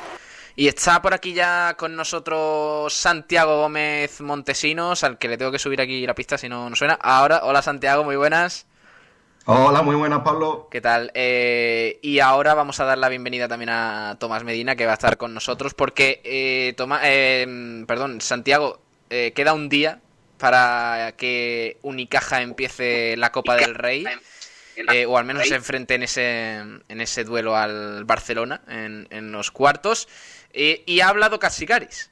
Y 0.55 0.69
está 0.69 1.03
por 1.03 1.15
aquí 1.15 1.33
ya 1.33 1.75
con 1.77 1.97
nosotros 1.97 2.95
Santiago 2.95 3.61
Gómez 3.61 4.21
Montesinos, 4.21 5.03
al 5.03 5.19
que 5.19 5.29
le 5.29 5.37
tengo 5.37 5.51
que 5.51 5.59
subir 5.59 5.81
aquí 5.81 6.07
la 6.07 6.15
pista 6.15 6.39
si 6.39 6.49
no, 6.49 6.71
no 6.71 6.77
suena. 6.77 6.95
Ahora, 6.95 7.41
hola 7.43 7.61
Santiago, 7.61 8.05
muy 8.05 8.17
buenas. 8.17 8.68
Hola, 9.51 9.81
muy 9.81 9.97
buenas, 9.97 10.21
Pablo. 10.21 10.69
¿Qué 10.71 10.83
tal? 10.83 11.11
Eh, 11.15 11.99
y 12.03 12.19
ahora 12.19 12.53
vamos 12.53 12.81
a 12.81 12.85
dar 12.85 12.99
la 12.99 13.09
bienvenida 13.09 13.49
también 13.49 13.71
a 13.71 14.19
Tomás 14.21 14.45
Medina, 14.45 14.77
que 14.77 14.85
va 14.85 14.91
a 14.91 14.97
estar 14.97 15.17
con 15.17 15.33
nosotros, 15.33 15.73
porque, 15.73 16.21
eh, 16.23 16.77
eh 17.03 17.85
perdón, 17.87 18.21
Santiago, 18.21 18.79
eh, 19.09 19.33
queda 19.35 19.55
un 19.55 19.71
día 19.71 20.03
para 20.37 21.15
que 21.17 21.79
Unicaja 21.81 22.43
empiece 22.43 23.17
la 23.17 23.33
Copa 23.33 23.57
del 23.57 23.75
Rey, 23.75 24.05
o 25.07 25.17
al 25.17 25.25
menos 25.25 25.49
se 25.49 25.55
enfrente 25.55 25.95
en 25.95 26.03
ese, 26.03 26.57
en 26.59 27.01
ese 27.01 27.25
duelo 27.25 27.57
al 27.57 28.05
Barcelona, 28.05 28.61
en, 28.69 29.07
en 29.09 29.33
los 29.33 29.51
cuartos. 29.51 30.09
y 30.53 31.01
ha 31.01 31.09
hablado 31.09 31.39
Catsicaris. 31.39 32.11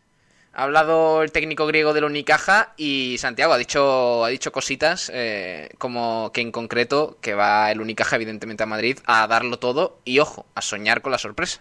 Ha 0.59 0.63
hablado 0.63 1.23
el 1.23 1.33
técnico 1.33 1.67
griego 1.67 1.93
del 1.93 2.05
Unicaja 2.05 2.73
y 2.79 3.17
Santiago 3.19 3.53
ha 3.53 3.59
dicho, 3.59 4.25
ha 4.25 4.29
dicho 4.29 4.53
cositas 4.53 5.13
eh, 5.13 5.69
como 5.77 6.31
que 6.33 6.41
en 6.41 6.51
concreto 6.51 7.19
que 7.21 7.35
va 7.35 7.71
el 7.71 7.83
Unicaja 7.83 8.17
evidentemente 8.17 8.63
a 8.63 8.67
Madrid 8.67 8.99
a 9.05 9.27
darlo 9.27 9.59
todo 9.59 9.99
y 10.07 10.19
ojo, 10.19 10.47
a 10.55 10.63
soñar 10.63 11.03
con 11.03 11.13
la 11.13 11.19
sorpresa. 11.19 11.61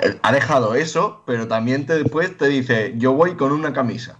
Eh, 0.00 0.16
ha 0.22 0.30
dejado 0.30 0.76
eso, 0.76 1.24
pero 1.26 1.48
también 1.48 1.86
te, 1.86 2.00
después 2.00 2.36
te 2.36 2.46
dice 2.46 2.94
yo 2.98 3.14
voy 3.14 3.34
con 3.34 3.50
una 3.50 3.72
camisa. 3.72 4.16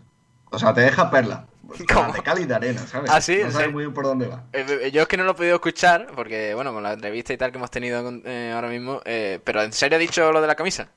O 0.50 0.58
sea, 0.58 0.74
te 0.74 0.80
deja 0.80 1.08
perla. 1.12 1.46
De 1.78 1.84
Cali 2.24 2.46
de 2.46 2.54
arena, 2.56 2.84
¿sabes? 2.84 3.12
Ah, 3.14 3.20
sí, 3.20 3.38
no 3.44 3.52
sabes 3.52 3.70
muy 3.70 3.84
bien 3.84 3.94
por 3.94 4.06
dónde 4.06 4.26
va. 4.26 4.42
Eh, 4.52 4.90
yo 4.92 5.02
es 5.02 5.06
que 5.06 5.16
no 5.16 5.22
lo 5.22 5.30
he 5.30 5.34
podido 5.34 5.54
escuchar, 5.54 6.08
porque, 6.16 6.52
bueno, 6.54 6.72
con 6.72 6.82
la 6.82 6.94
entrevista 6.94 7.32
y 7.32 7.36
tal 7.36 7.52
que 7.52 7.58
hemos 7.58 7.70
tenido 7.70 7.98
ahora 7.98 8.68
mismo, 8.68 9.02
pero 9.04 9.62
¿en 9.62 9.72
serio 9.72 9.98
ha 9.98 10.00
dicho 10.00 10.32
lo 10.32 10.40
de 10.40 10.48
la 10.48 10.56
camisa? 10.56 10.88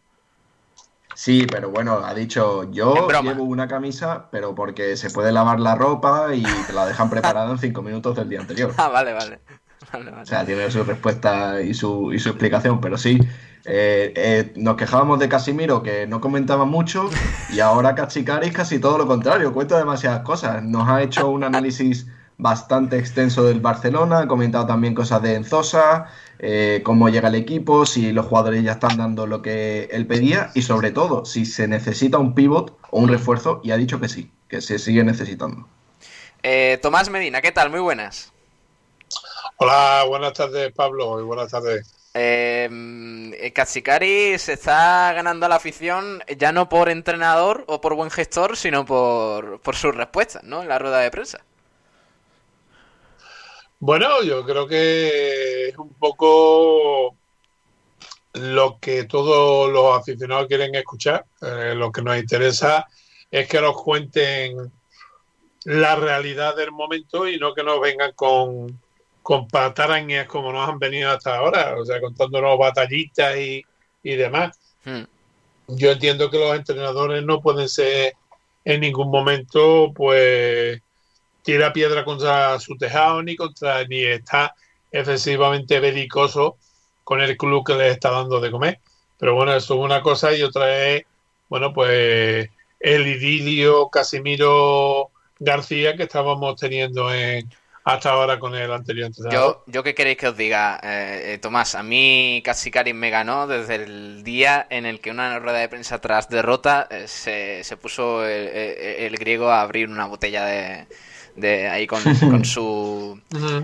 Sí, 1.20 1.46
pero 1.52 1.70
bueno, 1.70 2.00
ha 2.06 2.14
dicho, 2.14 2.72
yo 2.72 3.10
llevo 3.22 3.44
una 3.44 3.68
camisa, 3.68 4.30
pero 4.32 4.56
porque 4.56 4.96
se 4.96 5.10
puede 5.10 5.34
lavar 5.34 5.60
la 5.60 5.76
ropa 5.76 6.34
y 6.34 6.44
te 6.44 6.72
la 6.72 6.86
dejan 6.86 7.10
preparada 7.10 7.52
en 7.52 7.58
cinco 7.58 7.82
minutos 7.82 8.16
del 8.16 8.30
día 8.30 8.40
anterior. 8.40 8.74
Ah, 8.78 8.88
vale, 8.88 9.12
vale. 9.12 9.42
O 10.22 10.26
sea, 10.26 10.46
tiene 10.46 10.72
su 10.72 10.82
respuesta 10.86 11.62
y 11.62 11.74
su, 11.74 12.14
y 12.14 12.20
su 12.20 12.30
explicación, 12.30 12.80
pero 12.80 12.98
sí, 12.98 13.20
eh, 13.66 14.14
eh, 14.16 14.54
nos 14.56 14.78
quejábamos 14.78 15.20
de 15.20 15.28
Casimiro 15.28 15.84
que 15.84 16.08
no 16.08 16.22
comentaba 16.22 16.64
mucho 16.64 17.10
y 17.52 17.60
ahora 17.60 17.96
Cachicaris 17.96 18.54
casi 18.54 18.80
todo 18.80 18.98
lo 18.98 19.06
contrario, 19.06 19.52
cuenta 19.52 19.78
demasiadas 19.78 20.22
cosas. 20.22 20.64
Nos 20.64 20.88
ha 20.88 21.02
hecho 21.02 21.30
un 21.30 21.44
análisis 21.44 22.08
bastante 22.40 22.98
extenso 22.98 23.44
del 23.44 23.60
Barcelona, 23.60 24.20
ha 24.20 24.28
comentado 24.28 24.66
también 24.66 24.96
cosas 24.96 25.22
de 25.22 25.36
Enzosa, 25.36 26.08
eh, 26.40 26.82
cómo 26.84 27.10
llega 27.10 27.28
el 27.28 27.36
equipo, 27.36 27.86
si 27.86 28.14
los 28.14 28.26
jugadores 28.26 28.64
ya 28.64 28.72
están 28.72 28.98
dando 28.98 29.28
lo 29.28 29.42
que 29.42 29.90
él 29.92 30.08
pedía 30.08 30.50
y 30.56 30.62
sobre 30.62 30.92
todo 30.92 31.26
si 31.26 31.46
se 31.46 31.68
necesita 31.68 32.18
un 32.18 32.34
pivot 32.34 32.78
o 32.92 33.00
un 33.02 33.10
refuerzo 33.10 33.60
y 33.62 33.72
ha 33.72 33.78
dicho 33.78 34.00
que 34.00 34.08
sí, 34.08 34.32
que 34.48 34.62
se 34.62 34.80
sigue 34.80 35.04
necesitando. 35.04 35.68
Eh, 36.42 36.80
Tomás 36.82 37.10
Medina, 37.10 37.42
¿qué 37.42 37.52
tal? 37.52 37.70
Muy 37.70 37.82
buenas. 37.82 38.32
Hola, 39.58 40.06
buenas 40.08 40.32
tardes 40.32 40.72
Pablo 40.72 41.20
y 41.20 41.24
buenas 41.24 41.52
tardes. 41.52 41.94
Eh, 42.14 42.70
se 44.38 44.54
está 44.54 45.12
ganando 45.14 45.46
a 45.46 45.50
la 45.50 45.56
afición 45.56 46.24
ya 46.38 46.54
no 46.54 46.70
por 46.70 46.88
entrenador 46.88 47.66
o 47.68 47.82
por 47.82 47.96
buen 47.96 48.10
gestor, 48.10 48.56
sino 48.56 48.86
por, 48.86 49.60
por 49.60 49.76
sus 49.76 49.94
respuestas, 49.94 50.44
¿no? 50.44 50.62
En 50.62 50.70
la 50.70 50.80
rueda 50.80 51.00
de 51.00 51.12
prensa. 51.12 51.42
Bueno, 53.80 54.22
yo 54.24 54.46
creo 54.46 54.68
que 54.68 55.70
es 55.70 55.78
un 55.78 55.94
poco 55.94 57.16
lo 58.34 58.78
que 58.80 59.06
todos 59.06 59.72
los 59.72 59.98
aficionados 59.98 60.48
quieren 60.48 60.76
escuchar, 60.76 61.26
eh, 61.42 61.74
lo 61.76 61.92
que 61.92 62.02
nos 62.02 62.18
interesa 62.18 62.86
es 63.32 63.48
que 63.48 63.62
nos 63.62 63.82
cuenten 63.82 64.72
la 65.64 65.96
realidad 65.96 66.56
del 66.56 66.72
momento 66.72 67.28
y 67.28 67.38
no 67.38 67.54
que 67.54 67.64
nos 67.64 67.80
vengan 67.80 68.12
con, 68.14 68.80
con 69.22 69.48
patarañas 69.48 70.28
como 70.28 70.52
nos 70.52 70.68
han 70.68 70.80
venido 70.80 71.12
hasta 71.12 71.38
ahora, 71.38 71.76
o 71.80 71.86
sea, 71.86 72.02
contándonos 72.02 72.58
batallitas 72.58 73.38
y, 73.38 73.64
y 74.04 74.16
demás. 74.16 74.58
Hmm. 74.84 75.04
Yo 75.68 75.92
entiendo 75.92 76.30
que 76.30 76.40
los 76.40 76.56
entrenadores 76.56 77.24
no 77.24 77.42
pueden 77.42 77.70
ser 77.70 78.14
en 78.66 78.82
ningún 78.82 79.10
momento, 79.10 79.92
pues, 79.94 80.82
tira 81.50 81.74
piedra 81.74 82.06
contra 82.06 82.60
su 82.60 82.78
tejado 82.78 83.24
ni 83.24 83.36
contra 83.36 83.84
ni 83.86 84.04
está 84.04 84.54
excesivamente 84.92 85.80
belicoso 85.80 86.58
con 87.04 87.22
el 87.22 87.36
club 87.38 87.66
que 87.66 87.74
les 87.74 87.94
está 87.94 88.12
dando 88.12 88.40
de 88.40 88.52
comer. 88.52 88.80
Pero 89.18 89.34
bueno, 89.34 89.56
eso 89.56 89.74
es 89.74 89.80
una 89.80 90.04
cosa 90.04 90.32
y 90.32 90.44
otra 90.44 90.88
es, 90.90 91.06
bueno, 91.50 91.74
pues 91.74 92.48
el 92.80 93.08
idilio 93.08 93.90
Casimiro 93.90 95.10
García 95.40 95.96
que 95.96 96.04
estábamos 96.04 96.56
teniendo 96.56 97.12
en, 97.12 97.50
hasta 97.84 98.12
ahora 98.12 98.38
con 98.38 98.54
el 98.54 98.72
anterior 98.72 99.08
entrenador. 99.08 99.64
Yo, 99.66 99.72
yo 99.72 99.82
qué 99.82 99.96
queréis 99.96 100.18
que 100.18 100.28
os 100.28 100.38
diga, 100.38 100.80
eh, 100.84 101.34
eh, 101.34 101.38
Tomás, 101.40 101.74
a 101.74 101.82
mí 101.82 102.44
Karim 102.72 102.96
me 102.96 103.10
ganó 103.10 103.48
desde 103.48 103.76
el 103.76 104.24
día 104.24 104.68
en 104.70 104.86
el 104.86 105.02
que 105.02 105.10
una 105.10 105.40
rueda 105.40 105.58
de 105.58 105.68
prensa 105.68 106.00
tras 106.00 106.30
derrota 106.30 106.88
eh, 106.92 107.08
se, 107.08 107.64
se, 107.64 107.76
puso 107.76 108.24
el, 108.24 109.18
griego 109.18 109.50
a 109.50 109.62
abrir 109.62 109.90
una 109.90 110.06
botella 110.06 110.46
de, 110.46 110.88
de 111.40 111.68
ahí 111.68 111.88
con, 111.88 112.02
con 112.20 112.46
su 112.46 113.20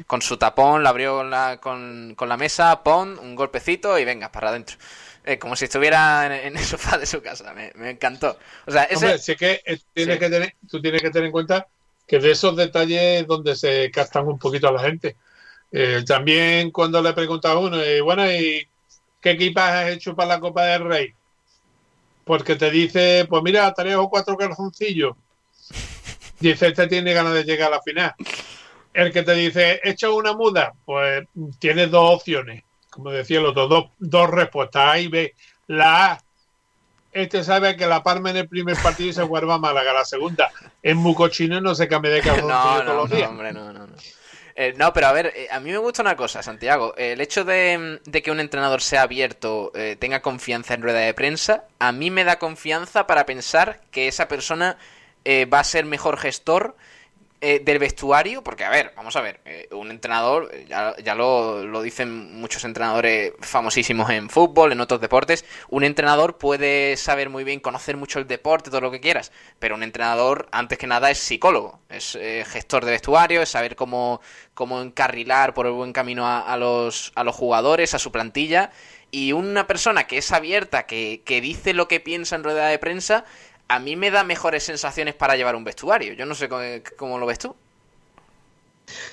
con 0.07 0.21
su 0.21 0.37
tapón, 0.37 0.83
la 0.83 0.89
abrió 0.89 1.23
con 1.61 2.15
la, 2.17 2.37
mesa, 2.37 2.83
pon 2.83 3.17
un 3.19 3.35
golpecito 3.35 3.97
y 3.99 4.05
venga, 4.05 4.31
para 4.31 4.49
adentro. 4.49 4.77
como 5.39 5.55
si 5.55 5.65
estuviera 5.65 6.25
en, 6.43 6.57
el 6.57 6.63
sofá 6.63 6.97
de 6.97 7.05
su 7.05 7.21
casa, 7.21 7.53
me, 7.53 7.89
encantó. 7.89 8.37
O 8.65 8.71
sea, 8.71 8.83
ese... 8.83 9.17
sí 9.17 9.35
que, 9.35 9.61
tienes 9.93 10.19
que 10.19 10.29
tener, 10.29 10.55
tú 10.69 10.81
tienes 10.81 11.01
que 11.01 11.09
tener 11.09 11.27
en 11.27 11.31
cuenta 11.31 11.67
que 12.07 12.19
de 12.19 12.31
esos 12.31 12.55
detalles 12.55 13.25
donde 13.27 13.55
se 13.55 13.89
captan 13.91 14.27
un 14.27 14.39
poquito 14.39 14.67
a 14.67 14.71
la 14.71 14.81
gente. 14.81 15.15
Eh, 15.71 16.03
también 16.05 16.71
cuando 16.71 17.01
le 17.01 17.13
pregunta 17.13 17.51
a 17.51 17.59
uno, 17.59 17.81
eh, 17.81 18.01
bueno, 18.01 18.29
¿y 18.31 18.67
qué 19.19 19.31
equipas 19.31 19.71
has 19.71 19.89
hecho 19.89 20.15
para 20.15 20.29
la 20.29 20.39
Copa 20.39 20.65
del 20.65 20.85
Rey? 20.85 21.13
Porque 22.23 22.55
te 22.55 22.71
dice, 22.71 23.25
pues 23.29 23.43
mira, 23.43 23.73
tres 23.73 23.95
o 23.95 24.09
cuatro 24.09 24.37
calzoncillos. 24.37 25.15
Dice, 26.39 26.67
este 26.67 26.87
tiene 26.87 27.13
ganas 27.13 27.33
de 27.33 27.43
llegar 27.43 27.67
a 27.67 27.77
la 27.77 27.81
final. 27.81 28.13
El 28.93 29.11
que 29.11 29.23
te 29.23 29.33
dice, 29.33 29.81
he 29.83 29.89
hecho 29.91 30.15
una 30.15 30.33
muda, 30.33 30.73
pues 30.85 31.27
tienes 31.59 31.91
dos 31.91 32.15
opciones. 32.15 32.63
Como 32.89 33.11
decía 33.11 33.39
el 33.39 33.45
otro, 33.45 33.67
dos, 33.67 33.85
dos 33.99 34.29
respuestas, 34.29 34.93
A 34.93 34.99
y 34.99 35.07
B. 35.07 35.33
La 35.67 36.11
A, 36.11 36.19
este 37.11 37.43
sabe 37.43 37.75
que 37.75 37.87
la 37.87 38.03
Parma 38.03 38.29
en 38.29 38.37
el 38.37 38.47
primer 38.47 38.77
partido 38.77 39.09
y 39.09 39.13
se 39.13 39.23
vuelva 39.23 39.55
a 39.55 39.59
Málaga. 39.59 39.93
La 39.93 40.05
segunda, 40.05 40.51
es 40.81 40.95
muy 40.95 41.13
cochino 41.13 41.57
y 41.57 41.61
no 41.61 41.75
se 41.75 41.87
cambie 41.87 42.11
de 42.11 42.21
calzón 42.21 42.47
no, 42.47 42.83
no, 42.83 42.93
no, 42.93 43.01
hombre, 43.03 43.53
no, 43.53 43.73
no, 43.73 43.87
no. 43.87 43.95
Eh, 44.57 44.73
no, 44.77 44.93
pero 44.93 45.07
a 45.07 45.11
ver, 45.11 45.33
eh, 45.35 45.47
a 45.51 45.59
mí 45.59 45.69
me 45.69 45.77
gusta 45.77 46.01
una 46.01 46.15
cosa, 46.15 46.41
Santiago. 46.41 46.95
el 46.95 47.19
hecho 47.19 47.43
de, 47.43 47.99
que 48.23 48.31
un 48.31 48.39
entrenador 48.39 48.81
sea 48.81 49.01
abierto, 49.01 49.73
eh, 49.75 49.97
tenga 49.99 50.21
confianza 50.21 50.73
en 50.73 50.81
rueda 50.81 50.99
de 50.99 51.13
prensa, 51.13 51.65
a 51.77 51.91
mí 51.91 52.09
me 52.09 52.23
da 52.23 52.39
confianza 52.39 53.05
para 53.05 53.25
pensar 53.25 53.81
que 53.91 54.07
esa 54.07 54.29
persona 54.29 54.77
va 55.25 55.59
a 55.59 55.63
ser 55.63 55.85
mejor 55.85 56.17
gestor 56.17 56.75
eh, 57.41 57.61
del 57.63 57.77
vestuario, 57.77 58.43
porque 58.43 58.63
a 58.63 58.71
ver, 58.71 58.93
vamos 58.95 59.15
a 59.17 59.21
ver, 59.21 59.39
eh, 59.45 59.67
un 59.71 59.91
entrenador, 59.91 60.49
eh, 60.51 60.65
ya, 60.67 60.95
ya 61.03 61.13
lo, 61.13 61.63
lo, 61.63 61.83
dicen 61.83 62.39
muchos 62.39 62.63
entrenadores 62.63 63.33
famosísimos 63.39 64.09
en 64.09 64.31
fútbol, 64.31 64.71
en 64.71 64.79
otros 64.79 64.99
deportes, 64.99 65.45
un 65.69 65.83
entrenador 65.83 66.39
puede 66.39 66.97
saber 66.97 67.29
muy 67.29 67.43
bien, 67.43 67.59
conocer 67.59 67.97
mucho 67.97 68.17
el 68.17 68.25
deporte, 68.25 68.71
todo 68.71 68.81
lo 68.81 68.89
que 68.89 68.99
quieras, 68.99 69.31
pero 69.59 69.75
un 69.75 69.83
entrenador, 69.83 70.47
antes 70.51 70.79
que 70.79 70.87
nada, 70.87 71.11
es 71.11 71.19
psicólogo, 71.19 71.81
es 71.89 72.17
gestor 72.47 72.83
de 72.83 72.91
vestuario, 72.91 73.43
es 73.43 73.49
saber 73.49 73.75
cómo, 73.75 74.21
cómo 74.55 74.81
encarrilar 74.81 75.53
por 75.53 75.67
el 75.67 75.73
buen 75.73 75.93
camino 75.93 76.25
a, 76.25 76.39
a, 76.39 76.57
los, 76.57 77.11
a 77.13 77.23
los 77.23 77.35
jugadores, 77.35 77.93
a 77.93 77.99
su 77.99 78.11
plantilla, 78.11 78.71
y 79.11 79.33
una 79.33 79.67
persona 79.67 80.07
que 80.07 80.17
es 80.17 80.31
abierta, 80.31 80.85
que, 80.85 81.21
que 81.23 81.41
dice 81.41 81.73
lo 81.73 81.87
que 81.87 81.99
piensa 81.99 82.35
en 82.35 82.43
rueda 82.43 82.67
de 82.67 82.79
prensa, 82.79 83.23
a 83.67 83.79
mí 83.79 83.95
me 83.95 84.11
da 84.11 84.23
mejores 84.23 84.63
sensaciones 84.63 85.15
para 85.15 85.35
llevar 85.35 85.55
un 85.55 85.63
vestuario. 85.63 86.13
Yo 86.13 86.25
no 86.25 86.35
sé 86.35 86.49
cómo, 86.97 87.17
lo 87.17 87.25
ves 87.25 87.39
tú. 87.39 87.55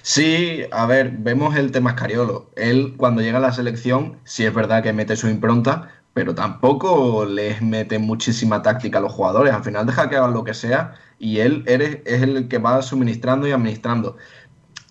Sí, 0.02 0.64
a 0.70 0.86
ver, 0.86 1.12
vemos 1.12 1.56
el 1.56 1.72
tema 1.72 1.90
Escariolo. 1.90 2.50
Él 2.56 2.94
cuando 2.96 3.22
llega 3.22 3.38
a 3.38 3.40
la 3.40 3.52
selección, 3.52 4.18
sí 4.24 4.44
es 4.44 4.52
verdad 4.52 4.82
que 4.82 4.92
mete 4.92 5.16
su 5.16 5.28
impronta, 5.28 5.90
pero 6.12 6.34
tampoco 6.34 7.24
les 7.24 7.62
mete 7.62 7.98
muchísima 7.98 8.60
táctica 8.60 8.98
a 8.98 9.00
los 9.00 9.12
jugadores. 9.12 9.54
Al 9.54 9.64
final 9.64 9.86
deja 9.86 10.10
que 10.10 10.16
hagan 10.16 10.34
lo 10.34 10.44
que 10.44 10.52
sea 10.52 10.94
y 11.18 11.38
él 11.38 11.64
es 11.66 12.22
el 12.22 12.48
que 12.48 12.58
va 12.58 12.82
suministrando 12.82 13.48
y 13.48 13.52
administrando. 13.52 14.18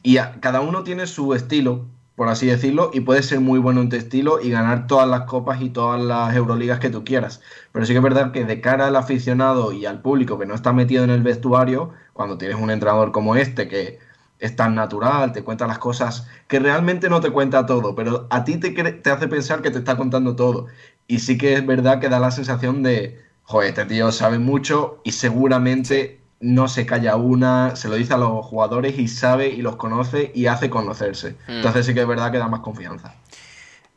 Y 0.02 0.18
cada 0.40 0.62
uno 0.62 0.84
tiene 0.84 1.06
su 1.06 1.36
estilo, 1.36 1.86
por 2.22 2.30
así 2.30 2.46
decirlo, 2.46 2.92
y 2.94 3.00
puede 3.00 3.24
ser 3.24 3.40
muy 3.40 3.58
bueno 3.58 3.82
en 3.82 3.90
tu 3.90 3.96
estilo 3.96 4.40
y 4.40 4.52
ganar 4.52 4.86
todas 4.86 5.10
las 5.10 5.22
copas 5.22 5.60
y 5.60 5.72
todas 5.72 6.00
las 6.00 6.36
Euroligas 6.36 6.78
que 6.78 6.92
tú 6.92 7.04
quieras. 7.04 7.42
Pero 7.72 7.84
sí 7.84 7.94
que 7.94 7.98
es 7.98 8.04
verdad 8.04 8.32
que 8.32 8.46
de 8.46 8.62
cara 8.62 8.86
al 8.86 8.96
aficionado 8.96 9.72
y 9.72 9.88
al 9.88 10.04
público 10.04 10.38
que 10.38 10.46
no 10.46 10.54
está 10.54 10.72
metido 10.72 11.04
en 11.04 11.10
el 11.10 11.24
vestuario, 11.24 11.94
cuando 12.14 12.38
tienes 12.38 12.58
un 12.58 12.70
entrenador 12.70 13.12
como 13.12 13.36
este 13.36 13.68
que 13.68 13.98
es 14.38 14.56
tan 14.56 14.76
natural, 14.76 15.32
te 15.34 15.44
cuenta 15.44 15.66
las 15.66 15.80
cosas, 15.80 16.28
que 16.48 16.60
realmente 16.60 17.10
no 17.10 17.22
te 17.22 17.32
cuenta 17.32 17.66
todo, 17.66 17.96
pero 17.96 18.28
a 18.30 18.44
ti 18.44 18.58
te, 18.58 18.70
te 18.70 19.10
hace 19.10 19.28
pensar 19.28 19.64
que 19.64 19.72
te 19.72 19.80
está 19.80 19.98
contando 19.98 20.36
todo. 20.36 20.68
Y 21.08 21.22
sí 21.22 21.40
que 21.40 21.56
es 21.56 21.66
verdad 21.66 22.00
que 22.00 22.08
da 22.08 22.20
la 22.20 22.30
sensación 22.30 22.84
de, 22.84 23.20
joder, 23.46 23.70
este 23.70 23.86
tío 23.86 24.12
sabe 24.12 24.38
mucho 24.38 25.02
y 25.04 25.14
seguramente 25.14 26.21
no 26.42 26.68
se 26.68 26.86
calla 26.86 27.16
una, 27.16 27.76
se 27.76 27.88
lo 27.88 27.96
dice 27.96 28.14
a 28.14 28.18
los 28.18 28.46
jugadores 28.46 28.98
y 28.98 29.08
sabe 29.08 29.48
y 29.48 29.62
los 29.62 29.76
conoce 29.76 30.32
y 30.34 30.48
hace 30.48 30.70
conocerse. 30.70 31.36
Hmm. 31.48 31.58
Entonces 31.58 31.86
sí 31.86 31.94
que 31.94 32.02
es 32.02 32.08
verdad 32.08 32.32
que 32.32 32.40
da 32.40 32.48
más 32.48 32.62
confianza. 32.62 33.16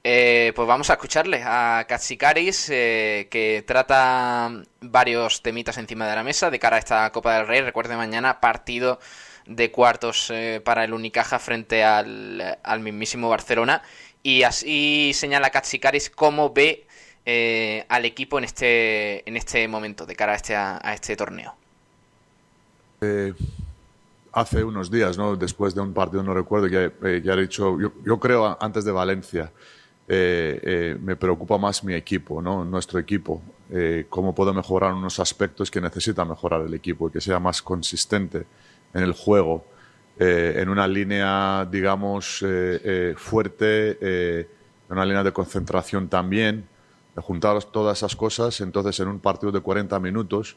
Eh, 0.07 0.53
pues 0.55 0.69
vamos 0.69 0.91
a 0.91 0.95
escucharle 0.95 1.43
a 1.43 1.87
Katsikaris, 1.89 2.69
eh, 2.69 3.27
que 3.31 3.65
trata 3.67 4.51
varios 4.83 5.41
temitas 5.41 5.79
encima 5.79 6.07
de 6.07 6.15
la 6.15 6.23
mesa 6.23 6.51
de 6.51 6.59
cara 6.59 6.77
a 6.77 6.79
esta 6.79 7.11
Copa 7.11 7.39
del 7.39 7.47
Rey. 7.47 7.63
Recuerde 7.63 7.97
mañana 7.97 8.39
partido 8.39 9.01
de 9.47 9.71
cuartos 9.71 10.31
eh, 10.31 10.61
para 10.63 10.85
el 10.85 10.93
Unicaja 10.93 11.39
frente 11.39 11.85
al, 11.85 12.59
al, 12.63 12.81
mismísimo 12.81 13.31
Barcelona. 13.31 13.83
Y 14.23 14.43
así 14.43 15.13
señala 15.15 15.49
Katsikaris 15.49 16.11
cómo 16.11 16.53
ve 16.53 16.87
al 17.89 18.05
equipo 18.05 18.37
en 18.37 18.45
este, 18.45 19.27
en 19.27 19.39
este 19.39 19.67
momento 19.69 20.05
de 20.05 20.15
cara 20.15 20.33
a 20.35 20.37
este, 20.37 20.55
a 20.55 20.93
este 20.93 21.17
torneo. 21.17 21.57
Eh, 23.05 23.35
hace 24.33 24.64
unos 24.64 24.90
días, 24.90 25.17
¿no? 25.17 25.37
después 25.37 25.75
de 25.75 25.81
un 25.81 25.93
partido, 25.93 26.23
no 26.23 26.35
recuerdo, 26.35 26.69
que 26.69 26.93
eh, 27.05 27.23
ya 27.25 27.35
he 27.35 27.43
dicho, 27.43 27.79
yo, 27.79 28.19
creo 28.19 28.57
antes 28.61 28.85
de 28.85 28.90
Valencia, 28.90 29.53
eh, 30.09 30.99
me 31.01 31.14
preocupa 31.14 31.57
más 31.57 31.85
mi 31.85 31.95
equipo, 31.95 32.43
¿no? 32.43 32.64
nuestro 32.64 32.99
equipo, 32.99 33.40
cómo 34.09 34.35
puedo 34.35 34.53
mejorar 34.53 34.93
unos 34.93 35.21
aspectos 35.21 35.71
que 35.71 35.81
necesita 35.81 36.25
mejorar 36.25 36.62
el 36.62 36.75
equipo 36.75 37.12
que 37.12 37.21
sea 37.21 37.38
más 37.38 37.62
consistente 37.62 38.45
en 38.93 39.05
el 39.05 39.12
juego, 39.12 39.64
en 40.19 40.69
una 40.69 40.88
línea, 40.88 41.67
digamos, 41.71 42.45
fuerte, 43.17 43.99
en 44.01 44.49
una 44.90 45.05
línea 45.05 45.23
de 45.23 45.33
concentración 45.33 46.09
también, 46.09 46.67
juntar 47.17 47.62
todas 47.64 47.99
esas 47.99 48.17
cosas, 48.17 48.61
entonces 48.61 48.99
en 48.99 49.09
un 49.09 49.21
partido 49.21 49.53
de 49.53 49.61
40 49.61 49.99
minutos, 50.01 50.57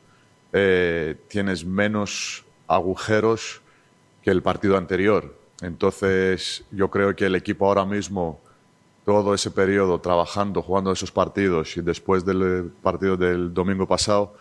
eh, 0.54 1.16
tienes 1.28 1.66
menos 1.66 2.46
agujeros 2.68 3.62
que 4.22 4.32
el 4.32 4.42
partido 4.42 4.78
anterior. 4.78 5.36
Entonces, 5.62 6.64
yo 6.72 6.90
creo 6.90 7.16
que 7.16 7.26
el 7.26 7.36
equipo 7.36 7.68
ahora 7.68 7.86
mismo, 7.86 8.40
todo 9.06 9.34
ese 9.34 9.52
periodo 9.52 10.00
trabajando, 10.00 10.62
jugando 10.62 10.92
esos 10.92 11.12
partidos 11.12 11.78
y 11.78 11.82
después 11.82 12.26
del 12.26 12.72
partido 12.82 13.18
del 13.18 13.54
domingo 13.54 13.88
pasado, 13.88 14.36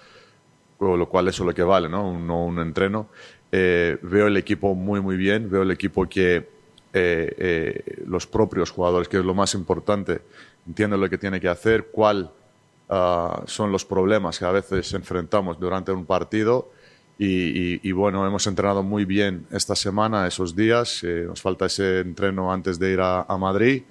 con 0.78 0.98
lo 0.98 1.08
cual 1.08 1.28
eso 1.28 1.42
es 1.42 1.46
lo 1.46 1.54
que 1.54 1.62
vale, 1.62 1.88
¿no? 1.88 2.08
Un, 2.10 2.28
un 2.30 2.58
entreno. 2.58 3.08
Eh, 3.50 3.96
veo 4.02 4.26
el 4.26 4.36
equipo 4.36 4.74
muy, 4.74 5.00
muy 5.00 5.16
bien. 5.16 5.48
Veo 5.48 5.62
el 5.62 5.70
equipo 5.70 6.06
que 6.06 6.48
eh, 6.92 8.02
los 8.06 8.26
propios 8.26 8.70
jugadores, 8.70 9.08
que 9.08 9.18
es 9.18 9.24
lo 9.24 9.34
más 9.34 9.54
importante, 9.54 10.20
entienden 10.66 11.00
lo 11.00 11.08
que 11.08 11.18
tiene 11.18 11.40
que 11.40 11.48
hacer, 11.48 11.86
cuál 11.86 12.30
Ah, 12.88 13.42
son 13.46 13.72
los 13.72 13.84
problemas 13.84 14.38
que 14.38 14.44
a 14.44 14.52
veces 14.52 14.92
enfrentamos 14.94 15.58
durante 15.58 15.92
un 15.92 16.04
partido. 16.04 16.70
Y, 17.18 17.92
bueno, 17.92 18.26
hemos 18.26 18.46
entrenado 18.46 18.82
muy 18.82 19.06
bien 19.06 19.46
esta 19.50 19.74
semana, 19.74 20.26
esos 20.26 20.54
días. 20.54 21.02
Eh, 21.02 21.24
nos 21.26 21.40
falta 21.40 21.66
ese 21.66 22.00
entreno 22.00 22.52
antes 22.52 22.78
de 22.78 22.92
ir 22.92 23.00
a, 23.00 23.24
Madrid. 23.38 23.82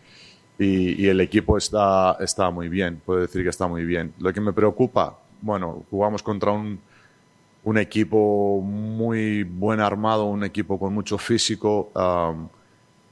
Y, 0.60 1.08
el 1.08 1.20
equipo 1.22 1.58
está, 1.58 2.18
está 2.20 2.50
muy 2.52 2.70
bien, 2.70 3.02
puedo 3.04 3.22
decir 3.22 3.44
que 3.44 3.50
está 3.50 3.68
muy 3.68 3.84
bien. 3.84 4.14
Lo 4.20 4.32
que 4.32 4.42
me 4.42 4.54
preocupa, 4.54 5.20
bueno, 5.42 5.84
jugamos 5.90 6.22
contra 6.22 6.52
un, 6.52 6.80
un 7.64 7.78
equipo 7.80 8.62
muy 8.62 9.44
buen 9.44 9.80
armado, 9.80 10.26
un 10.26 10.44
equipo 10.44 10.80
con 10.80 10.94
mucho 10.94 11.18
físico. 11.18 11.92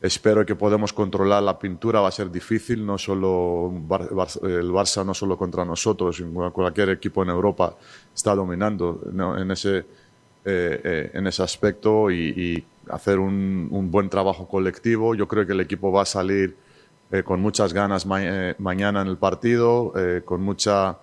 Espero 0.04 0.46
que 0.46 0.54
podamos 0.54 0.92
controlar 0.92 1.42
la 1.42 1.58
pintura, 1.58 2.02
va 2.02 2.10
a 2.10 2.12
ser 2.12 2.30
difícil, 2.30 2.86
no 2.86 2.98
solo 2.98 3.72
el 3.72 4.70
Barça, 4.70 5.06
no 5.06 5.14
solo 5.14 5.38
contra 5.38 5.64
nosotros, 5.64 6.22
cualquier 6.52 6.90
equipo 6.90 7.24
en 7.24 7.30
Europa 7.30 7.78
está 8.14 8.36
dominando 8.36 9.00
en, 9.38 9.50
ese, 9.50 9.78
eh, 9.78 9.86
eh, 10.44 11.12
en 11.14 11.26
ese 11.26 11.42
aspecto 11.42 12.12
y, 12.12 12.62
hacer 12.90 13.18
un, 13.18 13.90
buen 13.90 14.10
trabajo 14.10 14.46
colectivo. 14.46 15.16
Yo 15.16 15.26
creo 15.26 15.48
que 15.48 15.54
el 15.54 15.62
equipo 15.62 15.90
va 15.90 16.02
a 16.02 16.06
salir 16.06 16.58
eh, 17.10 17.24
con 17.24 17.40
muchas 17.40 17.72
ganas 17.72 18.06
mañana 18.06 19.02
en 19.04 19.08
el 19.08 19.16
partido, 19.16 19.94
con 20.26 20.42
mucha 20.42 20.98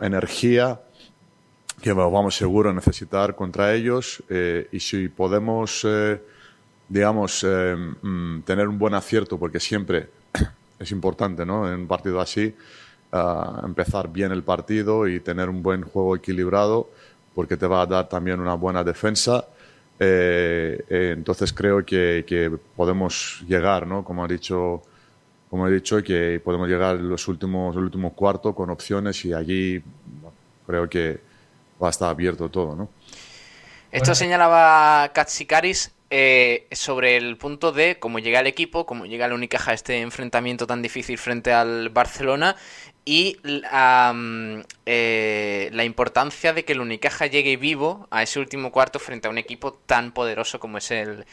energía 0.00 0.80
que 1.80 1.92
vamos 1.92 2.34
seguro 2.34 2.70
a 2.70 2.72
necesitar 2.72 3.36
contra 3.36 3.72
ellos 3.74 4.24
y 4.72 4.80
si 4.80 5.06
podemos 5.06 5.86
digamos, 6.92 7.42
eh, 7.48 7.74
mm, 7.74 8.42
tener 8.42 8.68
un 8.68 8.78
buen 8.78 8.92
acierto, 8.92 9.38
porque 9.38 9.58
siempre 9.58 10.10
es 10.78 10.90
importante, 10.90 11.46
¿no? 11.46 11.66
En 11.66 11.80
un 11.80 11.86
partido 11.86 12.20
así, 12.20 12.54
ah, 13.12 13.62
empezar 13.64 14.12
bien 14.12 14.30
el 14.30 14.42
partido 14.42 15.08
y 15.08 15.20
tener 15.20 15.48
un 15.48 15.62
buen 15.62 15.82
juego 15.84 16.14
equilibrado, 16.16 16.90
porque 17.34 17.56
te 17.56 17.66
va 17.66 17.80
a 17.80 17.86
dar 17.86 18.10
también 18.10 18.40
una 18.40 18.54
buena 18.54 18.84
defensa. 18.84 19.46
Eh, 19.98 20.84
eh, 20.86 21.14
entonces 21.16 21.54
creo 21.54 21.82
que, 21.82 22.58
podemos 22.76 23.42
llegar, 23.48 23.86
¿no? 23.86 24.04
Como 24.04 24.22
ha 24.22 24.28
dicho, 24.28 24.82
como 25.48 25.68
he 25.68 25.72
dicho, 25.72 26.02
que 26.02 26.42
podemos 26.44 26.68
llegar 26.68 26.96
en 26.96 27.08
los 27.08 27.26
últimos, 27.26 27.74
el 27.74 27.84
último 27.84 28.12
cuarto 28.12 28.54
con 28.54 28.68
opciones 28.68 29.24
y 29.24 29.32
allí 29.32 29.82
creo 30.66 30.90
que 30.90 31.20
va 31.82 31.86
a 31.86 31.90
estar 31.90 32.10
abierto 32.10 32.50
todo, 32.50 32.76
¿no? 32.76 32.90
Esto 33.90 34.14
señalaba 34.14 35.10
Katsikaris 35.14 35.90
eh, 36.14 36.66
sobre 36.72 37.16
el 37.16 37.38
punto 37.38 37.72
de 37.72 37.98
cómo 37.98 38.18
llega 38.18 38.40
el 38.40 38.46
equipo, 38.46 38.84
cómo 38.84 39.06
llega 39.06 39.24
el 39.24 39.32
Unicaja 39.32 39.70
a 39.70 39.74
este 39.74 40.02
enfrentamiento 40.02 40.66
tan 40.66 40.82
difícil 40.82 41.16
frente 41.16 41.54
al 41.54 41.88
Barcelona 41.88 42.54
y 43.06 43.38
eh, 44.84 45.70
la 45.72 45.84
importancia 45.84 46.52
de 46.52 46.64
que 46.64 46.72
el 46.72 46.80
Unicaja 46.80 47.26
llegue 47.26 47.56
vivo 47.56 48.08
a 48.10 48.22
ese 48.22 48.40
último 48.40 48.72
cuarto 48.72 48.98
frente 48.98 49.28
a 49.28 49.30
un 49.30 49.38
equipo 49.38 49.72
tan 49.72 50.10
poderoso 50.12 50.58
como 50.58 50.78
es 50.78 50.90
el, 50.90 51.24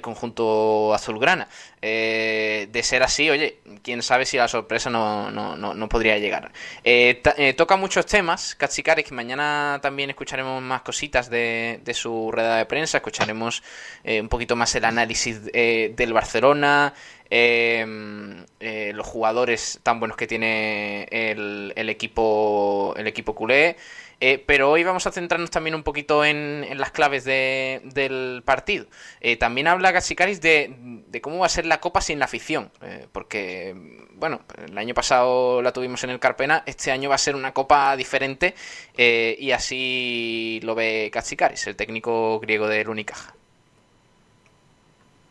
conjunto 0.00 0.94
azulgrana. 0.94 1.48
Eh, 1.80 2.68
de 2.70 2.82
ser 2.82 3.02
así, 3.02 3.28
oye, 3.28 3.58
quién 3.82 4.02
sabe 4.02 4.24
si 4.24 4.36
la 4.36 4.46
sorpresa 4.46 4.88
no, 4.88 5.30
no, 5.30 5.56
no, 5.56 5.88
podría 5.88 6.18
llegar. 6.18 6.52
Eh, 6.84 7.54
toca 7.56 7.76
muchos 7.76 8.06
temas, 8.06 8.54
Katsikaris, 8.54 9.06
que 9.06 9.14
mañana 9.14 9.80
también 9.82 10.10
escucharemos 10.10 10.62
más 10.62 10.82
cositas 10.82 11.28
de, 11.28 11.80
de 11.84 11.94
su 11.94 12.30
rueda 12.30 12.56
de 12.56 12.66
prensa, 12.66 12.98
escucharemos 12.98 13.62
un 14.04 14.28
poquito 14.28 14.54
más 14.54 14.74
el 14.74 14.84
análisis 14.84 15.42
del 15.44 16.12
Barcelona, 16.12 16.94
eh, 17.34 18.92
los 18.94 19.06
jugadores 19.06 19.80
tan 19.82 19.98
buenos 19.98 20.18
que 20.18 20.26
tiene 20.26 21.04
el, 21.10 21.88
equipo 21.88 22.91
el 22.96 23.06
equipo 23.06 23.34
culé. 23.34 23.76
Eh, 24.20 24.42
pero 24.46 24.70
hoy 24.70 24.84
vamos 24.84 25.06
a 25.06 25.10
centrarnos 25.10 25.50
también 25.50 25.74
un 25.74 25.82
poquito 25.82 26.24
en, 26.24 26.66
las 26.78 26.92
claves 26.92 27.24
del 27.24 28.42
partido. 28.44 28.86
Eh, 29.20 29.36
también 29.36 29.66
habla 29.66 29.90
Gassicaris 29.90 30.40
de, 30.40 31.02
de, 31.08 31.20
cómo 31.20 31.38
va 31.38 31.46
a 31.46 31.48
ser 31.48 31.66
la 31.66 31.80
Copa 31.80 32.00
sin 32.00 32.20
la 32.20 32.26
afición. 32.26 32.70
porque, 33.10 33.74
bueno, 34.14 34.42
el 34.64 34.78
año 34.78 34.94
pasado 34.94 35.60
la 35.60 35.72
tuvimos 35.72 36.04
en 36.04 36.10
el 36.10 36.20
Carpena, 36.20 36.62
este 36.66 36.92
año 36.92 37.08
va 37.08 37.16
a 37.16 37.18
ser 37.18 37.34
una 37.34 37.52
Copa 37.52 37.96
diferente 37.96 38.54
y 38.96 39.50
así 39.50 40.60
lo 40.62 40.76
ve 40.76 41.10
Gassicaris, 41.12 41.66
el 41.66 41.74
técnico 41.74 42.38
griego 42.38 42.68
del 42.68 42.88
Unicaja. 42.88 43.34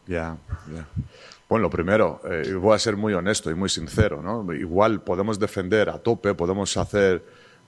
Ya, 0.08 0.36
ya. 0.74 0.86
Bueno, 1.52 1.64
lo 1.64 1.70
primero, 1.70 2.22
eh, 2.24 2.54
voy 2.54 2.74
a 2.74 2.80
ser 2.80 2.96
muy 2.96 3.14
honesto 3.14 3.52
y 3.52 3.56
muy 3.56 3.68
sincero, 3.68 4.22
¿no? 4.22 4.54
Igual 4.54 5.02
podemos 5.02 5.38
defender 5.38 5.90
a 5.90 5.98
tope, 5.98 6.34
podemos 6.34 6.78
hacer 6.78 7.22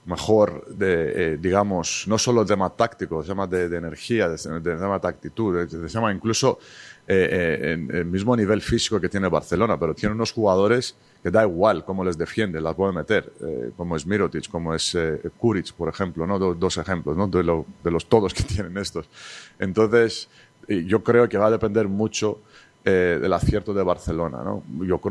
mejor, 0.06 0.66
de, 0.68 1.34
eh, 1.34 1.38
digamos, 1.40 2.06
no 2.08 2.18
solo 2.18 2.42
el 2.42 2.48
tema 2.48 2.70
táctico, 2.70 3.22
el 3.22 3.28
tema 3.28 3.48
de, 3.48 3.66
energía, 3.66 4.26
el 4.26 4.64
tema 4.64 5.00
de 5.00 5.08
actitud, 5.08 5.58
el 5.58 5.92
tema 5.92 6.12
incluso 6.12 6.60
eh, 7.08 7.74
en 7.74 7.96
el 7.96 8.06
mismo 8.06 8.36
nivel 8.36 8.62
físico 8.62 9.00
que 9.00 9.10
tiene 9.10 9.28
Barcelona, 9.28 9.80
pero 9.80 9.94
tiene 9.94 10.16
unos 10.16 10.32
jugadores 10.32 10.96
que 11.22 11.32
da 11.32 11.44
igual 11.44 11.86
cómo 11.86 12.04
les 12.04 12.18
defiende, 12.18 12.60
las 12.60 12.76
puede 12.76 12.92
meter, 12.92 13.32
como 13.78 13.96
es 13.96 14.06
Mirotic, 14.06 14.50
como 14.50 14.74
es 14.74 14.98
Kuric, 15.38 15.74
por 15.74 15.88
ejemplo, 15.88 16.28
¿no? 16.28 16.38
dos 16.38 16.78
ejemplos 16.78 17.16
¿no? 17.16 17.28
de, 17.28 17.64
de, 17.84 17.92
los 17.92 18.06
todos 18.08 18.34
que 18.34 18.44
tienen 18.54 18.78
estos. 18.78 19.08
Entonces, 19.58 20.28
yo 20.68 21.02
creo 21.02 21.30
que 21.30 21.38
va 21.38 21.48
a 21.48 21.52
depender 21.52 21.88
mucho 21.88 22.42
eh, 22.86 23.18
del 23.22 23.32
acierto 23.32 23.74
de 23.74 23.82
Barcelona. 23.82 24.44
¿no? 24.44 24.62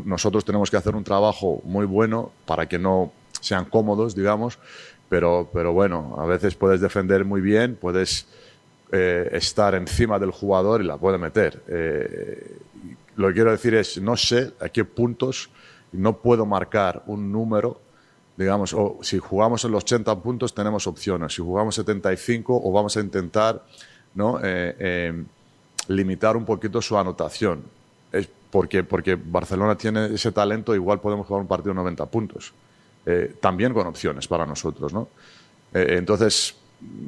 nosotros 0.04 0.44
tenemos 0.44 0.70
que 0.70 0.76
hacer 0.76 0.94
un 0.94 1.04
trabajo 1.04 1.62
muy 1.64 1.86
bueno 1.86 2.30
para 2.44 2.68
que 2.68 2.78
no 2.78 3.10
sean 3.42 3.66
cómodos, 3.66 4.14
digamos, 4.14 4.58
pero, 5.08 5.50
pero 5.52 5.74
bueno, 5.74 6.14
a 6.18 6.24
veces 6.24 6.54
puedes 6.54 6.80
defender 6.80 7.26
muy 7.26 7.42
bien, 7.42 7.76
puedes 7.76 8.26
eh, 8.90 9.28
estar 9.32 9.74
encima 9.74 10.18
del 10.18 10.30
jugador 10.30 10.80
y 10.80 10.86
la 10.86 10.96
puede 10.96 11.18
meter. 11.18 11.62
Eh, 11.68 12.56
lo 13.16 13.28
que 13.28 13.34
quiero 13.34 13.50
decir 13.50 13.74
es, 13.74 14.00
no 14.00 14.16
sé 14.16 14.52
a 14.60 14.70
qué 14.70 14.86
puntos, 14.86 15.50
no 15.92 16.16
puedo 16.16 16.46
marcar 16.46 17.02
un 17.06 17.30
número, 17.30 17.78
digamos, 18.38 18.72
o 18.72 18.98
si 19.02 19.18
jugamos 19.18 19.64
en 19.66 19.72
los 19.72 19.84
80 19.84 20.18
puntos 20.20 20.54
tenemos 20.54 20.86
opciones, 20.86 21.34
si 21.34 21.42
jugamos 21.42 21.74
75 21.74 22.58
o 22.64 22.72
vamos 22.72 22.96
a 22.96 23.00
intentar, 23.00 23.62
¿no? 24.14 24.40
limitar 25.88 26.36
un 26.36 26.44
poquito 26.44 26.80
su 26.80 26.96
anotación. 26.96 27.62
Es 28.12 28.28
porque, 28.50 28.84
porque 28.84 29.14
Barcelona 29.16 29.76
tiene 29.76 30.06
ese 30.06 30.32
talento, 30.32 30.74
igual 30.74 31.00
podemos 31.00 31.26
jugar 31.26 31.42
un 31.42 31.48
partido 31.48 31.72
de 31.72 31.76
90 31.76 32.06
puntos. 32.06 32.52
Eh, 33.04 33.34
también 33.40 33.74
con 33.74 33.86
opciones 33.86 34.28
para 34.28 34.46
nosotros, 34.46 34.92
¿no? 34.92 35.08
Eh, 35.74 35.96
entonces, 35.98 36.54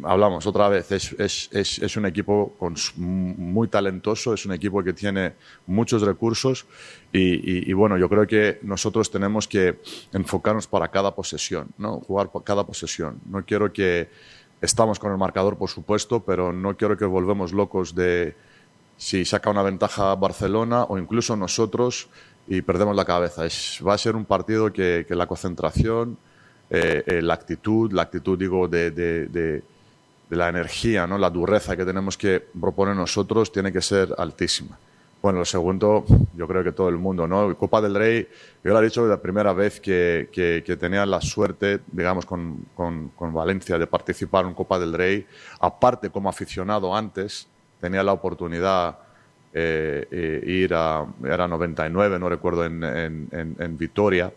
hablamos 0.02 0.46
otra 0.46 0.68
vez, 0.68 0.90
es, 0.92 1.12
es, 1.18 1.48
es, 1.52 1.96
un 1.96 2.06
equipo 2.06 2.54
muy 2.96 3.68
talentoso, 3.68 4.34
es 4.34 4.44
un 4.46 4.52
equipo 4.52 4.82
que 4.82 4.92
tiene 4.92 5.34
muchos 5.66 6.02
recursos 6.02 6.66
y, 7.12 7.70
y, 7.70 7.72
bueno, 7.74 7.96
yo 7.96 8.08
creo 8.08 8.26
que 8.26 8.58
nosotros 8.62 9.10
tenemos 9.10 9.46
que 9.46 9.78
enfocarnos 10.12 10.66
para 10.66 10.88
cada 10.88 11.14
posesión, 11.14 11.68
¿no? 11.78 12.00
Jugar 12.00 12.30
por 12.30 12.42
cada 12.42 12.64
posesión. 12.64 13.20
No 13.26 13.44
quiero 13.44 13.72
que 13.72 14.08
estamos 14.60 14.98
con 14.98 15.12
el 15.12 15.18
marcador, 15.18 15.56
por 15.56 15.68
supuesto, 15.68 16.24
pero 16.24 16.52
no 16.52 16.76
quiero 16.76 16.96
que 16.96 17.04
volvemos 17.04 17.52
locos 17.52 17.94
de 17.94 18.34
si 18.96 19.24
saca 19.24 19.50
una 19.50 19.62
ventaja 19.62 20.14
Barcelona 20.14 20.84
o 20.84 20.98
incluso 20.98 21.36
nosotros 21.36 22.08
y 22.46 22.62
perdemos 22.62 22.96
la 22.96 23.04
cabeza. 23.04 23.46
Es, 23.46 23.80
va 23.86 23.94
a 23.94 23.98
ser 23.98 24.16
un 24.16 24.24
partido 24.24 24.72
que, 24.72 25.06
la 25.08 25.26
concentración, 25.26 26.16
eh, 26.70 27.02
eh, 27.06 27.22
la 27.22 27.34
actitud, 27.34 27.92
la 27.92 28.02
actitud 28.02 28.38
digo 28.38 28.68
de, 28.68 28.90
de, 28.90 29.62
la 30.30 30.48
energía, 30.48 31.06
¿no? 31.06 31.16
la 31.16 31.30
dureza 31.30 31.76
que 31.76 31.84
tenemos 31.84 32.18
que 32.18 32.42
proponer 32.60 32.96
nosotros 32.96 33.52
tiene 33.52 33.70
que 33.72 33.80
ser 33.80 34.12
altísima. 34.18 34.76
Bueno, 35.22 35.38
lo 35.38 35.44
segundo, 35.46 36.04
yo 36.36 36.46
creo 36.46 36.62
que 36.62 36.72
todo 36.72 36.90
el 36.90 36.98
mundo, 36.98 37.26
¿no? 37.26 37.56
Copa 37.56 37.80
del 37.80 37.94
Rey, 37.94 38.28
yo 38.62 38.72
lo 38.72 38.80
he 38.80 38.84
dicho 38.84 39.06
la 39.06 39.22
primera 39.22 39.54
vez 39.54 39.80
que, 39.80 40.28
que, 40.30 40.62
que 40.66 40.76
tenía 40.76 41.06
la 41.06 41.20
suerte, 41.22 41.80
digamos, 41.92 42.26
con, 42.26 42.66
con, 42.74 43.08
con, 43.10 43.32
Valencia 43.32 43.78
de 43.78 43.86
participar 43.86 44.44
en 44.44 44.52
Copa 44.52 44.78
del 44.78 44.92
Rey, 44.92 45.26
aparte 45.60 46.10
como 46.10 46.28
aficionado 46.28 46.94
antes, 46.94 47.48
tenía 47.80 48.02
la 48.02 48.12
oportunidad 48.12 48.98
eh, 49.56 50.08
eh, 50.10 50.42
ir 50.44 50.74
a, 50.74 51.06
era 51.24 51.46
99, 51.46 52.18
no 52.18 52.28
recuerdo, 52.28 52.64
en, 52.64 52.82
en, 52.82 53.28
en, 53.30 53.78
Vitoria, 53.78 54.32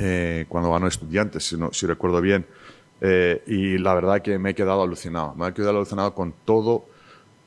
eh, 0.00 0.46
cuando 0.48 0.70
ganó 0.70 0.86
Estudiantes, 0.86 1.48
si, 1.48 1.56
no, 1.56 1.72
si 1.72 1.86
recuerdo 1.86 2.20
bien. 2.20 2.46
Eh, 3.00 3.42
y 3.48 3.78
la 3.78 3.94
verdad 3.94 4.22
que 4.22 4.38
me 4.38 4.50
he 4.50 4.54
quedado 4.54 4.80
alucinado, 4.80 5.34
me 5.34 5.48
he 5.48 5.52
quedado 5.52 5.70
alucinado 5.70 6.14
con 6.14 6.32
todo 6.44 6.84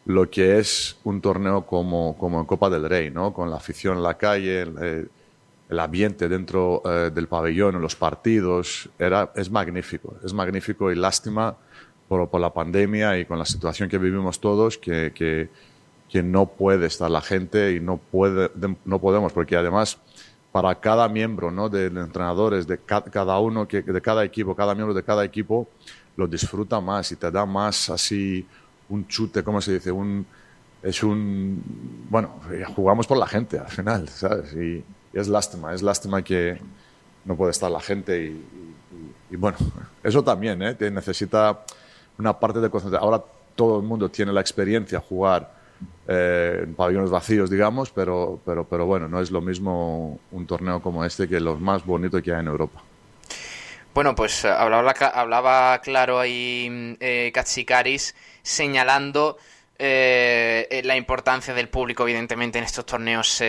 lo 0.06 0.30
que 0.30 0.60
es 0.60 0.98
un 1.06 1.22
torneo 1.22 1.66
como, 1.66 2.18
como 2.18 2.42
en 2.42 2.46
Copa 2.46 2.70
del 2.70 2.90
Rey, 2.90 3.10
¿no? 3.10 3.34
con 3.34 3.50
la 3.50 3.56
afición 3.56 3.96
en 3.96 4.04
la 4.04 4.18
calle, 4.18 4.64
el, 4.64 5.10
el 5.70 5.80
ambiente 5.80 6.28
dentro 6.28 6.84
del 6.86 7.28
pabellón, 7.28 7.76
en 7.76 7.82
los 7.82 7.96
partidos, 7.96 8.90
era, 9.00 9.32
es 9.34 9.50
magnífico, 9.50 10.16
es 10.24 10.34
magnífico 10.34 10.92
y 10.92 10.96
lástima 10.96 11.56
por, 12.08 12.30
por, 12.30 12.42
la 12.42 12.54
pandemia 12.54 13.18
y 13.18 13.26
con 13.26 13.40
la 13.40 13.46
situación 13.46 13.90
que 13.90 13.98
vivimos 13.98 14.40
todos, 14.40 14.78
que, 14.78 15.12
que, 15.16 15.50
que, 16.10 16.24
no 16.24 16.46
puede 16.46 16.88
estar 16.88 17.12
la 17.12 17.22
gente 17.22 17.74
y 17.74 17.80
no, 17.80 17.98
puede, 17.98 18.50
no 18.86 19.00
podemos, 19.00 19.34
porque 19.34 19.56
además 19.56 19.98
para 20.56 20.74
cada 20.76 21.10
miembro 21.10 21.52
¿no? 21.52 21.68
de, 21.68 21.88
entrenadores, 21.88 22.66
de 22.66 22.78
cada 22.78 23.40
uno, 23.40 23.68
que, 23.68 23.82
de 23.82 24.02
cada 24.02 24.24
equipo, 24.24 24.56
cada 24.56 24.74
miembro 24.74 24.94
de 24.94 25.04
cada 25.04 25.26
equipo, 25.26 25.68
lo 26.16 26.28
disfruta 26.28 26.80
más 26.80 27.12
y 27.12 27.18
te 27.18 27.30
da 27.30 27.46
más 27.46 27.90
así 27.90 28.48
un 28.88 29.06
chute, 29.06 29.44
¿cómo 29.44 29.60
se 29.60 29.74
dice? 29.74 29.92
Un, 29.92 30.26
es 30.82 31.04
un, 31.04 31.62
bueno, 32.10 32.40
jugamos 32.74 33.06
por 33.06 33.18
la 33.18 33.28
gente 33.28 33.60
al 33.60 33.68
final, 33.68 34.08
¿sabes? 34.08 34.54
Y, 34.54 34.82
es 35.12 35.28
lástima, 35.28 35.74
es 35.74 35.82
lástima 35.82 36.22
que 36.22 36.58
no 37.26 37.36
puede 37.36 37.52
estar 37.52 37.70
la 37.70 37.82
gente 37.82 38.34
y, 39.30 39.36
bueno, 39.36 39.58
eso 40.04 40.24
también, 40.24 40.62
¿eh? 40.62 40.76
Te 40.76 40.90
necesita 40.90 41.66
una 42.18 42.40
parte 42.40 42.62
de 42.62 42.70
concentración. 42.70 43.12
Ahora 43.12 43.24
todo 43.56 43.80
el 43.80 43.86
mundo 43.86 44.10
tiene 44.10 44.32
la 44.32 44.40
experiencia 44.40 45.02
jugar 45.02 45.54
eh, 46.08 46.68
pabellones 46.76 47.10
vacíos, 47.10 47.50
digamos, 47.50 47.90
pero, 47.92 48.40
pero, 48.46 48.66
pero 48.66 48.86
bueno, 48.86 49.08
no 49.08 49.20
es 49.22 49.32
lo 49.32 49.42
mismo 49.42 50.20
un 50.32 50.46
torneo 50.46 50.82
como 50.82 51.04
este 51.04 51.28
que 51.28 51.40
los 51.40 51.60
más 51.60 51.86
bonitos 51.86 52.22
que 52.22 52.34
hay 52.34 52.40
en 52.40 52.48
Europa. 52.48 52.84
Bueno, 53.96 54.14
pues 54.14 54.44
eh, 54.44 54.50
hablaba, 54.50 55.80
claro 55.80 56.20
ahí 56.20 56.98
eh, 57.00 57.32
Katsikaris 57.34 58.14
señalando 58.42 59.38
eh, 59.80 60.82
la 60.84 60.98
importancia 60.98 61.54
del 61.54 61.70
público, 61.70 62.04
evidentemente, 62.04 62.58
en 62.58 62.66
estos 62.66 62.86
torneos 62.86 63.42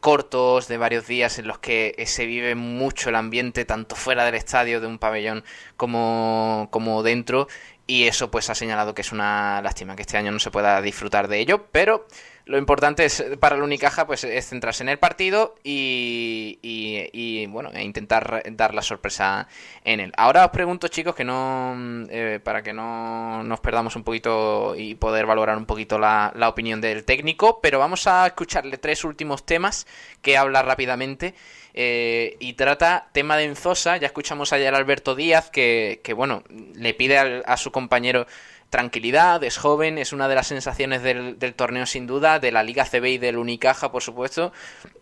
cortos 0.00 0.68
de 0.68 0.78
varios 0.78 1.06
días 1.06 1.38
en 1.38 1.48
los 1.48 1.58
que 1.58 2.02
se 2.06 2.24
vive 2.24 2.54
mucho 2.54 3.10
el 3.10 3.16
ambiente, 3.16 3.66
tanto 3.66 3.94
fuera 3.94 4.24
del 4.24 4.36
estadio 4.36 4.80
de 4.80 4.86
un 4.86 4.98
pabellón 4.98 5.44
como, 5.76 6.68
como 6.70 7.02
dentro. 7.02 7.46
Y 7.90 8.06
eso 8.06 8.30
pues 8.30 8.50
ha 8.50 8.54
señalado 8.54 8.94
que 8.94 9.00
es 9.00 9.12
una 9.12 9.62
lástima 9.62 9.96
que 9.96 10.02
este 10.02 10.18
año 10.18 10.30
no 10.30 10.38
se 10.38 10.50
pueda 10.50 10.82
disfrutar 10.82 11.26
de 11.26 11.40
ello, 11.40 11.68
pero 11.72 12.06
lo 12.44 12.58
importante 12.58 13.06
es 13.06 13.24
para 13.40 13.56
el 13.56 13.62
Unicaja 13.62 14.06
pues 14.06 14.24
es 14.24 14.46
centrarse 14.46 14.82
en 14.82 14.90
el 14.90 14.98
partido 14.98 15.54
y, 15.64 17.46
bueno 17.46 17.70
e 17.72 17.82
intentar 17.82 18.42
dar 18.52 18.74
la 18.74 18.82
sorpresa 18.82 19.48
en 19.84 20.00
él. 20.00 20.12
Ahora 20.18 20.44
os 20.44 20.50
pregunto 20.50 20.88
chicos 20.88 21.14
que 21.14 21.24
no 21.24 21.74
eh, 22.10 22.40
para 22.44 22.62
que 22.62 22.74
no 22.74 23.42
nos 23.42 23.60
perdamos 23.60 23.96
un 23.96 24.04
poquito 24.04 24.74
y 24.76 24.94
poder 24.94 25.24
valorar 25.24 25.56
un 25.56 25.64
poquito 25.64 25.98
la, 25.98 26.32
opinión 26.46 26.82
del 26.82 27.04
técnico 27.04 27.60
pero 27.62 27.78
vamos 27.78 28.06
a 28.06 28.26
escucharle 28.26 28.76
tres 28.76 29.02
últimos 29.04 29.46
temas 29.46 29.86
que 30.20 30.36
habla 30.36 30.60
rápidamente 30.62 31.34
eh, 31.80 32.36
y 32.40 32.54
trata 32.54 33.08
tema 33.12 33.36
de 33.36 33.44
Enzosa 33.44 33.98
ya 33.98 34.08
escuchamos 34.08 34.52
ayer 34.52 34.74
a 34.74 34.78
Alberto 34.78 35.14
Díaz 35.14 35.48
que, 35.48 36.00
que 36.02 36.12
bueno 36.12 36.42
le 36.74 36.92
pide 36.92 37.18
a 37.18 37.56
su 37.56 37.70
compañero 37.70 38.26
tranquilidad, 38.70 39.42
es 39.44 39.56
joven, 39.56 39.98
es 39.98 40.12
una 40.12 40.28
de 40.28 40.34
las 40.34 40.46
sensaciones 40.46 41.02
del, 41.02 41.54
torneo 41.54 41.86
sin 41.86 42.06
duda, 42.06 42.38
de 42.38 42.52
la 42.52 42.62
Liga 42.62 42.84
CB 42.84 43.06
y 43.06 43.18
del 43.18 43.38
Unicaja, 43.38 43.90
por 43.90 44.02
supuesto, 44.02 44.52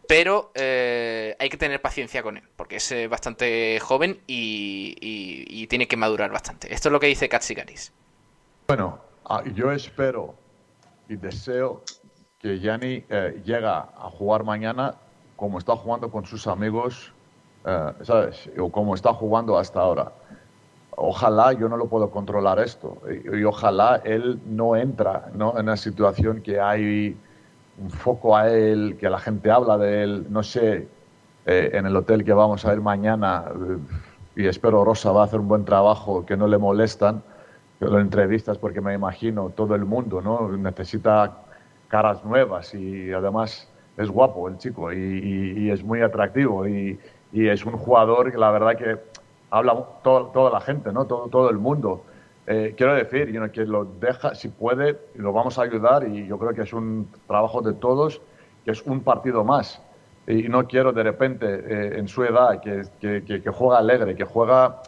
pero 0.07 0.53
eh, 0.55 1.37
hay 1.39 1.49
que 1.49 1.57
tener 1.57 1.81
paciencia 1.81 2.23
con 2.23 2.37
él, 2.37 2.45
porque 2.57 2.77
es 2.77 2.93
eh, 2.93 3.09
bastante 3.09 3.79
joven 3.81 4.21
y, 4.27 5.67
tiene 5.69 5.89
que 5.89 5.97
madurar 5.97 6.31
bastante. 6.31 6.73
Esto 6.73 6.89
es 6.89 6.93
lo 6.93 7.01
que 7.01 7.09
dice 7.09 7.29
Katsikaris. 7.29 7.93
Bueno, 8.69 9.01
ah, 9.25 9.43
yo 9.53 9.73
espero 9.73 10.37
y 11.09 11.17
deseo 11.17 11.83
que 12.39 12.61
Yanni 12.61 13.05
eh, 13.09 13.43
llegue 13.45 13.67
a 13.67 14.11
jugar 14.13 14.45
mañana 14.45 14.95
como 15.37 15.59
está 15.59 15.77
jugando 15.77 16.11
con 16.11 16.25
sus 16.25 16.47
amigos, 16.47 17.13
¿sabes? 18.03 18.49
O 18.59 18.71
como 18.71 18.95
está 18.95 19.13
jugando 19.13 19.59
hasta 19.59 19.81
ahora 19.81 20.13
ojalá 20.97 21.53
yo 21.53 21.69
no 21.69 21.77
lo 21.77 21.87
puedo 21.87 22.11
controlar 22.11 22.59
esto 22.59 22.99
y, 23.25 23.45
ojalá 23.45 24.01
él 24.05 24.41
no 24.47 24.77
entra 24.77 25.29
¿no? 25.35 25.53
en 25.59 25.65
una 25.65 25.77
situación 25.77 26.41
que 26.41 26.59
hay 26.59 27.17
un 27.79 27.91
foco 27.91 28.35
a 28.35 28.49
él, 28.49 28.97
que 28.99 29.11
la 29.11 29.19
gente 29.19 29.51
habla 29.51 29.77
de 29.77 30.03
él, 30.03 30.27
no 30.31 30.43
sé, 30.43 30.89
eh, 31.45 31.71
en 31.75 31.85
el 31.85 31.95
hotel 31.95 32.25
que 32.25 32.33
vamos 32.33 32.65
a 32.65 32.73
ir 32.73 32.81
mañana 32.81 33.45
eh, 33.55 34.43
y 34.43 34.47
espero 34.47 34.85
Rosa 34.85 35.13
va 35.13 35.23
a 35.23 35.25
hacer 35.27 35.41
un 35.41 35.49
buen 35.49 35.65
trabajo, 35.67 36.25
que 36.25 36.37
no 36.37 36.49
le 36.49 36.57
molestan 36.57 37.23
que 37.79 37.85
lo 37.85 38.01
entrevistas 38.01 38.57
porque 38.57 38.81
me 38.81 38.95
imagino 38.95 39.51
todo 39.51 39.75
el 39.75 39.85
mundo 39.85 40.23
¿no? 40.23 40.51
necesita 40.57 41.43
caras 41.89 42.25
nuevas 42.25 42.73
y 42.75 43.13
además 43.13 43.69
es 43.97 44.11
guapo 44.11 44.49
el 44.49 44.59
chico 44.59 44.93
y, 44.93 45.71
es 45.71 45.83
muy 45.83 46.03
atractivo 46.03 46.67
y, 46.67 46.99
es 47.33 47.67
un 47.67 47.73
jugador 47.73 48.31
que 48.31 48.39
la 48.39 48.51
verdad 48.51 48.77
que 48.77 48.99
habla 49.51 49.75
toda 50.03 50.51
la 50.51 50.61
gente, 50.61 50.91
¿no? 50.93 51.05
todo, 51.05 51.51
el 51.51 51.59
mundo. 51.59 52.03
Eh, 52.47 52.75
quiero 52.77 52.95
decir, 52.95 53.31
que 53.53 53.65
lo 53.67 53.85
deja, 53.85 54.35
si 54.35 54.49
puede, 54.49 54.97
lo 55.17 55.33
vamos 55.33 55.59
a 55.59 55.63
ayudar 55.63 56.09
y 56.09 56.27
yo 56.27 56.39
creo 56.39 56.55
que 56.55 56.63
es 56.63 56.73
un 56.73 57.09
trabajo 57.27 57.61
de 57.61 57.75
todos, 57.75 58.23
que 58.65 58.71
es 58.71 58.83
un 58.83 59.01
partido 59.01 59.45
más. 59.45 59.83
Y 60.27 60.49
no 60.49 60.67
quiero 60.67 60.93
de 60.93 61.03
repente, 61.03 61.47
eh, 61.47 61.99
en 61.99 62.09
su 62.09 62.25
edad, 62.25 62.61
que, 62.61 62.85
que, 63.01 63.43
que, 63.43 63.51
juega 63.51 63.79
alegre, 63.79 64.17
que 64.17 64.25
juega, 64.25 64.81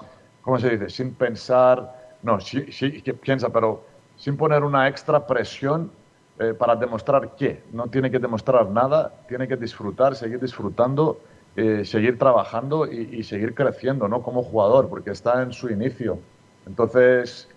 ¿cómo 0.43 0.59
se 0.59 0.71
dice? 0.71 0.89
Sin 0.89 1.15
pensar, 1.15 2.17
no, 2.23 2.41
sí, 2.41 2.73
sí 2.73 3.03
que 3.03 3.15
piensa, 3.15 3.51
pero 3.51 3.85
sin 4.17 4.37
poner 4.37 4.65
una 4.65 4.89
extra 4.89 5.27
presión 5.27 5.91
eh, 6.39 6.55
para 6.55 6.77
demostrar 6.77 7.35
qué. 7.37 7.63
No 7.73 7.89
tiene 7.89 8.11
que 8.11 8.19
demostrar 8.19 8.69
nada, 8.71 9.13
tiene 9.29 9.49
que 9.49 9.57
disfrutar, 9.57 10.15
seguir 10.15 10.41
disfrutando 10.41 11.19
eh, 11.61 11.85
seguir 11.85 12.17
trabajando 12.21 12.87
y, 12.87 13.25
seguir 13.25 13.53
creciendo 13.53 14.07
¿no? 14.07 14.23
como 14.23 14.45
jugador, 14.45 14.89
porque 14.89 15.11
está 15.11 15.43
en 15.43 15.53
su 15.53 15.69
inicio. 15.69 16.21
Entonces, 16.67 17.49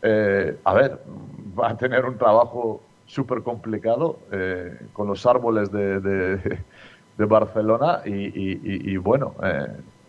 eh, 0.00 0.56
a 0.64 0.72
ver, 0.72 1.02
va 1.58 1.68
a 1.68 1.76
tener 1.76 2.06
un 2.06 2.16
trabajo 2.16 2.80
súper 3.04 3.42
complicado 3.42 4.20
eh, 4.30 4.74
con 4.94 5.06
los 5.06 5.26
árboles 5.26 5.70
de, 5.70 6.00
de, 6.00 6.60
Barcelona 7.26 8.00
y, 8.06 8.96
bueno, 8.96 9.34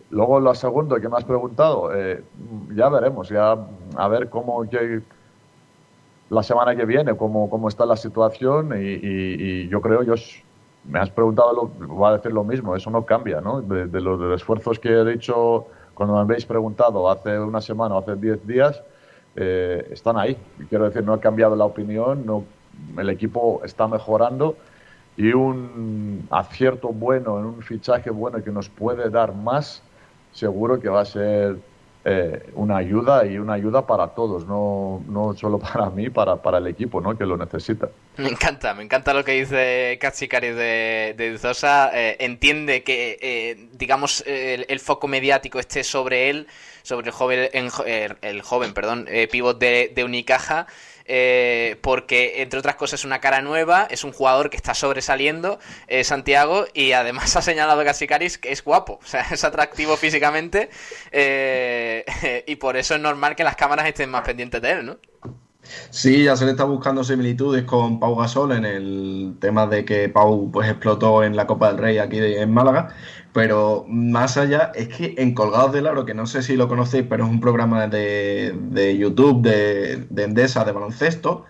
luego 0.08 0.40
lo 0.40 0.54
segundo 0.54 0.98
que 0.98 1.08
me 1.10 1.18
has 1.18 1.24
preguntado, 1.24 1.90
ya 2.74 2.88
veremos, 2.88 3.28
ya 3.28 3.58
a 3.96 4.08
ver 4.08 4.30
cómo 4.30 4.64
la 6.30 6.42
semana 6.42 6.74
que 6.74 6.84
viene, 6.84 7.16
cómo, 7.16 7.50
cómo 7.50 7.68
está 7.68 7.84
la 7.86 7.96
situación 7.96 8.72
y, 8.76 9.68
yo 9.68 9.80
creo, 9.80 10.02
yo 10.02 10.14
me 10.84 10.98
has 10.98 11.10
preguntado, 11.10 11.52
lo, 11.52 11.86
voy 11.86 12.08
a 12.10 12.16
decir 12.16 12.32
lo 12.32 12.44
mismo, 12.44 12.76
eso 12.76 12.90
no 12.90 13.04
cambia, 13.04 13.40
¿no? 13.40 13.60
De, 13.60 14.00
los, 14.00 14.20
esfuerzos 14.34 14.78
que 14.78 14.90
he 14.90 15.04
dicho 15.04 15.66
cuando 15.94 16.14
me 16.14 16.20
habéis 16.20 16.44
preguntado 16.44 17.08
hace 17.10 17.38
una 17.38 17.60
semana 17.60 17.94
o 17.94 17.98
hace 17.98 18.16
diez 18.16 18.44
días, 18.46 18.82
eh, 19.36 19.88
están 19.90 20.16
ahí. 20.16 20.36
Quiero 20.68 20.84
decir, 20.84 21.04
no 21.04 21.12
ha 21.12 21.20
cambiado 21.20 21.56
la 21.56 21.64
opinión, 21.64 22.26
no, 22.26 22.44
el 22.96 23.08
equipo 23.10 23.60
está 23.64 23.86
mejorando 23.86 24.56
y 25.16 25.32
un 25.32 26.26
acierto 26.30 26.88
bueno 26.88 27.38
en 27.38 27.46
un 27.46 27.62
fichaje 27.62 28.10
bueno 28.10 28.42
que 28.42 28.50
nos 28.50 28.68
puede 28.68 29.10
dar 29.10 29.34
más, 29.34 29.82
seguro 30.32 30.80
que 30.80 30.88
va 30.88 31.02
a 31.02 31.04
ser 31.04 31.58
eh, 32.06 32.50
una 32.54 32.76
ayuda 32.76 33.24
y 33.24 33.38
una 33.38 33.54
ayuda 33.54 33.86
para 33.86 34.08
todos, 34.08 34.46
no, 34.46 35.02
no 35.08 35.34
solo 35.34 35.58
para 35.58 35.88
mí, 35.88 36.10
para, 36.10 36.36
para 36.36 36.58
el 36.58 36.66
equipo 36.66 37.00
¿no? 37.00 37.16
que 37.16 37.24
lo 37.24 37.36
necesita. 37.36 37.88
Me 38.18 38.28
encanta, 38.28 38.74
me 38.74 38.82
encanta 38.82 39.14
lo 39.14 39.24
que 39.24 39.32
dice 39.32 39.98
Katsikaris 40.00 40.54
de, 40.54 41.14
de 41.16 41.38
Zosa. 41.38 41.90
Eh, 41.94 42.16
entiende 42.20 42.82
que, 42.82 43.18
eh, 43.22 43.68
digamos, 43.72 44.22
el, 44.26 44.80
foco 44.80 45.08
mediático 45.08 45.58
esté 45.58 45.82
sobre 45.82 46.28
él, 46.28 46.46
sobre 46.82 47.06
el 47.06 47.12
joven, 47.12 47.48
el, 47.52 48.42
joven 48.42 48.74
perdón, 48.74 49.08
pivot 49.30 49.58
de, 49.58 49.90
de 49.94 50.04
Unicaja. 50.04 50.66
Eh, 51.06 51.76
porque 51.82 52.40
entre 52.40 52.58
otras 52.58 52.76
cosas 52.76 53.00
es 53.00 53.04
una 53.04 53.20
cara 53.20 53.42
nueva, 53.42 53.86
es 53.90 54.04
un 54.04 54.12
jugador 54.12 54.48
que 54.48 54.56
está 54.56 54.72
sobresaliendo, 54.72 55.58
eh, 55.86 56.02
Santiago, 56.02 56.64
y 56.72 56.92
además 56.92 57.36
ha 57.36 57.42
señalado 57.42 57.84
Casicaris 57.84 58.38
que 58.38 58.52
es 58.52 58.64
guapo, 58.64 59.00
o 59.02 59.06
sea, 59.06 59.26
es 59.30 59.44
atractivo 59.44 59.96
físicamente, 59.96 60.70
eh, 61.12 62.44
y 62.46 62.56
por 62.56 62.76
eso 62.76 62.94
es 62.94 63.00
normal 63.00 63.36
que 63.36 63.44
las 63.44 63.56
cámaras 63.56 63.86
estén 63.86 64.10
más 64.10 64.22
pendientes 64.22 64.62
de 64.62 64.70
él, 64.70 64.86
¿no? 64.86 64.96
Sí, 65.90 66.24
ya 66.24 66.36
se 66.36 66.44
le 66.44 66.50
está 66.50 66.64
buscando 66.64 67.02
similitudes 67.04 67.64
con 67.64 67.98
Pau 67.98 68.14
Gasol 68.16 68.52
en 68.52 68.64
el 68.66 69.36
tema 69.40 69.66
de 69.66 69.84
que 69.84 70.10
Pau 70.10 70.50
pues 70.52 70.68
explotó 70.68 71.24
en 71.24 71.36
la 71.36 71.46
Copa 71.46 71.68
del 71.68 71.78
Rey 71.78 71.98
aquí 71.98 72.18
en 72.18 72.52
Málaga, 72.52 72.94
pero 73.34 73.84
más 73.88 74.36
allá 74.36 74.70
es 74.76 74.88
que 74.88 75.16
en 75.18 75.34
Colgados 75.34 75.72
del 75.72 75.88
Aro, 75.88 76.06
que 76.06 76.14
no 76.14 76.24
sé 76.24 76.40
si 76.40 76.56
lo 76.56 76.68
conocéis, 76.68 77.04
pero 77.10 77.24
es 77.24 77.30
un 77.30 77.40
programa 77.40 77.88
de, 77.88 78.96
YouTube 78.96 79.42
de, 79.42 80.06
Endesa 80.22 80.64
de 80.64 80.70
baloncesto, 80.70 81.44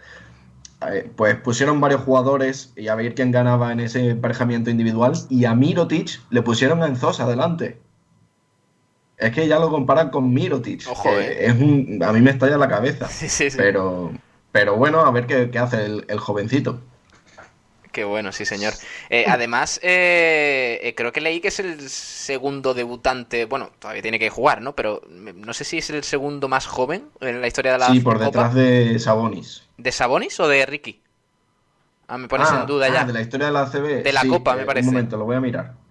eh, 0.90 1.10
pues 1.14 1.36
pusieron 1.36 1.82
varios 1.82 2.00
jugadores 2.00 2.72
y 2.74 2.88
a 2.88 2.94
ver 2.94 3.14
quién 3.14 3.32
ganaba 3.32 3.70
en 3.70 3.80
ese 3.80 4.08
emparejamiento 4.08 4.70
individual 4.70 5.12
y 5.28 5.44
a 5.44 5.54
Mirotic 5.54 6.22
le 6.30 6.40
pusieron 6.40 6.82
a 6.82 6.86
Enzosa 6.86 7.24
adelante. 7.24 7.78
Es 9.18 9.32
que 9.32 9.46
ya 9.46 9.58
lo 9.58 9.68
comparan 9.68 10.08
con 10.08 10.32
Mirotic. 10.32 10.86
Ojo, 10.90 11.10
eh. 11.10 11.48
es 11.48 11.54
un, 11.54 12.02
a 12.02 12.14
mí 12.14 12.22
me 12.22 12.30
estalla 12.30 12.56
la 12.56 12.68
cabeza. 12.68 13.08
Sí, 13.10 13.28
sí, 13.28 13.50
sí. 13.50 13.58
Pero, 13.58 14.10
pero 14.52 14.76
bueno, 14.76 15.00
a 15.00 15.10
ver 15.10 15.26
qué, 15.26 15.58
hace 15.58 15.84
el, 15.84 16.18
jovencito. 16.18 16.80
Qué 17.94 18.02
bueno, 18.02 18.32
sí, 18.32 18.44
señor. 18.44 18.74
Eh, 19.08 19.24
además, 19.28 19.78
eh, 19.80 20.92
creo 20.96 21.12
que 21.12 21.20
leí 21.20 21.40
que 21.40 21.46
es 21.46 21.60
el 21.60 21.88
segundo 21.88 22.74
debutante. 22.74 23.44
Bueno, 23.44 23.70
todavía 23.78 24.02
tiene 24.02 24.18
que 24.18 24.30
jugar, 24.30 24.60
¿no? 24.62 24.74
Pero 24.74 25.00
no 25.08 25.54
sé 25.54 25.62
si 25.62 25.78
es 25.78 25.88
el 25.90 26.02
segundo 26.02 26.48
más 26.48 26.66
joven 26.66 27.04
en 27.20 27.40
la 27.40 27.46
historia 27.46 27.74
de 27.74 27.78
la 27.78 27.86
Sí, 27.86 28.00
por 28.00 28.18
detrás 28.18 28.52
de 28.52 28.98
Sabonis. 28.98 29.62
¿De 29.78 29.92
Sabonis 29.92 30.40
o 30.40 30.48
de 30.48 30.66
Ricky? 30.66 31.00
Ah, 32.08 32.18
me 32.18 32.26
pones 32.26 32.50
en 32.50 32.56
ah, 32.56 32.64
duda 32.66 32.88
ya. 32.88 33.02
Ah, 33.02 33.04
de 33.04 33.12
la 33.12 33.20
historia 33.20 33.46
de 33.46 33.52
la 33.52 33.66
CB. 33.70 34.02
De 34.02 34.12
la 34.12 34.24
Copa, 34.24 34.56
me 34.56 34.64
parece. 34.64 34.88
Un 34.88 34.94
momento, 34.94 35.16
lo 35.16 35.24
voy 35.26 35.36
a 35.36 35.40
mirar. 35.40 35.83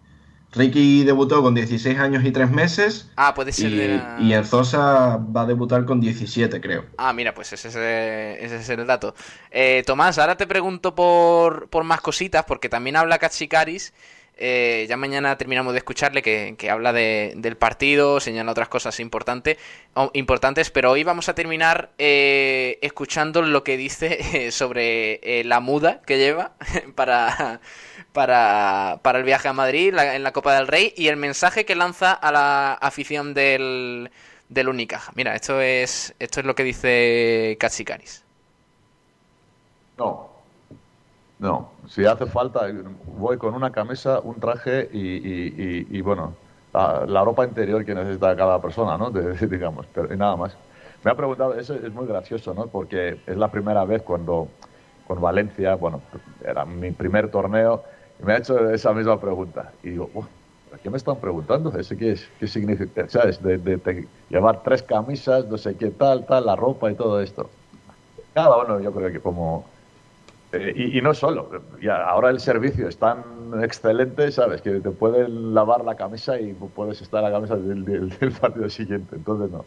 Ricky 0.53 1.03
debutó 1.03 1.41
con 1.41 1.55
16 1.55 1.97
años 1.99 2.23
y 2.25 2.31
3 2.31 2.51
meses. 2.51 3.09
Ah, 3.15 3.33
puede 3.33 3.51
ser. 3.51 3.71
Y, 3.71 3.77
de 3.77 4.35
el 4.35 4.45
Zosa 4.45 5.17
va 5.17 5.41
a 5.41 5.45
debutar 5.45 5.85
con 5.85 5.99
17, 5.99 6.61
creo. 6.61 6.85
Ah, 6.97 7.13
mira, 7.13 7.33
pues 7.33 7.53
ese 7.53 7.67
es, 7.69 7.75
ese 7.75 8.55
es 8.57 8.69
el 8.69 8.85
dato. 8.85 9.15
Eh, 9.51 9.83
Tomás, 9.85 10.17
ahora 10.17 10.37
te 10.37 10.47
pregunto 10.47 10.95
por, 10.95 11.69
por, 11.69 11.83
más 11.83 12.01
cositas, 12.01 12.45
porque 12.45 12.69
también 12.69 12.95
habla 12.95 13.17
Katsikaris 13.17 13.93
Eh, 14.35 14.87
ya 14.89 14.97
mañana 14.97 15.37
terminamos 15.37 15.73
de 15.73 15.77
escucharle 15.77 16.23
que, 16.23 16.69
habla 16.69 16.91
del 16.91 17.55
partido, 17.55 18.19
señala 18.19 18.51
otras 18.51 18.67
cosas 18.67 18.99
importantes, 18.99 19.57
importantes 20.13 20.71
pero 20.71 20.91
hoy 20.91 21.03
vamos 21.03 21.29
a 21.29 21.35
terminar 21.35 21.91
eh, 21.99 22.79
escuchando 22.81 23.43
lo 23.43 23.63
que 23.63 23.77
dice 23.77 24.51
sobre 24.51 25.19
eh, 25.21 25.43
la 25.43 25.59
muda 25.59 26.01
que 26.05 26.17
lleva 26.17 26.53
para, 26.95 27.61
para, 28.13 28.99
para, 29.01 29.19
el 29.19 29.25
viaje 29.25 29.47
a 29.47 29.53
Madrid 29.53 29.93
en 29.97 30.23
la 30.23 30.31
Copa 30.31 30.55
del 30.55 30.67
Rey 30.67 30.93
y 30.95 31.07
el 31.07 31.17
mensaje 31.17 31.65
que 31.65 31.75
lanza 31.75 32.13
a 32.13 32.31
la 32.31 32.73
afición 32.73 33.33
del, 33.33 34.11
del 34.49 34.69
Unicaja. 34.69 35.11
Mira, 35.15 35.35
esto 35.35 35.59
es, 35.59 36.15
esto 36.19 36.39
es 36.39 36.45
lo 36.45 36.55
que 36.55 36.63
dice 36.63 37.57
Katsikaris. 37.59 38.23
No, 39.97 40.29
no, 41.39 41.71
si 41.87 42.05
hace 42.05 42.25
falta, 42.25 42.67
voy 43.17 43.37
con 43.37 43.53
una 43.53 43.71
camisa, 43.71 44.19
un 44.21 44.39
traje 44.39 44.89
y, 44.93 46.01
bueno, 46.01 46.35
la, 46.73 47.23
ropa 47.23 47.45
interior 47.45 47.83
que 47.83 47.93
necesita 47.93 48.35
cada 48.35 48.61
persona, 48.61 48.97
¿no? 48.97 49.11
digamos, 49.49 49.85
pero, 49.93 50.13
y 50.13 50.17
nada 50.17 50.37
más. 50.37 50.55
Me 51.03 51.11
ha 51.11 51.15
preguntado, 51.15 51.53
eso 51.55 51.73
es 51.73 51.91
muy 51.91 52.07
gracioso, 52.07 52.53
¿no? 52.53 52.67
Porque 52.67 53.19
es 53.27 53.35
la 53.35 53.49
primera 53.49 53.83
vez 53.83 54.03
cuando 54.03 54.47
con 55.05 55.19
Valencia, 55.19 55.75
bueno, 55.75 56.01
era 56.45 56.63
mi 56.63 56.91
primer 56.91 57.29
torneo, 57.29 57.83
y 57.91 57.92
me 58.23 58.33
ha 58.33 58.37
hecho 58.37 58.69
esa 58.71 58.93
misma 58.93 59.19
pregunta. 59.19 59.71
Y 59.83 59.91
digo, 59.91 60.09
¿qué 60.81 60.89
me 60.89 60.97
están 60.97 61.17
preguntando? 61.17 61.77
¿Ese 61.77 61.97
qué, 61.97 62.13
es, 62.13 62.29
qué 62.39 62.47
significa? 62.47 63.07
¿Sabes? 63.09 63.41
De, 63.41 64.07
llevar 64.29 64.63
tres 64.63 64.83
camisas, 64.83 65.45
no 65.47 65.57
sé 65.57 65.75
qué 65.75 65.89
tal, 65.89 66.25
tal, 66.25 66.45
la 66.45 66.55
ropa 66.55 66.91
y 66.91 66.95
todo 66.95 67.21
esto. 67.21 67.49
Cada 68.33 68.57
uno, 68.57 68.79
yo 68.79 68.91
creo 68.91 69.11
que 69.11 69.19
como 69.19 69.65
eh, 70.53 70.91
y, 70.93 71.01
no 71.01 71.15
solo, 71.15 71.49
ya, 71.81 72.03
ahora 72.03 72.29
el 72.29 72.39
servicio 72.39 72.87
es 72.87 72.97
tan 72.97 73.23
excelente, 73.63 74.31
¿sabes? 74.31 74.61
Que 74.61 74.79
te 74.81 74.91
pueden 74.91 75.55
lavar 75.55 75.83
la 75.83 75.95
camisa 75.95 76.39
y 76.39 76.53
puedes 76.53 77.01
estar 77.01 77.25
a 77.25 77.29
la 77.29 77.35
camisa 77.35 77.55
del, 77.55 78.13
partido 78.39 78.69
siguiente, 78.69 79.15
entonces 79.15 79.49
no. 79.49 79.65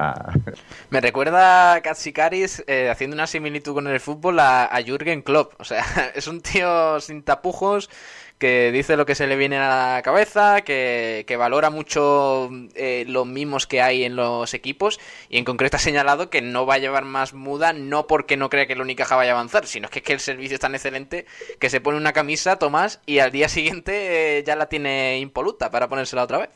Ah. 0.00 0.32
Me 0.90 1.00
recuerda 1.00 1.74
a 1.74 1.80
Katsikaris 1.82 2.62
eh, 2.68 2.88
haciendo 2.88 3.14
una 3.14 3.26
similitud 3.26 3.74
con 3.74 3.88
el 3.88 3.98
fútbol 3.98 4.38
a, 4.38 4.70
Jürgen 4.86 5.22
Klopp. 5.22 5.54
O 5.58 5.64
sea, 5.64 5.84
es 6.14 6.28
un 6.28 6.40
tío 6.40 7.00
sin 7.00 7.24
tapujos 7.24 7.90
que 8.38 8.70
dice 8.70 8.96
lo 8.96 9.04
que 9.04 9.16
se 9.16 9.26
le 9.26 9.34
viene 9.34 9.58
a 9.58 9.96
la 9.96 10.02
cabeza, 10.02 10.60
que, 10.60 11.36
valora 11.36 11.70
mucho 11.70 12.48
eh, 12.76 13.04
los 13.08 13.26
mismos 13.26 13.66
que 13.66 13.82
hay 13.82 14.04
en 14.04 14.14
los 14.14 14.54
equipos 14.54 15.00
y 15.28 15.38
en 15.38 15.44
concreto 15.44 15.78
ha 15.78 15.80
señalado 15.80 16.30
que 16.30 16.40
no 16.40 16.64
va 16.64 16.74
a 16.74 16.78
llevar 16.78 17.04
más 17.04 17.34
muda 17.34 17.72
no 17.72 18.06
porque 18.06 18.36
no 18.36 18.50
crea 18.50 18.68
que 18.68 18.74
el 18.74 18.80
Unicaja 18.80 19.16
vaya 19.16 19.32
a 19.32 19.34
avanzar, 19.34 19.66
sino 19.66 19.88
que 19.88 19.98
es 19.98 20.04
que 20.04 20.12
el 20.12 20.20
servicio 20.20 20.54
es 20.54 20.60
tan 20.60 20.76
excelente 20.76 21.26
que 21.58 21.70
se 21.70 21.80
pone 21.80 21.98
una 21.98 22.12
camisa, 22.12 22.60
Tomás, 22.60 23.00
y 23.06 23.18
al 23.18 23.32
día 23.32 23.48
siguiente 23.48 24.38
eh, 24.38 24.44
ya 24.44 24.54
la 24.54 24.68
tiene 24.68 25.18
impoluta 25.18 25.72
para 25.72 25.88
ponérsela 25.88 26.22
otra 26.22 26.38
vez. 26.38 26.50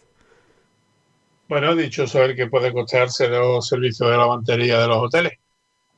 Bueno, 1.53 1.77
dicho 1.77 2.05
el 2.15 2.35
que 2.35 2.47
puede 2.47 2.73
costearse 2.73 3.29
los 3.29 3.69
servicios 3.69 4.11
de 4.11 4.17
lavandería 4.17 4.81
de 4.81 4.89
los 4.89 4.97
hoteles. 4.97 5.35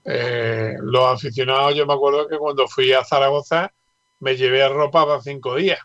Eh, 0.05 0.75
los 0.81 1.05
aficionados, 1.05 1.77
yo 1.77 1.87
me 1.87 1.95
acuerdo 1.95 2.27
que 2.27 2.39
cuando 2.39 2.67
fui 2.67 2.93
a 2.93 3.05
Zaragoza, 3.05 3.73
me 4.19 4.37
llevé 4.37 4.69
ropa 4.69 5.07
para 5.07 5.21
cinco 5.21 5.55
días. 5.55 5.79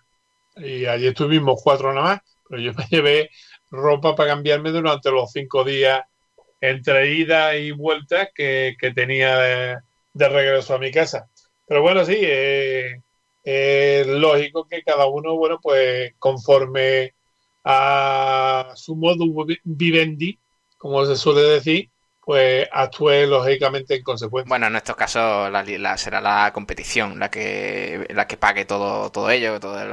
Y 0.55 0.87
allí 0.87 1.05
estuvimos 1.05 1.61
cuatro 1.63 1.93
nada 1.93 2.07
más, 2.07 2.19
pero 2.49 2.63
yo 2.63 2.73
me 2.73 2.83
llevé 2.89 3.29
ropa 3.69 4.15
para 4.15 4.31
cambiarme 4.31 4.71
durante 4.71 5.11
los 5.11 5.31
cinco 5.31 5.63
días 5.63 6.01
entre 6.59 7.13
ida 7.13 7.55
y 7.55 7.69
vuelta 7.69 8.29
que, 8.33 8.75
tenía 8.95 9.37
de, 9.37 10.29
regreso 10.29 10.73
a 10.73 10.79
mi 10.79 10.89
casa. 10.89 11.29
Pero 11.67 11.83
bueno, 11.83 12.03
sí, 12.05 12.17
eh, 12.19 13.03
es 13.43 14.07
lógico 14.07 14.65
que 14.67 14.81
cada 14.81 15.05
uno, 15.05 15.35
bueno, 15.35 15.59
pues 15.61 16.15
conforme 16.17 17.13
a 17.69 18.71
su 18.75 18.95
modo 18.95 19.25
vivendi, 19.63 20.39
como 20.77 21.05
se 21.05 21.15
suele 21.15 21.41
decir, 21.41 21.89
pues 22.19 22.67
actúe 22.71 23.27
lógicamente 23.27 23.95
en 23.95 24.03
consecuencia. 24.03 24.49
Bueno, 24.49 24.67
en 24.67 24.75
estos 24.75 24.95
casos 24.95 25.51
la, 25.51 25.97
será 25.97 26.19
la 26.19 26.51
competición 26.53 27.19
la 27.19 27.29
que 27.29 28.07
la 28.09 28.27
que 28.27 28.37
pague 28.37 28.65
todo 28.65 29.11
todo 29.11 29.29
ello, 29.29 29.59
todos 29.59 29.83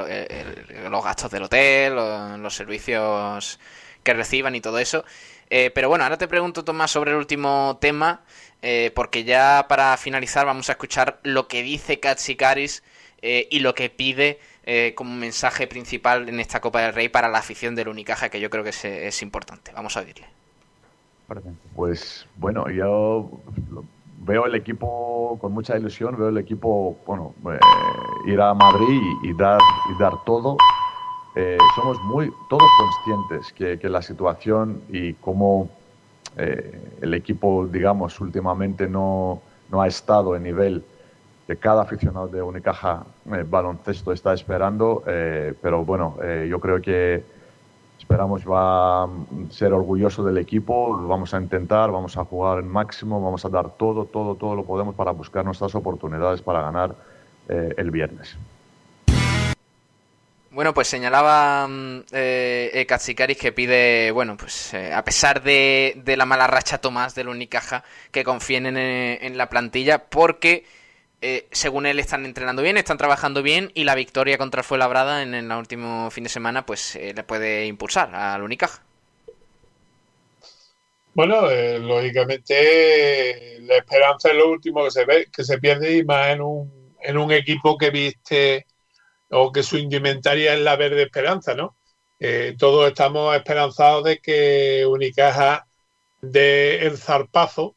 los 0.91 1.05
gastos 1.05 1.31
del 1.31 1.45
hotel, 1.45 1.95
los, 1.95 2.55
servicios 2.55 3.59
que 4.03 4.15
reciban 4.15 4.55
y 4.55 4.61
todo 4.61 4.79
eso. 4.79 5.05
Eh, 5.51 5.71
pero 5.75 5.89
bueno, 5.89 6.05
ahora 6.05 6.19
te 6.19 6.29
pregunto, 6.29 6.65
Tomás, 6.65 6.91
sobre 6.91 7.13
el 7.13 7.19
último 7.19 7.79
tema, 7.81 8.23
eh, 8.63 8.91
porque 8.95 9.25
ya 9.25 9.67
para 9.69 9.97
finalizar 9.97 10.47
vamos 10.47 10.69
a 10.69 10.73
escuchar 10.73 11.21
lo 11.23 11.47
que 11.47 11.63
dice 11.63 12.01
Katsikaris 12.01 12.83
eh, 13.23 13.49
y 13.51 13.61
lo 13.61 13.75
que 13.75 13.91
pide 13.91 14.41
como 14.97 15.15
mensaje 15.15 15.69
principal 15.69 16.29
en 16.29 16.41
esta 16.41 16.61
Copa 16.61 16.81
del 16.81 16.93
Rey 16.93 17.09
para 17.09 17.29
la 17.29 17.39
afición 17.39 17.77
del 17.77 17.89
Unicaja, 17.89 18.29
que 18.29 18.41
yo 18.41 18.51
creo 18.51 18.65
que 18.65 18.71
es 18.71 19.23
importante. 19.23 19.71
Vamos 19.73 19.97
a 19.97 20.01
oírle. 20.01 20.27
Pues 21.75 22.27
bueno, 22.37 22.69
yo 22.71 23.31
veo 24.19 24.47
el 24.47 24.55
equipo 24.55 25.39
con 25.41 25.53
mucha 25.53 25.77
ilusión, 25.77 26.17
veo 26.17 26.29
el 26.29 26.39
equipo, 26.39 26.97
bueno, 27.05 27.35
eh, 27.53 27.59
ir 28.31 28.41
a 28.41 28.55
Madrid 28.55 29.01
y, 29.25 29.33
dar, 29.35 29.61
y 29.93 30.01
dar 30.01 30.13
todo. 30.25 30.57
Eh, 31.35 31.59
somos 31.75 31.99
muy, 32.05 32.33
todos 32.49 32.69
conscientes 32.79 33.53
que, 33.53 33.89
la 33.89 34.03
situación 34.03 34.83
y 34.89 35.15
cómo 35.15 35.69
eh, 36.37 36.99
el 37.01 37.15
equipo, 37.15 37.67
digamos, 37.67 38.21
últimamente 38.21 38.89
no, 38.89 39.43
no 39.71 39.83
ha 39.83 39.89
estado 39.89 40.37
en 40.37 40.45
nivel 40.45 40.85
que 41.47 41.57
cada 41.57 41.83
aficionado 41.83 42.29
de 42.29 42.43
Unicaja 42.43 43.05
baloncesto 43.25 44.13
está 44.13 44.33
esperando, 44.35 45.03
pero 45.05 45.85
bueno, 45.85 46.17
yo 46.49 46.59
creo 46.59 46.81
que 46.83 47.23
Esperamos 47.99 48.45
va 48.47 49.03
a 49.03 49.09
ser 49.51 49.73
orgulloso 49.73 50.23
del 50.23 50.39
equipo, 50.39 50.97
vamos 51.09 51.35
a 51.35 51.39
intentar, 51.39 51.91
vamos 51.91 52.17
a 52.17 52.25
jugar 52.25 52.61
en 52.61 52.69
máximo, 52.69 53.21
vamos 53.21 53.45
a 53.45 53.49
dar 53.49 53.77
todo, 53.77 54.05
todo, 54.05 54.37
todo 54.37 54.55
lo 54.55 54.65
podemos 54.65 54.95
para 54.95 55.11
buscar 55.11 55.45
nuestras 55.45 55.75
oportunidades 55.75 56.41
para 56.41 56.63
ganar 56.63 56.95
eh, 57.49 57.75
el 57.77 57.91
viernes. 57.91 58.37
Bueno, 60.53 60.73
pues 60.73 60.87
señalaba 60.89 61.67
mm, 61.67 62.05
eh, 62.13 62.87
Katsikaris 62.87 63.39
que 63.39 63.53
pide, 63.53 64.11
bueno, 64.13 64.37
pues 64.37 64.73
eh, 64.75 64.93
a 64.93 65.03
pesar 65.05 65.43
de, 65.43 66.01
la 66.17 66.27
mala 66.27 66.47
racha 66.47 66.79
Tomás 66.79 67.15
del 67.17 67.29
Unicaja, 67.29 67.83
que 68.13 68.23
confíen 68.23 68.67
en, 68.67 68.77
en 68.77 69.37
la 69.37 69.49
plantilla, 69.49 69.99
porque 69.99 70.65
eh, 71.23 71.49
según 71.51 71.87
él, 71.87 71.99
están 71.99 72.27
entrenando 72.27 72.63
bien, 72.63 72.77
están 72.77 72.99
trabajando 72.99 73.43
bien 73.43 73.71
y 73.75 73.85
la 73.85 73.95
victoria 73.95 74.37
contra 74.37 74.61
el 74.61 74.67
Fuenlabrada 74.67 75.23
en, 75.23 75.35
el 75.35 75.51
último 75.51 76.11
fin 76.11 76.25
de 76.25 76.31
semana 76.31 76.67
pues 76.67 76.95
eh, 76.97 77.15
le 77.15 77.25
puede 77.25 77.67
impulsar 77.67 78.15
al 78.15 78.43
Unicaja. 78.43 78.83
Bueno, 81.15 81.51
eh, 81.51 81.79
lógicamente 81.79 83.59
la 83.63 83.77
esperanza 83.77 84.29
es 84.29 84.37
lo 84.37 84.51
último 84.51 84.85
que 84.85 84.91
se 84.91 85.05
ve, 85.07 85.29
que 85.35 85.45
se 85.45 85.59
pierde 85.59 85.97
y 85.97 86.05
más 86.05 86.29
en 86.29 86.43
un, 86.43 86.95
en 87.01 87.17
un 87.17 87.33
equipo 87.33 87.79
que 87.79 87.89
viste 87.91 88.67
o 89.31 89.51
que 89.51 89.63
su 89.63 89.79
indumentaria 89.79 90.53
es 90.53 90.61
la 90.61 90.77
verde 90.77 91.03
esperanza, 91.03 91.55
¿no? 91.55 91.75
todos 92.59 92.89
estamos 92.89 93.37
esperanzados 93.37 94.05
de 94.05 94.19
que 94.21 94.87
Unicaja 94.87 95.67
dé 96.23 96.87
el 96.87 96.97
zarpazo, 96.97 97.75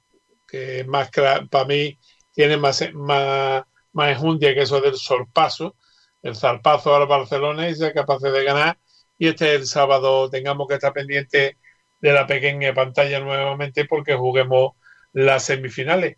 que 0.47 0.79
es 0.79 0.87
más 0.87 1.09
para 1.09 1.65
mí 1.65 1.97
tiene 2.39 2.55
más, 2.55 2.81
más, 2.93 3.65
más 3.91 4.11
enjundia 4.11 4.55
que 4.55 4.61
eso 4.61 4.79
del 4.79 4.95
sorpaso, 4.95 5.75
el 6.21 6.37
zarpazo 6.37 6.95
al 6.95 7.05
Barcelona 7.05 7.67
y 7.67 7.75
sea 7.75 7.91
capaz 7.91 8.19
de 8.19 8.45
ganar. 8.45 8.79
Y 9.17 9.27
este 9.27 9.55
el 9.55 9.65
sábado 9.65 10.29
tengamos 10.29 10.65
que 10.65 10.75
estar 10.75 10.93
pendiente 10.93 11.57
de 11.99 12.13
la 12.13 12.25
pequeña 12.25 12.73
pantalla 12.73 13.19
nuevamente 13.19 13.83
porque 13.83 14.15
juguemos 14.15 14.71
las 15.11 15.43
semifinales. 15.43 16.15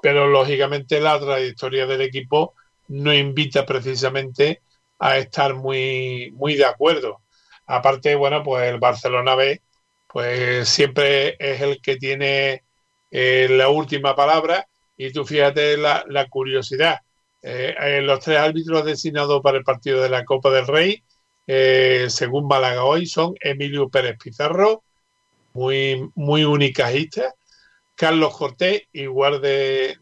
Pero 0.00 0.28
lógicamente 0.28 0.98
la 0.98 1.20
trayectoria 1.20 1.84
del 1.84 2.00
equipo 2.00 2.54
no 2.88 3.12
invita 3.12 3.66
precisamente 3.66 4.62
a 4.98 5.18
estar 5.18 5.52
muy, 5.52 6.30
muy 6.36 6.54
de 6.54 6.64
acuerdo. 6.64 7.20
Aparte, 7.66 8.14
bueno, 8.14 8.42
pues 8.42 8.66
el 8.66 8.78
Barcelona 8.78 9.34
B, 9.34 9.60
pues 10.06 10.66
siempre 10.70 11.36
es 11.38 11.60
el 11.60 11.82
que 11.82 11.96
tiene 11.96 12.64
eh, 13.10 13.46
la 13.50 13.68
última 13.68 14.16
palabra 14.16 14.66
y 15.00 15.10
tú 15.12 15.24
fíjate 15.24 15.78
la, 15.78 16.26
curiosidad. 16.28 16.98
Eh, 17.40 18.02
los 18.02 18.20
tres 18.20 18.36
árbitros 18.36 18.84
designados 18.84 19.40
para 19.40 19.56
el 19.56 19.64
partido 19.64 20.02
de 20.02 20.10
la 20.10 20.26
Copa 20.26 20.50
del 20.50 20.66
Rey, 20.66 21.02
eh, 21.46 22.04
según 22.10 22.46
Málaga 22.46 22.84
hoy, 22.84 23.06
son 23.06 23.34
Emilio 23.40 23.88
Pérez 23.88 24.18
Pizarro, 24.22 24.84
muy, 25.54 26.06
muy 26.14 26.44
unicajista, 26.44 27.34
Carlos 27.94 28.36
Cortés, 28.36 28.82
igual 28.92 29.40
de, 29.40 29.96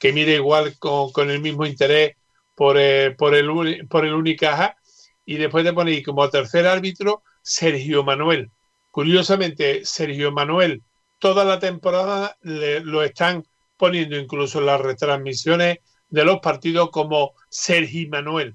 que 0.00 0.12
mire 0.12 0.34
igual 0.34 0.76
con, 0.80 1.30
el 1.30 1.38
mismo 1.38 1.64
interés 1.64 2.16
por, 2.56 2.76
eh, 2.76 3.14
por, 3.16 3.36
el, 3.36 3.86
por 3.86 4.04
el 4.04 4.14
Unicaja, 4.14 4.76
y 5.24 5.36
después 5.36 5.62
de 5.62 5.72
poner 5.72 6.02
como 6.02 6.28
tercer 6.28 6.66
árbitro 6.66 7.22
Sergio 7.40 8.02
Manuel. 8.02 8.50
Curiosamente, 8.90 9.84
Sergio 9.84 10.32
Manuel 10.32 10.82
toda 11.20 11.44
la 11.44 11.60
temporada 11.60 12.36
lo 12.42 13.04
están 13.04 13.44
poniendo 13.80 14.16
incluso 14.16 14.60
las 14.60 14.78
retransmisiones 14.78 15.78
de 16.10 16.24
los 16.24 16.40
partidos 16.40 16.90
como 16.90 17.32
Sergi 17.48 18.06
Manuel. 18.08 18.54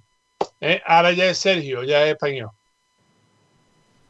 ¿eh? 0.62 0.82
Ahora 0.86 1.14
ya 1.14 1.26
es 1.26 1.40
Sergio, 1.40 1.84
ya 1.84 2.04
es 2.04 2.12
español. 2.12 2.52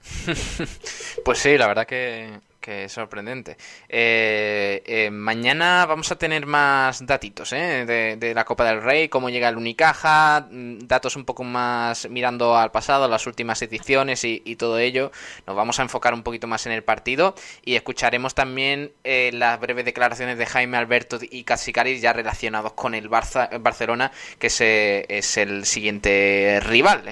pues 1.26 1.40
sí, 1.40 1.58
la 1.58 1.68
verdad 1.68 1.88
que, 1.88 2.38
que 2.66 2.90
sorprendente. 2.90 3.58
Eh, 3.88 4.82
eh, 4.88 5.12
mañana 5.12 5.86
vamos 5.86 6.12
a 6.12 6.18
tener 6.18 6.48
más 6.48 7.06
datitos 7.06 7.54
¿eh? 7.54 7.86
de, 7.86 8.34
la 8.34 8.44
Copa 8.44 8.66
del 8.66 8.82
Rey, 8.82 9.08
cómo 9.08 9.30
llega 9.30 9.50
el 9.50 9.58
Unicaja, 9.58 10.48
mm, 10.50 10.80
datos 10.80 11.16
un 11.16 11.26
poco 11.26 11.44
más 11.44 12.10
mirando 12.10 12.58
al 12.58 12.72
pasado, 12.72 13.08
las 13.08 13.28
últimas 13.28 13.62
ediciones 13.62 14.24
y, 14.24 14.56
todo 14.56 14.80
ello. 14.80 15.12
Nos 15.46 15.56
vamos 15.56 15.80
a 15.80 15.84
enfocar 15.84 16.14
un 16.16 16.24
poquito 16.24 16.48
más 16.48 16.66
en 16.66 16.72
el 16.72 16.84
partido 16.84 17.36
y 17.64 17.76
escucharemos 17.76 18.34
también 18.34 18.94
las 19.04 19.60
breves 19.60 19.86
declaraciones 19.86 20.38
de 20.38 20.46
Jaime 20.46 20.78
Alberto 20.78 21.20
y 21.22 21.44
Casicaris 21.44 22.02
ya 22.02 22.14
relacionados 22.14 22.72
con 22.72 22.96
el 22.96 23.10
Barcelona, 23.10 24.12
que 24.40 24.48
es, 24.48 24.62
es, 24.62 25.38
el 25.38 25.66
siguiente 25.66 26.62
rival. 26.64 27.04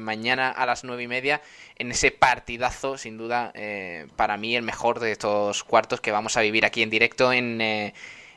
mañana 0.00 0.50
a 0.50 0.64
las 0.64 0.82
nueve 0.82 1.02
y 1.02 1.08
media 1.08 1.42
en 1.78 1.90
ese 1.90 2.10
partidazo, 2.10 2.96
sin 2.98 3.18
duda, 3.18 3.52
eh, 3.54 4.06
para 4.16 4.36
mí 4.36 4.56
el 4.56 4.62
mejor 4.62 5.00
de 5.00 5.12
estos 5.12 5.62
cuartos 5.64 6.00
que 6.00 6.10
vamos 6.10 6.36
a 6.36 6.40
vivir 6.40 6.64
aquí 6.64 6.82
en 6.82 6.90
directo 6.90 7.32
en, 7.32 7.60
eh, 7.60 7.94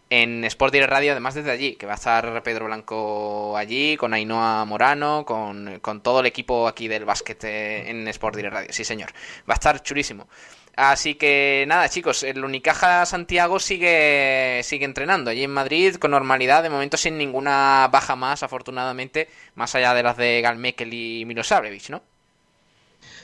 en 0.10 0.44
Sport 0.46 0.74
Direct 0.74 0.92
Radio, 0.92 1.12
además 1.12 1.36
desde 1.36 1.52
allí, 1.52 1.76
que 1.76 1.86
va 1.86 1.94
a 1.94 1.96
estar 1.96 2.44
Pedro 2.44 2.66
Blanco 2.66 3.56
allí, 3.56 3.96
con 3.98 4.14
Ainhoa 4.14 4.66
Morano, 4.66 5.24
con, 5.26 5.80
todo 6.02 6.20
el 6.20 6.26
equipo 6.26 6.68
aquí 6.68 6.88
del 6.88 7.06
básquet 7.06 7.44
eh, 7.46 7.90
en 7.90 8.08
Sport 8.10 8.36
Direct 8.36 8.54
Radio. 8.54 8.74
Sí, 8.74 8.84
señor. 8.84 9.12
Va 9.50 9.54
a 9.54 9.56
estar 9.56 9.82
chulísimo. 9.82 10.28
Así 10.76 11.16
que 11.16 11.66
nada, 11.68 11.90
chicos, 11.90 12.24
el 12.24 12.44
Unicaja 12.44 13.06
Santiago 13.06 13.60
sigue, 13.60 14.62
sigue 14.64 14.86
entrenando 14.86 15.30
allí 15.30 15.44
en 15.44 15.52
Madrid 15.52 15.96
con 15.96 16.12
normalidad, 16.12 16.64
de 16.64 16.70
momento 16.70 16.98
sin 16.98 17.18
ninguna 17.18 17.90
baja 17.92 18.16
más, 18.16 18.44
afortunadamente, 18.44 19.30
más 19.56 19.76
allá 19.76 19.94
de 19.94 20.04
las 20.04 20.18
de 20.18 20.42
Galmekel 20.42 20.94
y 20.94 21.26
Milosavljevic, 21.26 21.90
¿no? 21.90 22.02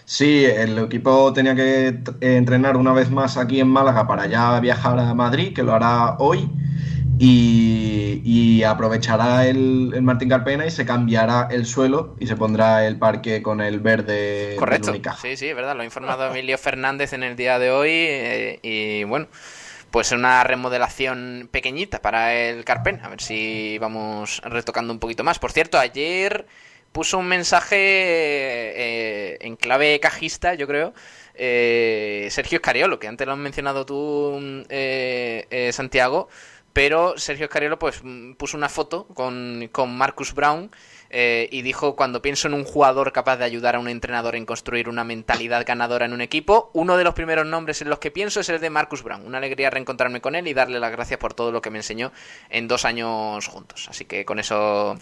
Sí, 0.05 0.45
el 0.45 0.77
equipo 0.77 1.33
tenía 1.33 1.55
que 1.55 1.87
eh, 1.87 2.37
entrenar 2.37 2.77
una 2.77 2.93
vez 2.93 3.09
más 3.09 3.37
aquí 3.37 3.59
en 3.59 3.67
Málaga 3.67 4.07
para 4.07 4.27
ya 4.27 4.59
viajar 4.59 4.99
a 4.99 5.13
Madrid, 5.15 5.53
que 5.53 5.63
lo 5.63 5.73
hará 5.73 6.15
hoy, 6.19 6.47
y, 7.17 8.63
aprovechará 8.63 9.45
el, 9.45 10.01
Martín 10.01 10.29
Carpena 10.29 10.65
y 10.65 10.71
se 10.71 10.85
cambiará 10.85 11.47
el 11.51 11.65
suelo 11.65 12.15
y 12.19 12.27
se 12.27 12.35
pondrá 12.35 12.85
el 12.87 12.97
parque 12.97 13.41
con 13.41 13.61
el 13.61 13.79
verde. 13.79 14.55
Correcto. 14.57 14.93
Sí, 15.21 15.37
sí, 15.37 15.47
es 15.49 15.55
verdad, 15.55 15.75
lo 15.75 15.81
ha 15.81 15.85
informado 15.85 16.27
Emilio 16.31 16.57
Fernández 16.57 17.13
en 17.13 17.23
el 17.23 17.35
día 17.35 17.59
de 17.59 17.71
hoy 17.71 17.89
eh, 17.91 18.59
y 18.61 19.03
bueno. 19.03 19.27
Pues 19.91 20.11
una 20.11 20.43
remodelación 20.43 21.47
pequeñita 21.49 22.01
para 22.01 22.33
el 22.33 22.65
Carpen, 22.65 22.99
a 23.01 23.07
ver 23.07 23.21
si 23.21 23.77
vamos 23.77 24.41
retocando 24.43 24.91
un 24.91 24.99
poquito 24.99 25.23
más. 25.23 25.39
Por 25.39 25.53
cierto, 25.53 25.79
ayer 25.79 26.47
puso 26.95 27.17
un 27.17 27.27
mensaje 27.27 27.75
eh, 27.75 29.37
en 29.41 29.57
clave 29.57 29.99
cajista, 29.99 30.53
yo 30.53 30.65
creo. 30.65 30.93
Eh, 31.33 32.29
Sergio 32.31 32.59
Escariolo, 32.59 32.99
que 32.99 33.09
antes 33.09 33.27
lo 33.27 33.33
has 33.33 33.37
mencionado 33.37 33.85
tú, 33.85 34.65
eh, 34.69 35.69
Santiago, 35.73 36.29
pero 36.71 37.17
Sergio 37.17 37.47
Escariolo 37.47 37.77
pues 37.77 38.01
puso 38.37 38.55
una 38.55 38.69
foto 38.69 39.07
con, 39.07 39.67
con 39.73 39.93
Marcus 39.97 40.33
Brown 40.33 40.71
y 41.17 41.61
dijo 41.61 41.95
cuando 41.95 42.21
pienso 42.21 42.47
en 42.47 42.53
un 42.53 42.65
jugador 42.65 43.13
capaz 43.13 43.37
de 43.37 43.45
ayudar 43.45 43.75
a 43.75 43.79
un 43.79 43.87
entrenador 43.87 44.35
en 44.35 44.45
construir 44.45 44.89
una 44.89 45.05
mentalidad 45.05 45.65
ganadora 45.65 46.05
en 46.05 46.13
un 46.13 46.21
equipo, 46.21 46.69
uno 46.73 46.97
de 46.97 47.05
los 47.05 47.13
primeros 47.13 47.45
nombres 47.45 47.81
en 47.81 47.89
los 47.89 47.99
que 47.99 48.11
pienso 48.11 48.41
es 48.41 48.49
el 48.49 48.59
de 48.59 48.69
Marcus 48.69 49.03
Brown. 49.03 49.25
Una 49.25 49.37
alegría 49.37 49.69
reencontrarme 49.69 50.19
con 50.19 50.35
él 50.35 50.47
y 50.47 50.53
darle 50.53 50.79
las 50.79 50.91
gracias 50.91 51.19
por 51.19 51.33
todo 51.33 51.51
lo 51.51 51.61
que 51.61 51.69
me 51.69 51.79
enseñó 51.79 52.11
en 52.49 52.67
dos 52.67 52.83
años 52.83 53.47
juntos. 53.47 53.87
Así 53.89 54.05
que 54.05 54.25
con 54.25 54.39
eso 54.39 54.97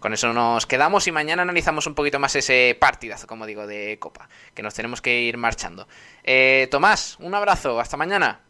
con 0.00 0.12
eso 0.12 0.32
nos 0.32 0.66
quedamos 0.66 1.06
y 1.08 1.12
mañana 1.12 1.42
analizamos 1.42 1.86
un 1.86 1.94
poquito 1.94 2.18
más 2.18 2.34
ese 2.36 2.76
partidazo, 2.78 3.26
como 3.26 3.46
digo, 3.46 3.66
de 3.66 3.98
Copa, 3.98 4.28
que 4.54 4.62
nos 4.62 4.74
tenemos 4.74 5.00
que 5.00 5.22
ir 5.22 5.36
marchando. 5.36 5.88
Eh, 6.22 6.68
Tomás, 6.70 7.16
un 7.20 7.34
abrazo, 7.34 7.80
hasta 7.80 7.96
mañana. 7.96 8.40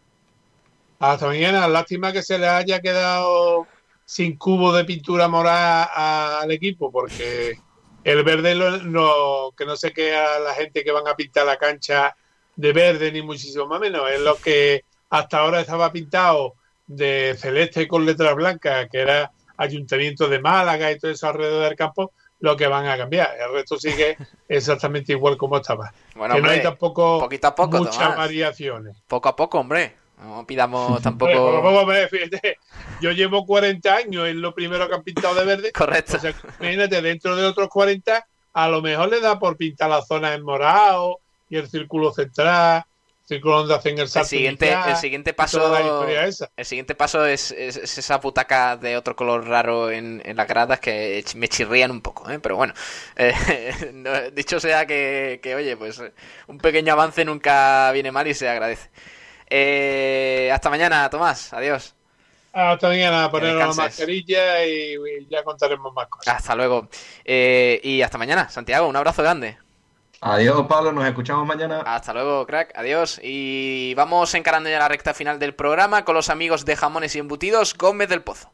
Hasta 0.98 1.26
mañana, 1.26 1.66
lástima 1.68 2.12
que 2.12 2.22
se 2.22 2.38
le 2.38 2.48
haya 2.48 2.80
quedado 2.80 3.66
sin 4.08 4.38
cubo 4.38 4.72
de 4.72 4.86
pintura 4.86 5.28
morada 5.28 6.40
al 6.40 6.50
equipo, 6.50 6.90
porque 6.90 7.58
el 8.02 8.24
verde 8.24 8.54
no, 8.86 9.52
que 9.54 9.66
no 9.66 9.76
sé 9.76 9.92
qué 9.92 10.16
a 10.16 10.38
la 10.38 10.54
gente 10.54 10.82
que 10.82 10.92
van 10.92 11.06
a 11.06 11.14
pintar 11.14 11.44
la 11.44 11.58
cancha 11.58 12.16
de 12.56 12.72
verde, 12.72 13.12
ni 13.12 13.20
muchísimo 13.20 13.66
más 13.66 13.80
menos, 13.80 14.10
es 14.10 14.20
lo 14.20 14.36
que 14.36 14.82
hasta 15.10 15.40
ahora 15.40 15.60
estaba 15.60 15.92
pintado 15.92 16.54
de 16.86 17.36
celeste 17.38 17.86
con 17.86 18.06
letras 18.06 18.34
blancas, 18.34 18.88
que 18.90 19.00
era 19.00 19.30
Ayuntamiento 19.58 20.26
de 20.26 20.40
Málaga 20.40 20.90
y 20.90 20.98
todo 20.98 21.10
eso 21.10 21.28
alrededor 21.28 21.64
del 21.64 21.76
campo, 21.76 22.12
lo 22.40 22.56
que 22.56 22.66
van 22.66 22.86
a 22.86 22.96
cambiar. 22.96 23.36
El 23.38 23.52
resto 23.52 23.78
sigue 23.78 24.16
exactamente 24.48 25.12
igual 25.12 25.36
como 25.36 25.58
estaba. 25.58 25.92
Bueno, 26.16 26.34
que 26.34 26.40
no 26.40 26.48
hay 26.48 26.62
tampoco 26.62 27.20
poquito 27.20 27.48
a 27.48 27.54
poco, 27.54 27.76
muchas 27.76 28.16
variaciones. 28.16 28.96
Poco 29.06 29.28
a 29.28 29.36
poco, 29.36 29.60
hombre. 29.60 30.07
No 30.22 30.46
pidamos 30.46 31.00
tampoco. 31.02 31.62
yo 33.00 33.12
llevo 33.12 33.46
40 33.46 33.94
años, 33.94 34.28
es 34.28 34.34
lo 34.34 34.54
primero 34.54 34.88
que 34.88 34.94
han 34.94 35.02
pintado 35.02 35.34
de 35.34 35.44
verde. 35.44 35.72
Correcto. 35.72 36.16
O 36.16 36.20
sea, 36.20 36.34
imagínate, 36.60 37.00
dentro 37.02 37.36
de 37.36 37.44
otros 37.44 37.68
40, 37.68 38.26
a 38.52 38.68
lo 38.68 38.82
mejor 38.82 39.08
le 39.10 39.20
da 39.20 39.38
por 39.38 39.56
pintar 39.56 39.90
la 39.90 40.02
zona 40.02 40.34
en 40.34 40.42
morado 40.42 41.20
y 41.48 41.56
el 41.56 41.68
círculo 41.68 42.12
central 42.12 42.84
hacen 43.74 43.98
el 43.98 44.08
siguiente, 44.08 44.74
el 44.86 44.96
siguiente 44.96 45.34
paso 45.34 45.76
el 46.56 46.64
siguiente 46.64 46.94
paso 46.94 47.26
es, 47.26 47.50
esa 47.50 48.20
putaca 48.20 48.76
de 48.76 48.96
otro 48.96 49.14
color 49.14 49.46
raro 49.46 49.90
en, 49.90 50.22
las 50.34 50.48
gradas 50.48 50.80
que 50.80 51.22
me 51.36 51.48
chirrían 51.48 51.90
un 51.90 52.00
poco 52.00 52.30
¿eh? 52.30 52.38
pero 52.38 52.56
bueno 52.56 52.72
eh, 53.16 54.32
dicho 54.34 54.60
sea 54.60 54.86
que, 54.86 55.40
oye 55.56 55.76
pues 55.76 56.02
un 56.46 56.58
pequeño 56.58 56.92
avance 56.92 57.24
nunca 57.24 57.90
viene 57.92 58.12
mal 58.12 58.26
y 58.26 58.34
se 58.34 58.48
agradece 58.48 58.88
eh, 59.50 60.50
hasta 60.52 60.70
mañana 60.70 61.08
Tomás 61.10 61.52
adiós 61.52 61.94
hasta 62.50 62.88
mañana, 62.88 63.30
poner 63.30 63.54
la 63.54 63.72
mascarilla 63.72 64.64
y, 64.66 64.96
ya 65.30 65.44
contaremos 65.44 65.92
más 65.94 66.08
cosas. 66.08 66.34
Hasta 66.34 66.56
luego. 66.56 66.88
y 67.24 68.02
hasta 68.02 68.18
mañana, 68.18 68.48
Santiago, 68.48 68.88
un 68.88 68.96
abrazo 68.96 69.22
grande. 69.22 69.58
Adiós, 70.20 70.66
Pablo, 70.66 70.90
nos 70.90 71.06
escuchamos 71.06 71.46
mañana. 71.46 71.82
Hasta 71.82 72.12
luego, 72.12 72.44
crack, 72.46 72.76
adiós. 72.76 73.20
Y 73.22 73.94
vamos 73.94 74.34
encarando 74.34 74.68
ya 74.68 74.80
la 74.80 74.88
recta 74.88 75.14
final 75.14 75.38
del 75.38 75.54
programa 75.54 76.04
con 76.04 76.16
los 76.16 76.28
amigos 76.28 76.64
de 76.64 76.74
Jamones 76.74 77.14
y 77.14 77.20
Embutidos 77.20 77.76
Gómez 77.76 78.08
del 78.08 78.22
Pozo. 78.22 78.50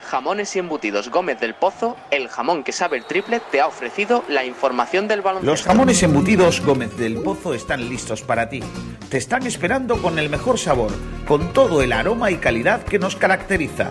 Jamones 0.00 0.54
y 0.54 0.60
Embutidos 0.60 1.10
Gómez 1.10 1.40
del 1.40 1.54
Pozo, 1.54 1.96
el 2.10 2.28
jamón 2.28 2.64
que 2.64 2.72
sabe 2.72 2.96
el 2.96 3.04
triple, 3.04 3.40
te 3.50 3.60
ha 3.60 3.66
ofrecido 3.66 4.24
la 4.28 4.44
información 4.44 5.08
del 5.08 5.22
baloncesto. 5.22 5.50
Los 5.50 5.62
jamones 5.64 6.02
embutidos 6.02 6.60
Gómez 6.64 6.96
del 6.96 7.18
Pozo 7.18 7.52
están 7.52 7.88
listos 7.88 8.22
para 8.22 8.48
ti. 8.48 8.62
Te 9.10 9.18
están 9.18 9.46
esperando 9.46 10.00
con 10.00 10.18
el 10.18 10.30
mejor 10.30 10.58
sabor, 10.58 10.92
con 11.26 11.52
todo 11.52 11.82
el 11.82 11.92
aroma 11.92 12.30
y 12.30 12.36
calidad 12.36 12.82
que 12.84 12.98
nos 12.98 13.16
caracteriza. 13.16 13.90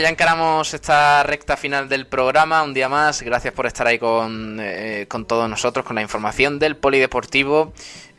Ya 0.00 0.08
encaramos 0.08 0.72
esta 0.72 1.22
recta 1.22 1.56
final 1.56 1.88
del 1.88 2.06
programa. 2.06 2.62
Un 2.62 2.74
día 2.74 2.88
más, 2.88 3.22
gracias 3.22 3.52
por 3.52 3.66
estar 3.66 3.86
ahí 3.86 3.98
con, 3.98 4.58
eh, 4.60 5.06
con 5.08 5.26
todos 5.26 5.48
nosotros, 5.48 5.84
con 5.84 5.96
la 5.96 6.02
información 6.02 6.58
del 6.58 6.76
polideportivo. 6.76 7.72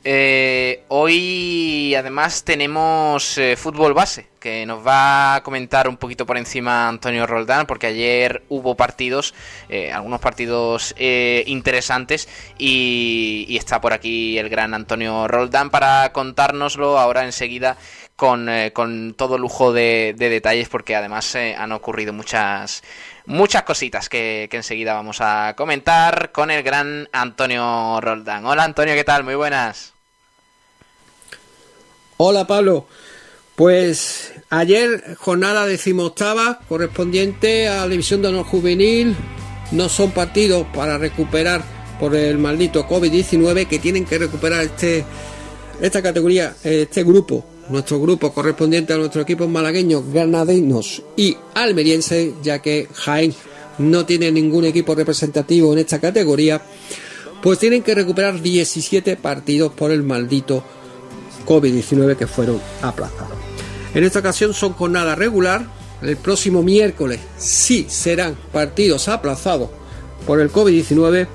Eh, 0.04 0.84
hoy 0.88 1.94
además 1.94 2.44
tenemos 2.44 3.38
eh, 3.38 3.56
fútbol 3.56 3.94
base, 3.94 4.30
que 4.40 4.66
nos 4.66 4.86
va 4.86 5.36
a 5.36 5.44
comentar 5.44 5.88
un 5.88 5.98
poquito 5.98 6.26
por 6.26 6.38
encima 6.38 6.88
Antonio 6.88 7.28
Roldán, 7.28 7.68
porque 7.68 7.86
ayer 7.88 8.42
hubo 8.50 8.76
partidos, 8.76 9.36
eh, 9.70 9.92
algunos 9.92 10.20
partidos 10.20 10.96
interesantes, 10.98 12.28
y, 12.58 13.56
está 13.56 13.80
por 13.80 13.94
aquí 13.94 14.40
el 14.40 14.50
gran 14.50 14.74
Antonio 14.74 15.28
Roldán 15.28 15.70
para 15.70 16.12
contárnoslo 16.14 16.98
ahora 16.98 17.24
enseguida 17.24 17.78
con, 18.22 18.48
con 18.74 19.16
todo 19.16 19.40
lujo 19.40 19.74
de, 19.74 20.14
de, 20.16 20.30
detalles, 20.30 20.70
porque 20.70 20.96
además 20.96 21.36
han 21.36 21.72
ocurrido 21.72 22.14
muchas 22.14 22.84
muchas 23.26 23.64
cositas 23.64 24.10
que, 24.10 24.48
que, 24.52 24.58
enseguida 24.58 24.94
vamos 24.94 25.18
a 25.22 25.56
comentar 25.58 26.32
con 26.32 26.52
el 26.52 26.62
gran 26.62 27.10
Antonio 27.14 28.00
Roldán. 28.00 28.46
Hola 28.46 28.64
Antonio, 28.64 28.94
¿qué 28.94 29.04
tal? 29.04 29.24
Muy 29.24 29.34
buenas. 29.34 29.94
Hola 32.18 32.46
Pablo. 32.46 32.86
Pues 33.56 34.34
ayer 34.52 35.16
jornada 35.18 35.66
decimoctava 35.66 36.60
correspondiente 36.70 37.70
a 37.70 37.78
la 37.78 37.88
división 37.88 38.22
de 38.22 38.28
honor 38.28 38.46
juvenil. 38.46 39.16
No 39.72 39.90
son 39.90 40.12
partidos 40.12 40.68
para 40.76 41.00
recuperar 41.00 41.64
por 42.00 42.14
el 42.14 42.38
maldito 42.38 42.88
COVID-19 42.88 43.68
que 43.68 43.80
tienen 43.80 44.06
que 44.06 44.20
recuperar 44.20 44.62
este 44.62 45.06
esta 45.82 46.04
categoría, 46.04 46.56
este 46.64 47.04
grupo, 47.04 47.44
nuestro 47.72 48.00
grupo 48.00 48.34
correspondiente 48.34 48.94
a 48.94 48.98
nuestro 48.98 49.22
equipo 49.22 49.48
malagueños, 49.48 50.04
granadinos 50.12 51.02
y 51.16 51.38
almerienses, 51.54 52.34
ya 52.44 52.60
que 52.60 52.88
Jaén 52.94 53.34
no 53.78 54.06
tiene 54.06 54.32
ningún 54.32 54.66
equipo 54.66 54.94
representativo 54.94 55.74
en 55.74 55.80
esta 55.80 56.00
categoría, 56.00 56.62
pues 57.42 57.60
tienen 57.60 57.82
que 57.82 57.96
recuperar 57.96 58.42
17 58.42 59.18
partidos 59.18 59.74
por 59.74 59.92
el 59.92 60.04
maldito 60.04 60.64
COVID-19 61.46 62.16
que 62.16 62.28
fueron 62.28 62.62
aplazados. 62.82 63.38
En 63.94 64.04
esta 64.04 64.20
ocasión 64.20 64.54
son 64.54 64.74
jornada 64.74 65.16
regular. 65.16 65.68
El 66.02 66.18
próximo 66.18 66.64
miércoles 66.64 67.20
sí 67.38 67.86
serán 67.90 68.36
partidos 68.52 69.08
aplazados 69.08 69.70
por 70.26 70.40
el 70.40 70.52
COVID-19. 70.52 71.28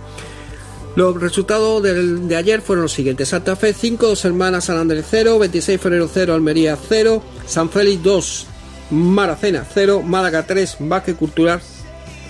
Los 0.97 1.21
resultados 1.21 1.83
de 1.83 2.37
ayer 2.37 2.63
fueron 2.63 2.85
los 2.85 2.93
siguientes. 2.93 3.29
Santa 3.29 3.55
Fe 3.55 3.75
5, 3.75 4.07
Dos 4.07 4.25
Hermanas 4.25 4.65
San 4.65 4.79
Andrés 4.79 5.05
0, 5.11 5.39
26 5.39 5.79
febrero 5.79 6.09
0, 6.13 6.33
Almería 6.33 6.75
0, 6.89 7.23
San 7.47 7.69
Félix 7.69 8.03
2, 8.03 8.47
Maracena 8.93 9.67
0, 9.75 10.03
Málaga 10.03 10.47
3, 10.47 10.77
Vázquez 10.81 11.17
Cultural 11.17 11.61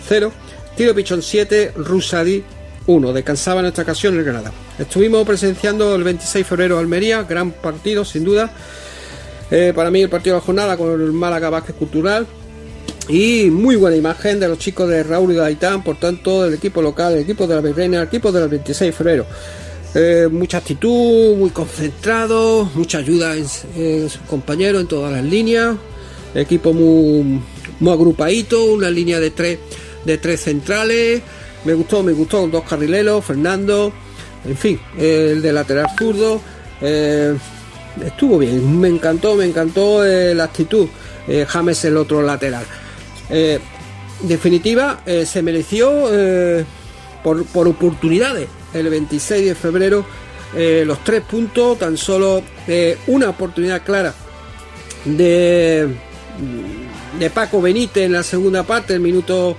0, 0.09 0.33
Tiro 0.77 0.95
Pichón 0.97 1.23
7, 1.23 1.75
Rusadí 1.77 2.43
1. 2.87 3.13
Descansaba 3.13 3.61
en 3.61 3.67
esta 3.67 3.83
ocasión 3.83 4.19
el 4.19 4.25
Granada. 4.25 4.51
Estuvimos 4.81 5.25
presenciando 5.25 5.95
el 5.95 6.03
26 6.03 6.45
de 6.45 6.49
febrero 6.49 6.81
Almería, 6.81 7.23
gran 7.23 7.53
partido 7.53 8.05
sin 8.05 8.25
duda. 8.25 8.51
Eh, 9.49 9.73
para 9.77 9.93
mí 9.93 10.03
el 10.03 10.11
partido 10.11 10.35
de 10.35 10.41
la 10.41 10.45
jornada 10.45 10.77
con 10.77 10.91
el 10.91 11.13
Málaga 11.13 11.51
Vázquez 11.51 11.77
Cultural. 11.77 12.27
Y 13.09 13.51
muy 13.51 13.77
buena 13.77 13.97
imagen 13.97 14.41
de 14.41 14.49
los 14.49 14.59
chicos 14.59 14.89
de 14.89 15.05
Raúl 15.05 15.33
y 15.33 15.37
Gaitán, 15.37 15.85
por 15.85 15.97
tanto, 15.97 16.43
del 16.43 16.55
equipo 16.55 16.83
local, 16.83 17.15
el 17.15 17.21
equipo 17.21 17.47
de 17.47 17.55
la 17.55 17.61
Virreina, 17.61 17.99
el 17.99 18.09
equipo 18.09 18.33
del 18.33 18.49
26 18.49 18.91
de 18.91 18.93
febrero. 18.93 19.27
Eh, 19.95 20.29
mucha 20.31 20.59
actitud, 20.59 21.37
muy 21.37 21.51
concentrado, 21.51 22.69
mucha 22.75 22.99
ayuda 22.99 23.37
en, 23.37 23.49
sus 24.11 24.21
compañeros 24.29 24.83
en 24.83 24.89
todas 24.89 25.13
las 25.13 25.25
líneas. 25.25 25.77
equipo 26.35 26.73
muy, 26.73 27.41
muy 27.79 27.93
agrupadito, 27.93 28.65
una 28.65 28.91
línea 28.91 29.21
de 29.21 29.31
tres, 29.31 29.61
de 30.05 30.19
tres 30.19 30.41
centrales. 30.41 31.23
Me 31.65 31.75
gustó, 31.75 32.03
me 32.03 32.13
gustó, 32.13 32.49
dos 32.49 32.65
carrileros, 32.65 33.25
Fernando, 33.25 33.93
en 34.45 34.57
fin, 34.57 34.81
el 34.99 35.41
de 35.43 35.53
lateral 35.53 35.87
zurdo. 35.97 36.41
Eh, 36.81 37.37
estuvo 38.05 38.37
bien, 38.39 38.81
me 38.81 38.89
encantó, 38.89 39.37
me 39.37 39.45
encantó 39.45 40.05
eh, 40.05 40.35
la 40.35 40.45
actitud. 40.45 40.89
James 41.49 41.85
el 41.85 41.97
otro 41.97 42.23
lateral. 42.23 42.65
Definitiva, 44.21 45.01
se 45.05 45.43
mereció 45.43 46.09
por, 47.23 47.45
por, 47.47 47.69
oportunidades 47.69 48.49
el 48.73 48.89
26 48.89 49.47
de 49.47 49.55
febrero 49.55 50.07
los 50.55 51.05
tres 51.05 51.23
puntos, 51.23 51.79
tan 51.79 51.97
solo 51.97 52.43
una 53.09 53.31
oportunidad 53.31 53.83
clara 53.83 54.15
de, 55.05 55.89
de 57.19 57.31
Paco 57.31 57.61
Benítez 57.61 58.05
en 58.05 58.13
la 58.13 58.23
segunda 58.23 58.63
parte, 58.63 58.95
el 58.95 59.01
minuto 59.01 59.57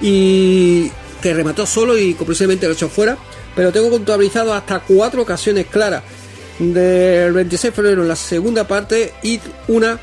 y 0.00 0.90
que 1.22 1.32
remató 1.32 1.64
solo 1.66 1.96
y 1.96 2.14
precisamente 2.14 2.66
lo 2.66 2.72
echó 2.72 2.88
fuera. 2.88 3.16
Pero 3.54 3.70
tengo 3.72 3.90
contabilizado 3.90 4.52
hasta 4.52 4.80
cuatro 4.80 5.22
ocasiones 5.22 5.66
claras 5.66 6.02
del 6.58 7.32
26 7.32 7.62
de 7.62 7.76
febrero 7.76 8.02
en 8.02 8.08
la 8.08 8.16
segunda 8.16 8.66
parte 8.66 9.12
y 9.22 9.40
una 9.68 9.98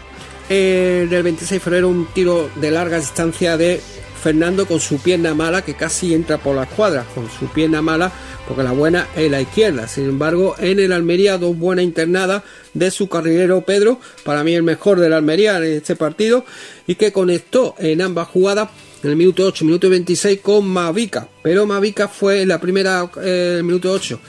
eh, 0.49 1.07
del 1.09 1.23
26 1.23 1.49
de 1.49 1.59
febrero, 1.59 1.89
un 1.89 2.07
tiro 2.13 2.49
de 2.55 2.71
larga 2.71 2.99
distancia 2.99 3.57
de 3.57 3.81
Fernando 4.21 4.65
con 4.65 4.79
su 4.79 4.99
pierna 4.99 5.33
mala 5.33 5.63
que 5.63 5.73
casi 5.73 6.13
entra 6.13 6.37
por 6.37 6.55
la 6.55 6.63
escuadra, 6.63 7.05
con 7.13 7.29
su 7.29 7.47
pierna 7.47 7.81
mala 7.81 8.11
porque 8.47 8.63
la 8.63 8.71
buena 8.71 9.07
es 9.15 9.29
la 9.29 9.41
izquierda. 9.41 9.87
Sin 9.87 10.05
embargo, 10.05 10.55
en 10.59 10.79
el 10.79 10.91
Almería 10.91 11.37
dos 11.37 11.57
buenas 11.57 11.83
internadas 11.83 12.43
de 12.73 12.91
su 12.91 13.07
carrilero 13.09 13.61
Pedro, 13.61 13.99
para 14.23 14.43
mí 14.43 14.53
el 14.53 14.63
mejor 14.63 14.99
del 14.99 15.13
Almería 15.13 15.57
en 15.57 15.63
este 15.63 15.95
partido 15.95 16.45
y 16.87 16.95
que 16.95 17.11
conectó 17.11 17.75
en 17.77 18.01
ambas 18.01 18.27
jugadas 18.27 18.69
en 19.03 19.09
el 19.09 19.15
minuto 19.17 19.45
8, 19.45 19.65
minuto 19.65 19.89
26 19.89 20.39
con 20.41 20.67
Mavica. 20.67 21.27
Pero 21.41 21.65
Mavica 21.65 22.07
fue 22.07 22.41
en 22.41 22.47
la 22.49 22.59
primera, 22.59 23.09
eh, 23.21 23.55
el 23.57 23.63
minuto 23.63 23.91
8, 23.91 24.19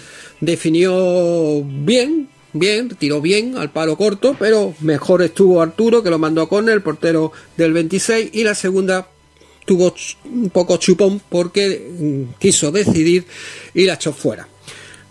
definió 0.40 1.62
bien, 1.64 2.28
bien, 2.52 2.88
tiró 2.90 3.20
bien 3.20 3.56
al 3.56 3.70
palo 3.70 3.96
corto, 3.96 4.36
pero 4.38 4.74
mejor 4.80 5.22
estuvo 5.22 5.60
Arturo 5.60 6.02
que 6.02 6.10
lo 6.10 6.18
mandó 6.18 6.42
a 6.42 6.48
córner, 6.48 6.74
el 6.74 6.82
portero 6.82 7.32
del 7.56 7.72
26, 7.72 8.30
y 8.32 8.44
la 8.44 8.54
segunda 8.54 9.08
tuvo 9.64 9.94
un 10.24 10.50
poco 10.50 10.76
chupón 10.76 11.20
porque 11.28 11.90
mm, 11.98 12.38
quiso 12.38 12.70
decidir 12.70 13.24
y 13.72 13.84
la 13.84 13.94
echó 13.94 14.12
fuera, 14.12 14.46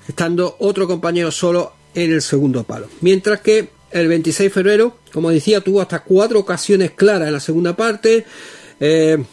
estando 0.08 0.56
otro 0.60 0.88
compañero 0.88 1.32
solo 1.32 1.74
en 1.96 2.12
el 2.12 2.22
segundo 2.22 2.64
palo. 2.64 2.88
Mientras 3.02 3.42
que 3.42 3.70
el 3.92 4.08
26 4.08 4.50
de 4.50 4.54
febrero, 4.54 4.98
como 5.12 5.30
decía, 5.30 5.62
tuvo 5.62 5.82
hasta 5.82 6.04
cuatro 6.04 6.40
ocasiones 6.40 6.92
claras 6.92 7.28
en 7.28 7.34
la 7.34 7.40
segunda 7.40 7.76
parte. 7.76 8.26
Eh, 8.80 9.24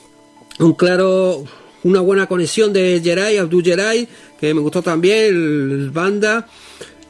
un 0.59 0.75
claro, 0.75 1.45
una 1.85 2.01
buena 2.01 2.27
conexión 2.27 2.73
de 2.73 3.01
Geray, 3.03 3.39
Abdul 3.39 3.65
Geray, 3.65 4.09
que 4.39 4.55
me 4.55 4.61
gustó 4.61 4.83
también, 4.83 5.27
el 5.27 5.91
banda, 5.91 6.47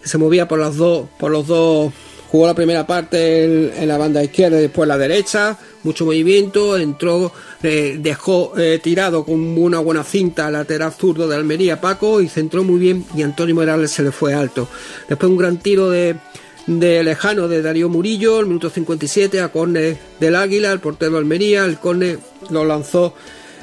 que 0.03 0.09
se 0.09 0.18
movía 0.18 0.49
por 0.49 0.59
los 0.59 0.77
dos, 0.77 1.09
por 1.18 1.31
los 1.31 1.47
dos, 1.47 1.93
jugó 2.31 2.47
la 2.47 2.55
primera 2.55 2.87
parte 2.87 3.73
en, 3.83 3.89
la 3.89 3.99
banda 3.99 4.23
izquierda 4.23 4.59
y 4.59 4.62
después 4.62 4.87
la 4.87 4.97
derecha, 4.97 5.59
mucho 5.83 6.05
movimiento, 6.05 6.79
entró, 6.79 7.33
eh, 7.62 7.99
dejó 8.01 8.53
eh, 8.57 8.79
tirado 8.83 9.25
con 9.25 9.59
una 9.59 9.81
buena 9.81 10.05
cinta 10.05 10.51
lateral 10.51 10.93
zurdo 10.93 11.27
de 11.27 11.35
Almería 11.35 11.81
Paco 11.81 12.21
y 12.21 12.29
centró 12.29 12.62
muy 12.62 12.79
bien 12.79 13.05
y 13.16 13.23
Antonio 13.23 13.55
Morales 13.55 13.91
se 13.91 14.05
le 14.05 14.12
fue 14.12 14.33
alto. 14.33 14.68
Después 15.09 15.29
un 15.29 15.39
gran 15.39 15.59
tiro 15.59 15.91
de, 15.91 16.16
de 16.68 17.03
lejano 17.03 17.49
de 17.49 17.62
Darío 17.62 17.89
Murillo, 17.89 18.39
el 18.39 18.47
minuto 18.47 18.71
57 18.71 19.41
a 19.41 19.49
córner 19.49 19.99
del 20.21 20.37
Águila, 20.37 20.71
el 20.71 20.79
portero 20.79 21.12
de 21.12 21.18
Almería, 21.18 21.64
el 21.64 21.79
córner 21.79 22.21
lo 22.51 22.64
lanzó 22.64 23.14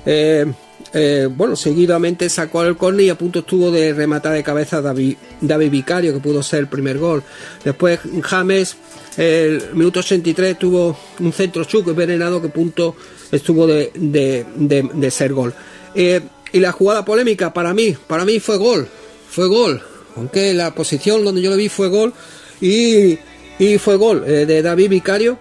eh, 0.05 0.45
eh, 0.93 1.27
bueno, 1.29 1.55
seguidamente 1.55 2.29
sacó 2.29 2.63
el 2.63 2.77
córner 2.77 3.05
y 3.05 3.09
a 3.09 3.17
punto 3.17 3.39
estuvo 3.39 3.71
de 3.71 3.93
rematar 3.93 4.33
de 4.33 4.43
cabeza 4.43 4.81
David, 4.81 5.17
David 5.41 5.71
Vicario, 5.71 6.13
que 6.13 6.19
pudo 6.19 6.41
ser 6.41 6.59
el 6.59 6.67
primer 6.67 6.97
gol. 6.97 7.23
Después 7.63 7.99
James, 8.23 8.77
el 9.17 9.73
minuto 9.73 9.99
83, 9.99 10.57
tuvo 10.57 10.97
un 11.19 11.33
centro 11.33 11.63
chuco 11.65 11.91
envenenado 11.91 12.41
que 12.41 12.49
punto 12.49 12.95
estuvo 13.31 13.67
de, 13.67 15.11
ser 15.11 15.33
gol. 15.33 15.53
Eh, 15.93 16.21
y 16.53 16.59
la 16.59 16.71
jugada 16.71 17.03
polémica 17.03 17.53
para 17.53 17.73
mí, 17.73 17.95
para 18.07 18.23
mí 18.23 18.39
fue 18.39 18.57
gol, 18.57 18.87
fue 19.29 19.47
gol. 19.47 19.81
Aunque 20.15 20.53
la 20.53 20.73
posición 20.73 21.23
donde 21.23 21.41
yo 21.41 21.51
lo 21.51 21.57
vi 21.57 21.69
fue 21.69 21.89
gol 21.89 22.13
y, 22.59 23.19
y 23.59 23.77
fue 23.77 23.97
gol 23.97 24.25
de 24.25 24.61
David 24.63 24.89
Vicario 24.89 25.37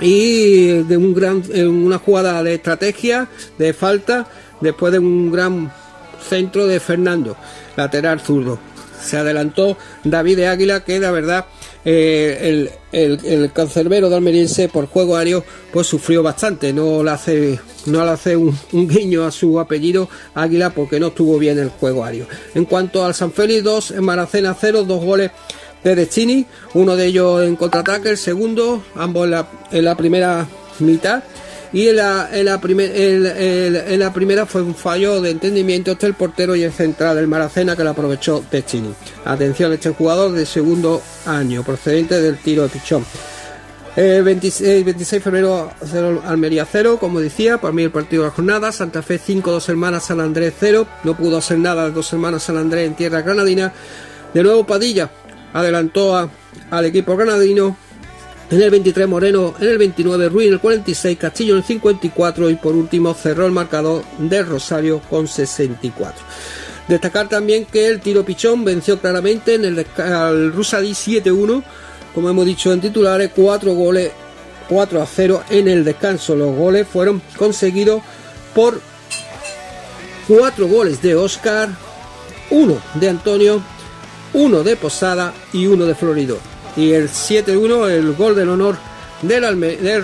y 0.00 0.82
de 0.82 0.96
un 0.96 1.14
gran, 1.14 1.42
eh, 1.52 1.66
una 1.66 1.98
jugada 1.98 2.42
de 2.42 2.54
estrategia, 2.54 3.28
de 3.58 3.72
falta, 3.72 4.26
después 4.60 4.92
de 4.92 4.98
un 4.98 5.30
gran 5.30 5.72
centro 6.28 6.66
de 6.66 6.80
Fernando, 6.80 7.36
lateral 7.76 8.20
zurdo. 8.20 8.58
Se 9.02 9.16
adelantó 9.16 9.78
David 10.04 10.36
de 10.36 10.46
Águila, 10.48 10.84
que 10.84 11.00
la 11.00 11.10
verdad 11.10 11.46
eh, 11.82 12.68
el, 12.92 13.18
el, 13.24 13.52
cancerbero 13.52 14.10
de 14.10 14.16
Almeriense 14.16 14.68
por 14.68 14.86
juego 14.86 15.16
aéreo 15.16 15.42
pues 15.72 15.86
sufrió 15.86 16.22
bastante. 16.22 16.72
No 16.72 17.02
le 17.02 17.10
hace, 17.10 17.60
no 17.86 18.04
le 18.04 18.10
hace 18.10 18.36
un, 18.36 18.54
guiño 18.72 19.24
a 19.24 19.30
su 19.30 19.58
apellido 19.58 20.08
Águila 20.34 20.70
porque 20.70 21.00
no 21.00 21.08
estuvo 21.08 21.38
bien 21.38 21.58
el 21.58 21.70
juego 21.70 22.04
aéreo. 22.04 22.26
En 22.54 22.66
cuanto 22.66 23.04
al 23.04 23.14
San 23.14 23.32
Félix 23.32 23.64
2, 23.64 23.90
en 23.92 24.04
Maracena 24.04 24.56
0, 24.58 24.84
dos 24.84 25.02
goles 25.02 25.30
de 25.82 25.94
Destiny, 25.94 26.46
uno 26.74 26.96
de 26.96 27.06
ellos 27.06 27.42
en 27.42 27.56
contraataque, 27.56 28.10
el 28.10 28.18
segundo, 28.18 28.82
ambos 28.94 29.28
en 29.72 29.84
la, 29.84 29.96
primera 29.96 30.46
mitad. 30.80 31.22
Y 31.72 31.88
en 31.88 31.96
la, 31.96 32.28
en 32.32 32.44
la, 32.46 32.60
en, 32.62 33.98
la 33.98 34.12
primera 34.12 34.44
fue 34.46 34.62
un 34.62 34.74
fallo 34.74 35.20
de 35.20 35.30
entendimiento 35.30 35.92
entre 35.92 36.08
el 36.08 36.14
portero 36.14 36.56
y 36.56 36.64
el 36.64 36.72
central 36.72 37.16
del 37.16 37.28
Maracena 37.28 37.76
que 37.76 37.84
lo 37.84 37.90
aprovechó 37.90 38.42
Techini. 38.50 38.92
Atención, 39.24 39.72
este 39.72 39.90
jugador 39.90 40.32
de 40.32 40.46
segundo 40.46 41.00
año, 41.26 41.62
procedente 41.62 42.20
del 42.20 42.38
tiro 42.38 42.64
de 42.64 42.68
pichón. 42.70 43.04
26, 43.96 44.84
26 44.84 45.10
de 45.10 45.20
febrero 45.20 45.72
0, 45.84 46.22
Almería 46.24 46.64
0, 46.64 46.98
como 46.98 47.20
decía, 47.20 47.60
para 47.60 47.72
mí 47.72 47.82
el 47.82 47.90
partido 47.90 48.22
de 48.22 48.28
la 48.28 48.34
jornada, 48.34 48.72
Santa 48.72 49.02
Fe 49.02 49.18
5, 49.18 49.50
dos 49.50 49.68
hermanas 49.68 50.06
San 50.06 50.20
Andrés 50.20 50.54
0, 50.58 50.86
no 51.04 51.16
pudo 51.16 51.38
hacer 51.38 51.58
nada 51.58 51.90
dos 51.90 52.12
hermanas 52.12 52.44
San 52.44 52.56
Andrés 52.56 52.86
en 52.86 52.94
tierra 52.94 53.22
granadina. 53.22 53.72
De 54.32 54.42
nuevo 54.42 54.64
Padilla 54.64 55.10
adelantó 55.52 56.30
al 56.70 56.84
equipo 56.84 57.16
granadino 57.16 57.76
en 58.50 58.60
el 58.60 58.70
23 58.70 59.06
Moreno, 59.06 59.54
en 59.60 59.68
el 59.68 59.78
29 59.78 60.28
Ruiz, 60.28 60.48
en 60.48 60.54
el 60.54 60.60
46 60.60 61.18
Castillo, 61.18 61.52
en 61.54 61.58
el 61.58 61.64
54 61.64 62.50
y 62.50 62.56
por 62.56 62.74
último 62.74 63.14
cerró 63.14 63.46
el 63.46 63.52
marcador 63.52 64.02
de 64.18 64.42
Rosario 64.42 65.00
con 65.08 65.28
64. 65.28 66.24
Destacar 66.88 67.28
también 67.28 67.66
que 67.66 67.86
el 67.86 68.00
tiro 68.00 68.24
pichón 68.24 68.64
venció 68.64 68.98
claramente 68.98 69.54
en 69.54 69.64
el 69.64 69.86
al 69.98 70.52
Rusadí 70.52 70.90
7-1, 70.90 71.62
como 72.12 72.28
hemos 72.28 72.44
dicho 72.44 72.72
en 72.72 72.80
titulares, 72.80 73.30
4 73.34 73.72
goles 73.72 74.10
4 74.68 75.02
a 75.02 75.06
0 75.06 75.42
en 75.50 75.68
el 75.68 75.84
descanso. 75.84 76.34
Los 76.34 76.54
goles 76.56 76.86
fueron 76.88 77.22
conseguidos 77.36 78.02
por 78.54 78.80
4 80.26 80.66
goles 80.66 81.00
de 81.02 81.14
Oscar, 81.14 81.68
1 82.50 82.82
de 82.94 83.08
Antonio, 83.08 83.62
1 84.32 84.62
de 84.64 84.76
Posada 84.76 85.32
y 85.52 85.66
1 85.66 85.86
de 85.86 85.94
Florido 85.94 86.49
y 86.80 86.92
el 86.92 87.10
7-1, 87.10 87.90
el 87.90 88.14
gol 88.14 88.34
del 88.34 88.48
honor 88.48 88.76
del, 89.20 89.44
Alme 89.44 89.76
del 89.76 90.02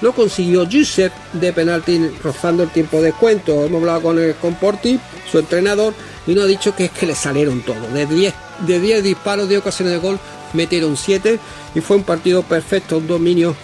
lo 0.00 0.12
consiguió 0.12 0.68
Giuseppe 0.68 1.14
de 1.34 1.52
penalti 1.52 2.10
rozando 2.22 2.64
el 2.64 2.70
tiempo 2.70 3.00
de 3.00 3.12
cuento. 3.12 3.64
Hemos 3.64 3.80
hablado 3.80 4.02
con 4.02 4.18
el 4.18 4.34
con 4.34 4.56
Porti, 4.56 4.98
su 5.30 5.38
entrenador, 5.38 5.94
y 6.26 6.34
nos 6.34 6.44
ha 6.44 6.48
dicho 6.48 6.74
que 6.74 6.86
es 6.86 6.90
que 6.90 7.06
le 7.06 7.14
salieron 7.14 7.62
todos. 7.62 7.92
De 7.92 8.06
10 8.06 8.34
de 8.66 8.80
10 8.80 9.04
disparos 9.04 9.48
de 9.48 9.58
ocasiones 9.58 9.94
de 9.94 10.00
gol, 10.00 10.18
metieron 10.52 10.96
7 10.96 11.38
y 11.76 11.80
fue 11.80 11.96
un 11.96 12.02
partido 12.02 12.42
perfecto, 12.42 12.98
un 12.98 13.06
dominio 13.06 13.54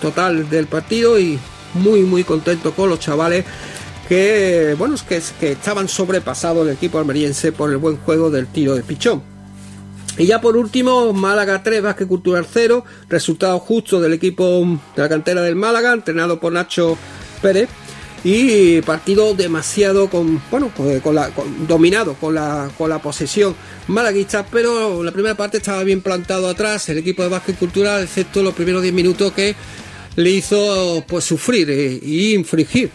total 0.00 0.48
del 0.48 0.66
partido 0.66 1.18
y 1.18 1.38
muy 1.74 2.02
muy 2.02 2.24
contento 2.24 2.72
con 2.72 2.88
los 2.88 2.98
chavales 2.98 3.44
que 4.08 4.74
bueno 4.78 4.96
que, 5.08 5.22
que 5.38 5.52
estaban 5.52 5.88
sobrepasados 5.88 6.66
el 6.66 6.74
equipo 6.74 6.98
almeriense 6.98 7.52
por 7.52 7.70
el 7.70 7.76
buen 7.76 7.96
juego 7.98 8.30
del 8.30 8.46
tiro 8.46 8.74
de 8.74 8.82
pichón. 8.82 9.29
Y 10.18 10.26
ya 10.26 10.40
por 10.40 10.56
último, 10.56 11.12
Málaga 11.12 11.62
3, 11.62 11.82
Vázquez 11.82 12.06
Cultural 12.06 12.46
0, 12.50 12.84
resultado 13.08 13.58
justo 13.58 14.00
del 14.00 14.12
equipo 14.12 14.66
de 14.96 15.02
la 15.02 15.08
cantera 15.08 15.42
del 15.42 15.56
Málaga, 15.56 15.92
entrenado 15.92 16.40
por 16.40 16.52
Nacho 16.52 16.98
Pérez. 17.40 17.68
Y 18.22 18.82
partido 18.82 19.32
demasiado 19.34 20.10
con, 20.10 20.42
bueno, 20.50 20.70
pues, 20.76 21.00
con 21.00 21.14
la, 21.14 21.30
dominado 21.66 22.12
con 22.14 22.34
la, 22.34 22.70
con 22.76 22.90
la 22.90 23.00
posesión 23.00 23.54
malaguista, 23.86 24.44
pero 24.44 25.02
la 25.02 25.10
primera 25.10 25.34
parte 25.36 25.56
estaba 25.56 25.82
bien 25.84 26.02
plantado 26.02 26.46
atrás 26.46 26.86
el 26.90 26.98
equipo 26.98 27.22
de 27.22 27.30
Vázquez 27.30 27.56
Cultural, 27.56 28.02
excepto 28.02 28.42
los 28.42 28.52
primeros 28.52 28.82
10 28.82 28.92
minutos 28.92 29.32
que 29.32 29.54
le 30.16 30.30
hizo 30.30 31.02
pues 31.08 31.24
sufrir 31.24 31.70
e, 31.70 31.98
infringir. 32.34 32.90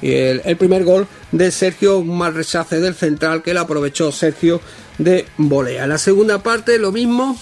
El, 0.00 0.40
el, 0.46 0.56
primer 0.56 0.82
gol 0.84 1.06
de 1.30 1.50
Sergio, 1.50 1.98
un 1.98 2.16
mal 2.16 2.32
rechace 2.32 2.80
del 2.80 2.94
central 2.94 3.42
que 3.42 3.52
le 3.52 3.60
aprovechó 3.60 4.10
Sergio 4.10 4.62
de 5.00 5.24
volea. 5.38 5.86
La 5.86 5.98
segunda 5.98 6.42
parte 6.42 6.78
lo 6.78 6.92
mismo, 6.92 7.36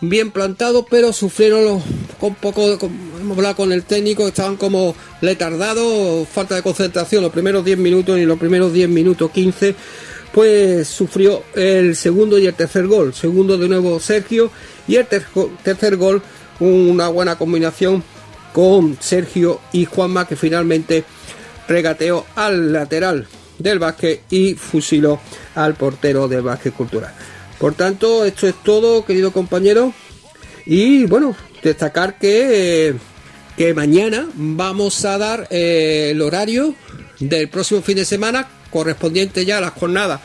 bien 0.00 0.30
plantado, 0.30 0.86
pero 0.88 1.12
sufrieron 1.12 1.64
los, 1.64 1.82
con 2.18 2.34
poco, 2.36 2.78
hemos 3.20 3.36
hablado 3.36 3.56
con 3.56 3.72
el 3.72 3.82
técnico, 3.82 4.28
estaban 4.28 4.56
como 4.56 4.94
letardados, 5.20 6.28
falta 6.28 6.54
de 6.54 6.62
concentración 6.62 7.22
los 7.22 7.32
primeros 7.32 7.64
10 7.64 7.78
minutos 7.78 8.18
y 8.18 8.24
los 8.24 8.38
primeros 8.38 8.72
10 8.72 8.88
minutos 8.88 9.30
15, 9.32 9.74
pues 10.32 10.86
sufrió 10.86 11.42
el 11.54 11.96
segundo 11.96 12.38
y 12.38 12.46
el 12.46 12.54
tercer 12.54 12.86
gol. 12.86 13.12
Segundo 13.12 13.58
de 13.58 13.68
nuevo 13.68 13.98
Sergio 13.98 14.50
y 14.86 14.94
el 14.94 15.06
tercer 15.06 15.96
gol 15.96 16.22
una 16.60 17.08
buena 17.08 17.36
combinación 17.36 18.04
con 18.52 18.96
Sergio 19.00 19.60
y 19.72 19.84
Juanma 19.84 20.28
que 20.28 20.36
finalmente 20.36 21.04
regateó 21.66 22.24
al 22.36 22.72
lateral 22.72 23.26
del 23.60 23.78
básquet 23.78 24.22
y 24.30 24.54
fusiló 24.54 25.20
al 25.54 25.74
portero 25.74 26.26
del 26.26 26.42
básquet 26.42 26.74
cultural. 26.74 27.14
Por 27.58 27.74
tanto, 27.74 28.24
esto 28.24 28.48
es 28.48 28.54
todo, 28.64 29.04
querido 29.04 29.32
compañero. 29.32 29.92
Y 30.66 31.04
bueno, 31.06 31.36
destacar 31.62 32.18
que, 32.18 32.94
que 33.56 33.74
mañana 33.74 34.28
vamos 34.34 35.04
a 35.04 35.18
dar 35.18 35.46
eh, 35.50 36.08
el 36.10 36.22
horario 36.22 36.74
del 37.18 37.48
próximo 37.48 37.82
fin 37.82 37.96
de 37.96 38.04
semana 38.04 38.48
correspondiente 38.70 39.44
ya 39.44 39.58
a 39.58 39.60
la 39.60 39.70
jornada 39.70 40.22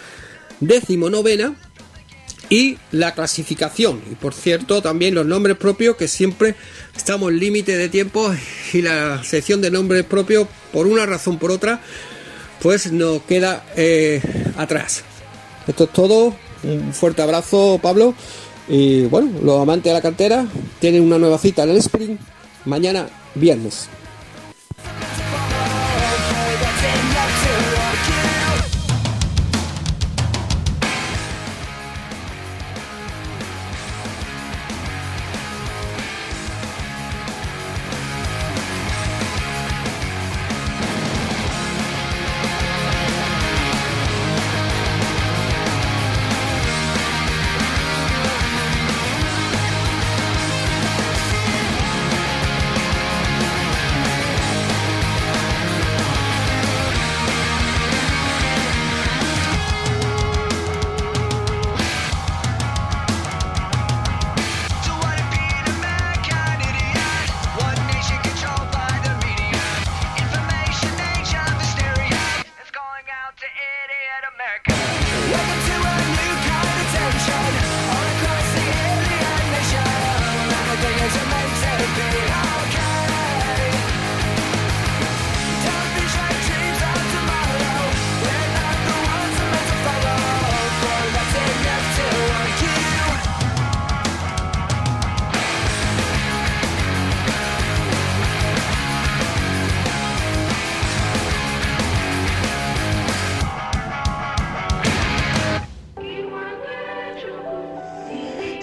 novena 0.62 1.56
y 2.50 2.78
la 2.92 3.14
clasificación. 3.14 4.02
Y 4.12 4.16
por 4.16 4.34
cierto, 4.34 4.82
también 4.82 5.16
los 5.16 5.26
nombres 5.26 5.58
propios, 5.58 5.96
que 5.96 6.08
siempre 6.08 6.56
estamos 6.96 7.34
límite 7.34 7.76
de 7.78 7.90
tiempo 7.90 8.34
y 8.74 8.82
la 8.82 9.24
sección 9.24 9.62
de 9.62 9.72
nombres 9.72 10.04
propios, 10.04 10.48
por 10.72 10.88
una 10.88 11.06
razón 11.06 11.40
por 11.40 11.52
otra, 11.52 11.82
pues 12.62 12.92
nos 12.92 13.22
queda 13.24 13.66
eh, 13.76 14.22
atrás. 14.58 15.04
Esto 15.68 15.86
es 15.86 15.90
todo. 15.92 16.36
Un 16.64 16.94
fuerte 16.94 17.22
abrazo, 17.22 17.80
Pablo. 17.82 18.14
Y 18.68 19.04
bueno, 19.06 19.32
los 19.44 19.62
amantes 19.62 19.92
de 19.92 19.94
la 19.94 20.02
cartera 20.02 20.48
tienen 20.80 21.04
una 21.04 21.18
nueva 21.18 21.38
cita 21.38 21.64
en 21.64 21.70
el 21.70 21.78
sprint 21.78 22.20
mañana 22.66 23.08
viernes. 23.36 23.88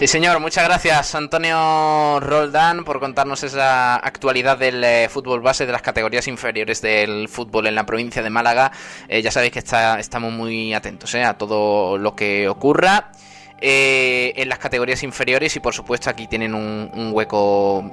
Sí, 0.03 0.09
señor, 0.09 0.41
muchas 0.41 0.65
gracias 0.65 1.15
Antonio 1.15 2.19
Roldán 2.19 2.85
por 2.85 2.99
contarnos 2.99 3.45
esa 3.45 3.95
actualidad 3.95 4.59
del 4.59 4.83
eh, 4.83 5.09
fútbol 5.09 5.41
base 5.41 5.65
de 5.65 5.71
las 5.71 5.81
categorías 5.81 6.27
inferiores 6.27 6.83
del 6.83 7.29
fútbol 7.29 7.69
en 7.69 7.77
la 7.77 7.87
provincia 7.87 8.21
de 8.21 8.29
Málaga. 8.29 8.73
Eh, 9.07 9.23
ya 9.23 9.31
sabéis 9.31 9.53
que 9.53 9.61
está, 9.61 10.01
estamos 10.01 10.33
muy 10.33 10.75
atentos 10.75 11.15
eh, 11.15 11.23
a 11.23 11.35
todo 11.35 11.99
lo 11.99 12.17
que 12.17 12.49
ocurra. 12.49 13.13
en 13.61 14.49
las 14.49 14.59
categorías 14.59 15.05
inferiores 15.05 15.55
y 15.55 15.61
por 15.61 15.73
supuesto 15.73 16.11
aquí 16.11 16.27
tienen 16.27 16.53
un, 16.53 17.13
hueco 17.13 17.93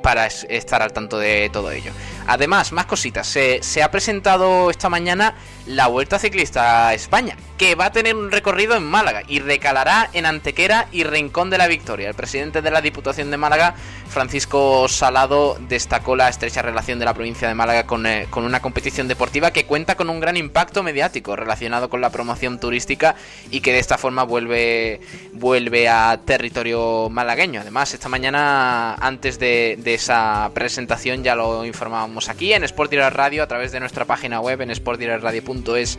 para 0.00 0.26
estar 0.26 0.80
al 0.80 0.92
tanto 0.92 1.18
de 1.18 1.50
todo 1.52 1.72
ello. 1.72 1.90
Además, 2.28 2.72
más 2.72 2.84
cositas. 2.84 3.26
Se, 3.26 3.82
ha 3.82 3.90
presentado 3.90 4.68
esta 4.68 4.90
mañana 4.90 5.34
la 5.64 5.86
Vuelta 5.86 6.18
Ciclista 6.18 6.88
a 6.88 6.94
España, 6.94 7.38
que 7.56 7.74
va 7.74 7.86
a 7.86 7.92
tener 7.92 8.14
un 8.14 8.30
recorrido 8.30 8.76
en 8.76 8.84
Málaga 8.84 9.22
y 9.26 9.40
recalará 9.40 10.10
en 10.12 10.26
Antequera 10.26 10.88
y 10.92 11.04
Rincón 11.04 11.48
de 11.48 11.56
la 11.56 11.66
Victoria. 11.66 12.06
El 12.06 12.14
presidente 12.14 12.60
de 12.60 12.70
la 12.70 12.82
Diputación 12.82 13.30
de 13.30 13.38
Málaga, 13.38 13.74
Francisco 14.10 14.88
Salado, 14.88 15.56
destacó 15.68 16.16
la 16.16 16.28
estrecha 16.28 16.60
relación 16.60 16.98
de 16.98 17.06
la 17.06 17.14
provincia 17.14 17.48
de 17.48 17.54
Málaga 17.54 17.86
con, 17.86 18.04
eh, 18.04 18.28
una 18.36 18.60
competición 18.60 19.08
deportiva 19.08 19.50
que 19.50 19.64
cuenta 19.64 19.96
con 19.96 20.10
un 20.10 20.20
gran 20.20 20.36
impacto 20.36 20.82
mediático 20.82 21.34
relacionado 21.34 21.88
con 21.88 22.02
la 22.02 22.10
promoción 22.10 22.60
turística 22.60 23.14
y 23.50 23.60
que 23.60 23.72
de 23.72 23.78
esta 23.78 23.96
forma 23.96 24.24
vuelve, 24.24 25.00
vuelve 25.32 25.88
a 25.88 26.20
territorio 26.26 27.08
malagueño. 27.08 27.62
Además, 27.62 27.94
esta 27.94 28.10
mañana, 28.10 28.96
antes 28.96 29.38
de, 29.38 29.78
de 29.78 29.94
esa 29.94 30.50
presentación, 30.52 31.24
ya 31.24 31.34
lo 31.34 31.64
informábamos 31.64 32.17
aquí 32.28 32.52
en 32.52 32.64
Sport 32.64 32.90
Direct 32.90 33.14
Radio 33.14 33.44
a 33.44 33.46
través 33.46 33.70
de 33.70 33.78
nuestra 33.78 34.04
página 34.04 34.40
web 34.40 34.60
en 34.62 34.74
sportdirectradio.com 34.74 35.58
es 35.76 35.98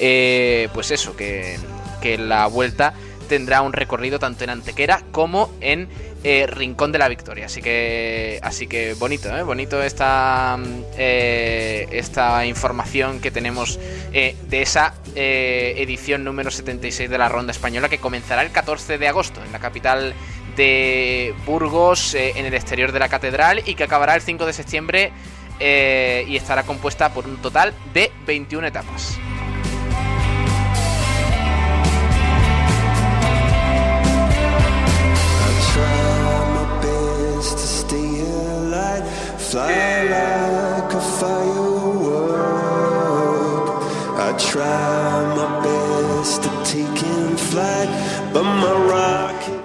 eh, 0.00 0.68
pues 0.72 0.90
eso, 0.90 1.16
que, 1.16 1.56
que, 2.00 2.18
la 2.18 2.46
vuelta 2.46 2.94
tendrá 3.28 3.62
un 3.62 3.72
recorrido 3.72 4.18
tanto 4.18 4.44
en 4.44 4.50
Antequera 4.50 5.02
como 5.12 5.50
en 5.60 5.88
eh, 6.24 6.46
Rincón 6.46 6.92
de 6.92 6.98
la 6.98 7.08
Victoria. 7.08 7.46
Así 7.46 7.62
que, 7.62 8.38
así 8.42 8.66
que 8.66 8.94
bonito, 8.94 9.34
¿eh? 9.36 9.42
bonito 9.42 9.82
esta, 9.82 10.58
eh, 10.96 11.86
esta 11.92 12.44
información 12.46 13.20
que 13.20 13.30
tenemos 13.30 13.78
eh, 14.12 14.36
de 14.48 14.62
esa 14.62 14.94
eh, 15.14 15.74
edición 15.78 16.24
número 16.24 16.50
76 16.50 17.08
de 17.08 17.18
la 17.18 17.28
Ronda 17.28 17.52
Española 17.52 17.88
que 17.88 17.98
comenzará 17.98 18.42
el 18.42 18.50
14 18.50 18.98
de 18.98 19.08
agosto 19.08 19.42
en 19.44 19.52
la 19.52 19.60
capital 19.60 20.14
de 20.56 21.34
Burgos, 21.46 22.14
en 22.14 22.44
el 22.44 22.52
exterior 22.54 22.92
de 22.92 22.98
la 22.98 23.08
catedral, 23.08 23.62
y 23.64 23.76
que 23.76 23.84
acabará 23.84 24.16
el 24.16 24.20
5 24.20 24.44
de 24.44 24.52
septiembre 24.52 25.12
eh, 25.60 26.24
y 26.26 26.36
estará 26.36 26.64
compuesta 26.64 27.12
por 27.12 27.26
un 27.26 27.36
total 27.36 27.74
de 27.92 28.10
21 28.26 28.66
etapas. 28.66 29.18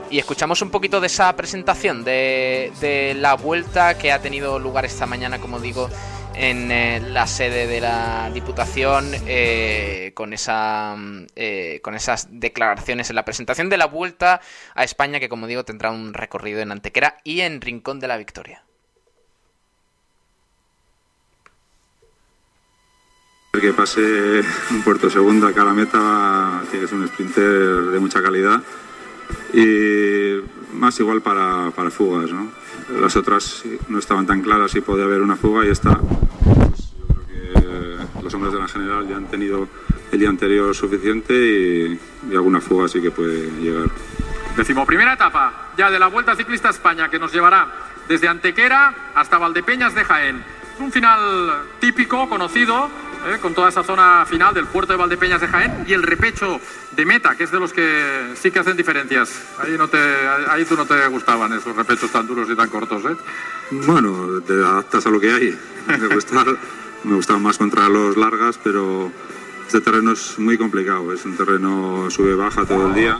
Y 0.09 0.19
escuchamos 0.19 0.61
un 0.61 0.69
poquito 0.69 1.01
de 1.01 1.07
esa 1.07 1.35
presentación 1.35 2.03
de, 2.03 3.15
la 3.19 3.33
vuelta 3.33 3.97
que 3.97 4.11
ha 4.11 4.21
tenido 4.21 4.59
lugar 4.59 4.85
esta 4.85 5.05
mañana, 5.05 5.39
como 5.39 5.59
digo, 5.59 5.89
en 6.35 6.71
eh, 6.71 6.99
la 6.99 7.25
sede 7.27 7.65
de 7.65 7.81
la 7.81 8.29
Diputación 8.33 9.09
eh, 9.25 10.11
con, 10.13 10.33
esa, 10.33 10.95
eh, 11.35 11.79
con 11.81 11.95
esas 11.95 12.27
declaraciones 12.29 13.09
en 13.09 13.15
la 13.15 13.25
presentación 13.25 13.69
de 13.69 13.77
la 13.77 13.87
vuelta 13.87 14.41
a 14.75 14.83
España 14.83 15.19
que 15.19 15.29
como 15.29 15.47
digo 15.47 15.63
tendrá 15.63 15.91
un 15.91 16.13
recorrido 16.13 16.59
en 16.59 16.73
Antequera 16.73 17.17
y 17.23 17.39
en 17.41 17.61
Rincón 17.61 17.99
de 17.99 18.07
la 18.07 18.17
Victoria. 18.17 18.63
que 23.61 23.71
pase 23.71 24.01
un 24.69 24.83
puerto 24.83 25.09
segundo 25.09 25.47
acá 25.47 25.61
a 25.61 25.65
la 25.65 25.73
meta 25.73 26.61
tiene 26.69 26.83
que 26.83 26.89
ser 26.89 26.99
un 26.99 27.07
sprinter 27.07 27.91
de 27.91 27.99
mucha 28.01 28.21
calidad 28.21 28.61
y 29.53 30.41
más 30.73 30.99
igual 30.99 31.21
para, 31.21 31.71
para 31.71 31.89
fugas 31.89 32.31
¿no? 32.31 32.51
las 32.99 33.15
otras 33.15 33.63
no 33.87 33.99
estaban 33.99 34.25
tan 34.25 34.41
claras 34.41 34.75
y 34.75 34.81
podía 34.81 35.05
haber 35.05 35.21
una 35.21 35.35
fuga 35.35 35.65
y 35.65 35.69
esta 35.69 35.97
pues 35.97 36.93
yo 36.97 37.07
creo 37.07 37.97
que 38.17 38.23
los 38.23 38.33
hombres 38.33 38.53
de 38.53 38.59
la 38.59 38.67
general 38.67 39.07
ya 39.07 39.17
han 39.17 39.27
tenido 39.27 39.67
el 40.11 40.19
día 40.19 40.29
anterior 40.29 40.75
suficiente 40.75 41.33
y, 41.33 41.99
y 42.29 42.35
alguna 42.35 42.61
fuga 42.61 42.87
sí 42.87 43.01
que 43.01 43.11
puede 43.11 43.49
llegar 43.61 43.89
Decimoprimera 44.55 45.13
etapa 45.13 45.71
ya 45.77 45.91
de 45.91 45.99
la 45.99 46.07
Vuelta 46.07 46.35
Ciclista 46.35 46.69
a 46.69 46.71
España 46.71 47.09
que 47.09 47.19
nos 47.19 47.33
llevará 47.33 47.67
desde 48.07 48.27
Antequera 48.27 49.11
hasta 49.15 49.37
Valdepeñas 49.37 49.93
de 49.93 50.05
Jaén. 50.05 50.43
Un 50.79 50.91
final 50.91 51.63
típico, 51.79 52.29
conocido, 52.29 52.89
¿eh? 53.25 53.39
con 53.41 53.53
toda 53.53 53.69
esa 53.69 53.83
zona 53.83 54.25
final 54.25 54.53
del 54.53 54.65
puerto 54.67 54.93
de 54.93 54.97
Valdepeñas 54.97 55.41
de 55.41 55.47
Jaén 55.47 55.85
y 55.87 55.93
el 55.93 56.03
repecho 56.03 56.59
de 56.91 57.05
meta, 57.05 57.35
que 57.35 57.43
es 57.43 57.51
de 57.51 57.59
los 57.59 57.73
que 57.73 58.33
sí 58.35 58.51
que 58.51 58.59
hacen 58.59 58.77
diferencias. 58.77 59.41
Ahí, 59.59 59.75
no 59.77 59.87
te, 59.87 59.97
ahí 60.49 60.65
tú 60.65 60.75
no 60.75 60.85
te 60.85 61.07
gustaban 61.07 61.53
esos 61.53 61.75
repechos 61.75 62.11
tan 62.11 62.27
duros 62.27 62.49
y 62.49 62.55
tan 62.55 62.69
cortos. 62.69 63.03
¿eh? 63.05 63.15
bueno 63.71 64.41
te 64.41 64.53
adaptas 64.53 65.05
a 65.05 65.09
lo 65.09 65.19
que 65.19 65.31
hay 65.31 65.57
me 65.87 65.97
me 67.03 67.15
gustaban 67.15 67.41
más 67.41 67.57
contra 67.57 67.89
los 67.89 68.17
largas 68.17 68.59
pero 68.63 69.11
este 69.65 69.81
terreno 69.81 70.11
es 70.11 70.37
muy 70.37 70.57
complicado 70.57 71.11
es 71.13 71.25
un 71.25 71.35
terreno 71.35 72.09
sube 72.09 72.35
baja 72.35 72.65
todo 72.65 72.87
el 72.87 72.93
día 72.93 73.19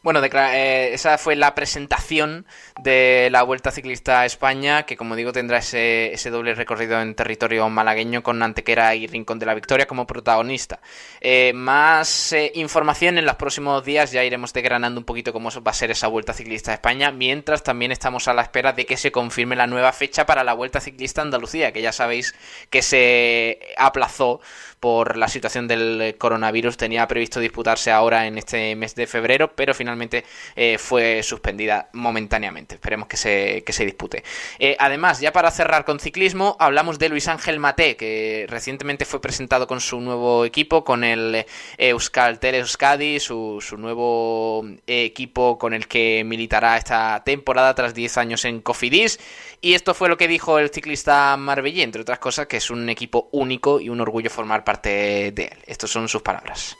Bueno, 0.00 0.22
eh, 0.22 0.90
esa 0.92 1.18
fue 1.18 1.34
la 1.34 1.56
presentación 1.56 2.46
de 2.82 3.28
la 3.32 3.42
Vuelta 3.42 3.72
Ciclista 3.72 4.20
a 4.20 4.26
España, 4.26 4.84
que 4.84 4.96
como 4.96 5.16
digo 5.16 5.32
tendrá 5.32 5.58
ese, 5.58 6.30
doble 6.30 6.54
recorrido 6.54 7.00
en 7.00 7.16
territorio 7.16 7.68
malagueño 7.68 8.22
con 8.22 8.40
Antequera 8.40 8.94
y 8.94 9.08
Rincón 9.08 9.40
de 9.40 9.46
la 9.46 9.54
Victoria 9.54 9.86
como 9.88 10.06
protagonista. 10.06 10.78
Eh, 11.20 11.52
más 11.52 12.32
eh, 12.32 12.52
información 12.54 13.18
en 13.18 13.26
los 13.26 13.34
próximos 13.34 13.84
días, 13.84 14.12
ya 14.12 14.22
iremos 14.22 14.52
desgranando 14.52 15.00
un 15.00 15.04
poquito 15.04 15.32
cómo 15.32 15.50
va 15.50 15.70
a 15.72 15.74
ser 15.74 15.90
esa 15.90 16.06
Vuelta 16.06 16.32
Ciclista 16.32 16.70
a 16.70 16.74
España, 16.74 17.10
mientras 17.10 17.64
también 17.64 17.90
estamos 17.90 18.28
a 18.28 18.34
la 18.34 18.42
espera 18.42 18.72
de 18.72 18.86
que 18.86 18.96
se 18.96 19.10
confirme 19.10 19.56
la 19.56 19.66
nueva 19.66 19.92
fecha 19.92 20.26
para 20.26 20.44
la 20.44 20.54
Vuelta 20.54 20.80
Ciclista 20.80 21.22
a 21.22 21.24
Andalucía, 21.24 21.72
que 21.72 21.82
ya 21.82 21.90
sabéis 21.90 22.36
que 22.70 22.82
se 22.82 23.58
aplazó 23.76 24.40
por 24.80 25.16
la 25.16 25.28
situación 25.28 25.68
del 25.68 26.16
coronavirus. 26.18 26.76
Tenía 26.76 27.06
previsto 27.08 27.40
disputarse 27.40 27.90
ahora 27.90 28.26
en 28.26 28.38
este 28.38 28.76
mes 28.76 28.94
de 28.94 29.06
febrero, 29.06 29.52
pero 29.54 29.74
finalmente 29.74 30.24
eh, 30.56 30.78
fue 30.78 31.22
suspendida 31.22 31.88
momentáneamente. 31.92 32.76
Esperemos 32.76 33.08
que 33.08 33.16
se, 33.16 33.62
que 33.64 33.72
se 33.72 33.84
dispute. 33.84 34.22
Eh, 34.58 34.76
además, 34.78 35.20
ya 35.20 35.32
para 35.32 35.50
cerrar 35.50 35.84
con 35.84 36.00
ciclismo, 36.00 36.56
hablamos 36.58 36.98
de 36.98 37.08
Luis 37.08 37.28
Ángel 37.28 37.58
Mate, 37.58 37.96
que 37.96 38.46
recientemente 38.48 39.04
fue 39.04 39.20
presentado 39.20 39.66
con 39.66 39.80
su 39.80 40.00
nuevo 40.00 40.44
equipo, 40.44 40.84
con 40.84 41.04
el 41.04 41.46
Euskaltel 41.76 42.56
Euskadi, 42.56 43.20
su, 43.20 43.58
su 43.60 43.76
nuevo 43.76 44.64
eh, 44.86 45.04
equipo 45.04 45.58
con 45.58 45.74
el 45.74 45.88
que 45.88 46.22
militará 46.24 46.76
esta 46.76 47.22
temporada 47.24 47.74
tras 47.74 47.94
10 47.94 48.18
años 48.18 48.44
en 48.44 48.60
Cofidis. 48.60 49.18
Y 49.60 49.74
esto 49.74 49.94
fue 49.94 50.08
lo 50.08 50.16
que 50.16 50.28
dijo 50.28 50.58
el 50.58 50.70
ciclista 50.70 51.36
Marbellí, 51.36 51.82
entre 51.82 52.02
otras 52.02 52.18
cosas, 52.20 52.46
que 52.46 52.58
es 52.58 52.70
un 52.70 52.88
equipo 52.88 53.28
único 53.32 53.80
y 53.80 53.88
un 53.88 54.00
orgullo 54.00 54.30
formar 54.30 54.64
parte 54.68 55.32
de 55.32 55.44
él. 55.44 55.58
Estas 55.66 55.88
son 55.88 56.10
sus 56.10 56.20
palabras. 56.20 56.76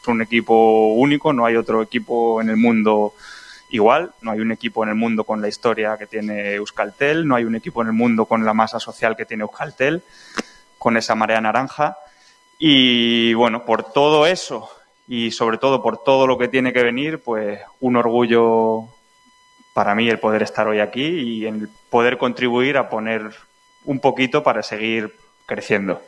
Es 0.00 0.08
un 0.08 0.20
equipo 0.22 0.92
único, 0.92 1.32
no 1.32 1.46
hay 1.46 1.54
otro 1.54 1.80
equipo 1.80 2.40
en 2.40 2.50
el 2.50 2.56
mundo 2.56 3.14
igual, 3.70 4.10
no 4.22 4.32
hay 4.32 4.40
un 4.40 4.50
equipo 4.50 4.82
en 4.82 4.88
el 4.88 4.96
mundo 4.96 5.22
con 5.22 5.40
la 5.40 5.46
historia 5.46 5.96
que 5.96 6.08
tiene 6.08 6.54
Euskaltel, 6.54 7.28
no 7.28 7.36
hay 7.36 7.44
un 7.44 7.54
equipo 7.54 7.80
en 7.82 7.86
el 7.86 7.92
mundo 7.92 8.24
con 8.24 8.44
la 8.44 8.54
masa 8.54 8.80
social 8.80 9.16
que 9.16 9.24
tiene 9.24 9.42
Euskaltel, 9.42 10.02
con 10.78 10.96
esa 10.96 11.14
marea 11.14 11.40
naranja. 11.40 11.96
Y 12.58 13.34
bueno, 13.34 13.64
por 13.64 13.92
todo 13.92 14.26
eso 14.26 14.68
y 15.06 15.30
sobre 15.30 15.58
todo 15.58 15.80
por 15.80 16.02
todo 16.02 16.26
lo 16.26 16.38
que 16.38 16.48
tiene 16.48 16.72
que 16.72 16.82
venir, 16.82 17.20
pues 17.20 17.60
un 17.78 17.94
orgullo 17.94 18.88
para 19.74 19.94
mí 19.94 20.08
el 20.08 20.18
poder 20.18 20.42
estar 20.42 20.66
hoy 20.66 20.80
aquí 20.80 21.06
y 21.06 21.46
el 21.46 21.68
poder 21.88 22.18
contribuir 22.18 22.78
a 22.78 22.88
poner 22.88 23.30
un 23.84 24.00
poquito 24.00 24.42
para 24.42 24.64
seguir 24.64 25.14
creciendo. 25.46 26.02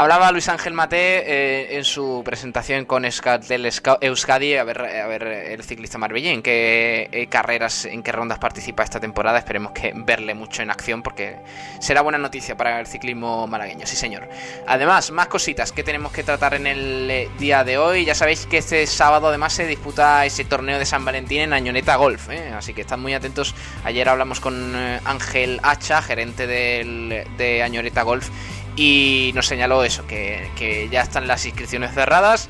Hablaba 0.00 0.32
Luis 0.32 0.48
Ángel 0.48 0.72
Mate 0.72 0.96
eh, 0.96 1.76
en 1.76 1.84
su 1.84 2.22
presentación 2.24 2.86
con 2.86 3.04
Euskadi, 3.04 4.56
a 4.56 4.64
ver, 4.64 4.80
a 4.80 5.06
ver 5.06 5.22
el 5.24 5.62
ciclista 5.62 5.98
marbellín, 5.98 6.40
qué 6.40 7.10
eh, 7.12 7.26
carreras, 7.26 7.84
en 7.84 8.02
qué 8.02 8.10
rondas 8.10 8.38
participa 8.38 8.82
esta 8.82 8.98
temporada. 8.98 9.36
Esperemos 9.36 9.72
que 9.72 9.92
verle 9.94 10.32
mucho 10.32 10.62
en 10.62 10.70
acción 10.70 11.02
porque 11.02 11.36
será 11.80 12.00
buena 12.00 12.16
noticia 12.16 12.56
para 12.56 12.80
el 12.80 12.86
ciclismo 12.86 13.46
malagueño, 13.46 13.86
sí 13.86 13.94
señor. 13.94 14.26
Además, 14.66 15.10
más 15.10 15.26
cositas 15.26 15.70
que 15.70 15.82
tenemos 15.82 16.12
que 16.12 16.22
tratar 16.22 16.54
en 16.54 16.66
el 16.66 17.10
eh, 17.10 17.28
día 17.38 17.62
de 17.62 17.76
hoy. 17.76 18.06
Ya 18.06 18.14
sabéis 18.14 18.46
que 18.46 18.56
este 18.56 18.86
sábado 18.86 19.28
además 19.28 19.52
se 19.52 19.66
disputa 19.66 20.24
ese 20.24 20.46
torneo 20.46 20.78
de 20.78 20.86
San 20.86 21.04
Valentín 21.04 21.42
en 21.42 21.52
Añoneta 21.52 21.96
Golf, 21.96 22.30
¿eh? 22.30 22.54
así 22.56 22.72
que 22.72 22.80
están 22.80 23.00
muy 23.00 23.12
atentos. 23.12 23.54
Ayer 23.84 24.08
hablamos 24.08 24.40
con 24.40 24.74
Ángel 25.04 25.60
Hacha, 25.62 26.00
gerente 26.00 26.46
del, 26.46 27.26
de 27.36 27.62
Añoneta 27.62 28.00
Golf 28.00 28.30
y 28.76 29.32
nos 29.34 29.46
señaló 29.46 29.84
eso, 29.84 30.06
que, 30.06 30.50
que 30.56 30.88
ya 30.90 31.02
están 31.02 31.26
las 31.26 31.44
inscripciones 31.46 31.92
cerradas 31.92 32.48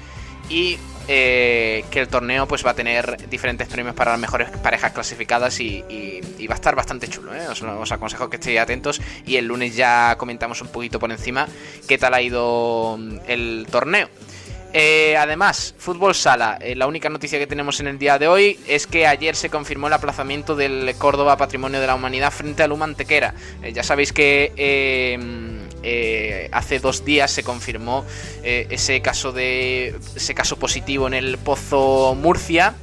y 0.48 0.78
eh, 1.08 1.84
que 1.90 2.00
el 2.00 2.08
torneo 2.08 2.46
pues 2.46 2.64
va 2.64 2.70
a 2.70 2.74
tener 2.74 3.28
diferentes 3.28 3.66
premios 3.66 3.94
para 3.94 4.12
las 4.12 4.20
mejores 4.20 4.48
parejas 4.62 4.92
clasificadas 4.92 5.58
y, 5.60 5.84
y, 5.88 6.46
va 6.46 6.54
a 6.54 6.56
estar 6.56 6.76
bastante 6.76 7.08
chulo. 7.08 7.34
¿eh? 7.34 7.48
Os, 7.48 7.92
aconsejo 7.92 8.30
que 8.30 8.36
estéis 8.36 8.60
atentos 8.60 9.00
y 9.26 9.36
el 9.36 9.46
lunes 9.46 9.74
ya 9.74 10.16
comentamos 10.18 10.62
un 10.62 10.68
poquito 10.68 10.98
por 10.98 11.10
encima 11.10 11.48
qué 11.88 11.98
tal 11.98 12.14
ha 12.14 12.22
ido 12.22 12.98
el 13.26 13.66
torneo. 13.70 14.08
Eh, 14.72 15.16
además, 15.16 15.74
fútbol 15.78 16.14
sala. 16.14 16.58
Eh, 16.60 16.76
la 16.76 16.86
única 16.86 17.08
noticia 17.08 17.38
que 17.38 17.46
tenemos 17.46 17.80
en 17.80 17.88
el 17.88 17.98
día 17.98 18.18
de 18.18 18.28
hoy 18.28 18.58
es 18.68 18.86
que 18.86 19.06
ayer 19.06 19.34
se 19.34 19.50
confirmó 19.50 19.88
el 19.88 19.92
aplazamiento 19.92 20.54
del 20.54 20.94
Córdoba 20.96 21.36
Patrimonio 21.36 21.80
de 21.80 21.86
la 21.86 21.94
Humanidad 21.94 22.30
frente 22.30 22.62
al 22.62 22.72
Humantequera. 22.72 23.34
Eh, 23.62 23.72
ya 23.72 23.82
sabéis 23.82 24.12
que 24.12 24.52
hace 26.52 26.78
dos 26.78 27.04
días 27.04 27.30
se 27.30 27.42
confirmó 27.42 28.04
ese 28.42 29.00
caso 29.00 29.32
de 29.32 29.94
ese 30.14 30.34
caso 30.34 30.56
positivo 30.58 31.06
en 31.06 31.14
el 31.14 31.38
Pozo 31.38 32.14
Murcia 32.14 32.74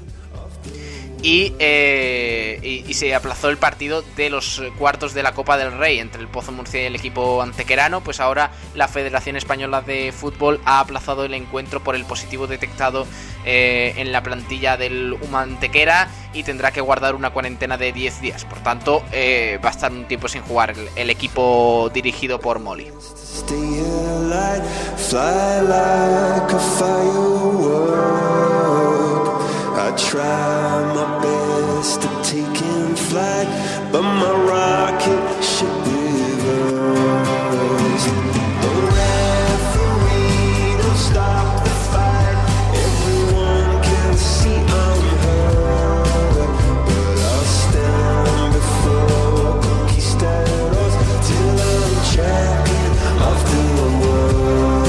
eh, 1.23 2.83
y, 2.87 2.93
se 2.93 3.13
aplazó 3.13 3.49
el 3.49 3.57
partido 3.57 4.03
de 4.15 4.29
los 4.29 4.61
cuartos 4.77 5.13
de 5.13 5.23
la 5.23 5.33
Copa 5.33 5.57
del 5.57 5.77
Rey 5.77 5.99
entre 5.99 6.21
el 6.21 6.27
Pozo 6.27 6.51
Murcia 6.51 6.81
y 6.81 6.85
el 6.85 6.95
equipo 6.95 7.41
antequerano. 7.41 8.01
Pues 8.01 8.19
ahora 8.19 8.51
la 8.75 8.87
Federación 8.87 9.35
Española 9.35 9.81
de 9.81 10.11
Fútbol 10.11 10.59
ha 10.65 10.79
aplazado 10.79 11.25
el 11.25 11.33
encuentro 11.33 11.83
por 11.83 11.95
el 11.95 12.05
positivo 12.05 12.47
detectado 12.47 13.05
eh, 13.45 13.93
en 13.97 14.11
la 14.11 14.23
plantilla 14.23 14.77
del 14.77 15.13
Humantequera 15.13 16.09
y 16.33 16.43
tendrá 16.43 16.71
que 16.71 16.81
guardar 16.81 17.15
una 17.15 17.31
cuarentena 17.31 17.77
de 17.77 17.91
10 17.91 18.21
días. 18.21 18.45
Por 18.45 18.59
tanto, 18.59 19.03
eh, 19.11 19.59
va 19.63 19.69
a 19.69 19.71
estar 19.71 19.91
un 19.91 20.05
tiempo 20.05 20.27
sin 20.27 20.41
jugar 20.41 20.75
el, 20.95 21.09
equipo 21.09 21.89
dirigido 21.93 22.39
por 22.39 22.59
Molly. 22.59 22.91
I 29.79 29.91
try 29.91 30.93
my 30.95 31.05
best 31.21 32.01
to 32.01 32.07
take 32.23 32.57
him 32.57 32.95
flight, 32.95 33.47
but 33.91 34.01
my 34.01 34.33
rocket 34.49 35.43
ship. 35.43 35.69
The 38.63 38.71
referee 38.97 40.81
don't 40.81 40.97
stop 40.97 41.63
the 41.63 41.69
fight. 41.93 42.37
Everyone 42.73 43.69
can 43.83 44.17
see 44.17 44.57
I'm 44.57 45.01
hurt, 45.21 46.49
but 46.87 47.17
I'll 47.29 47.47
stand 47.61 48.53
before 48.57 49.61
conquistadors 49.61 50.93
till 51.27 51.53
I'm 51.69 51.93
champion 52.13 52.93
of 53.29 53.37
the 53.51 53.61
world. 54.01 54.87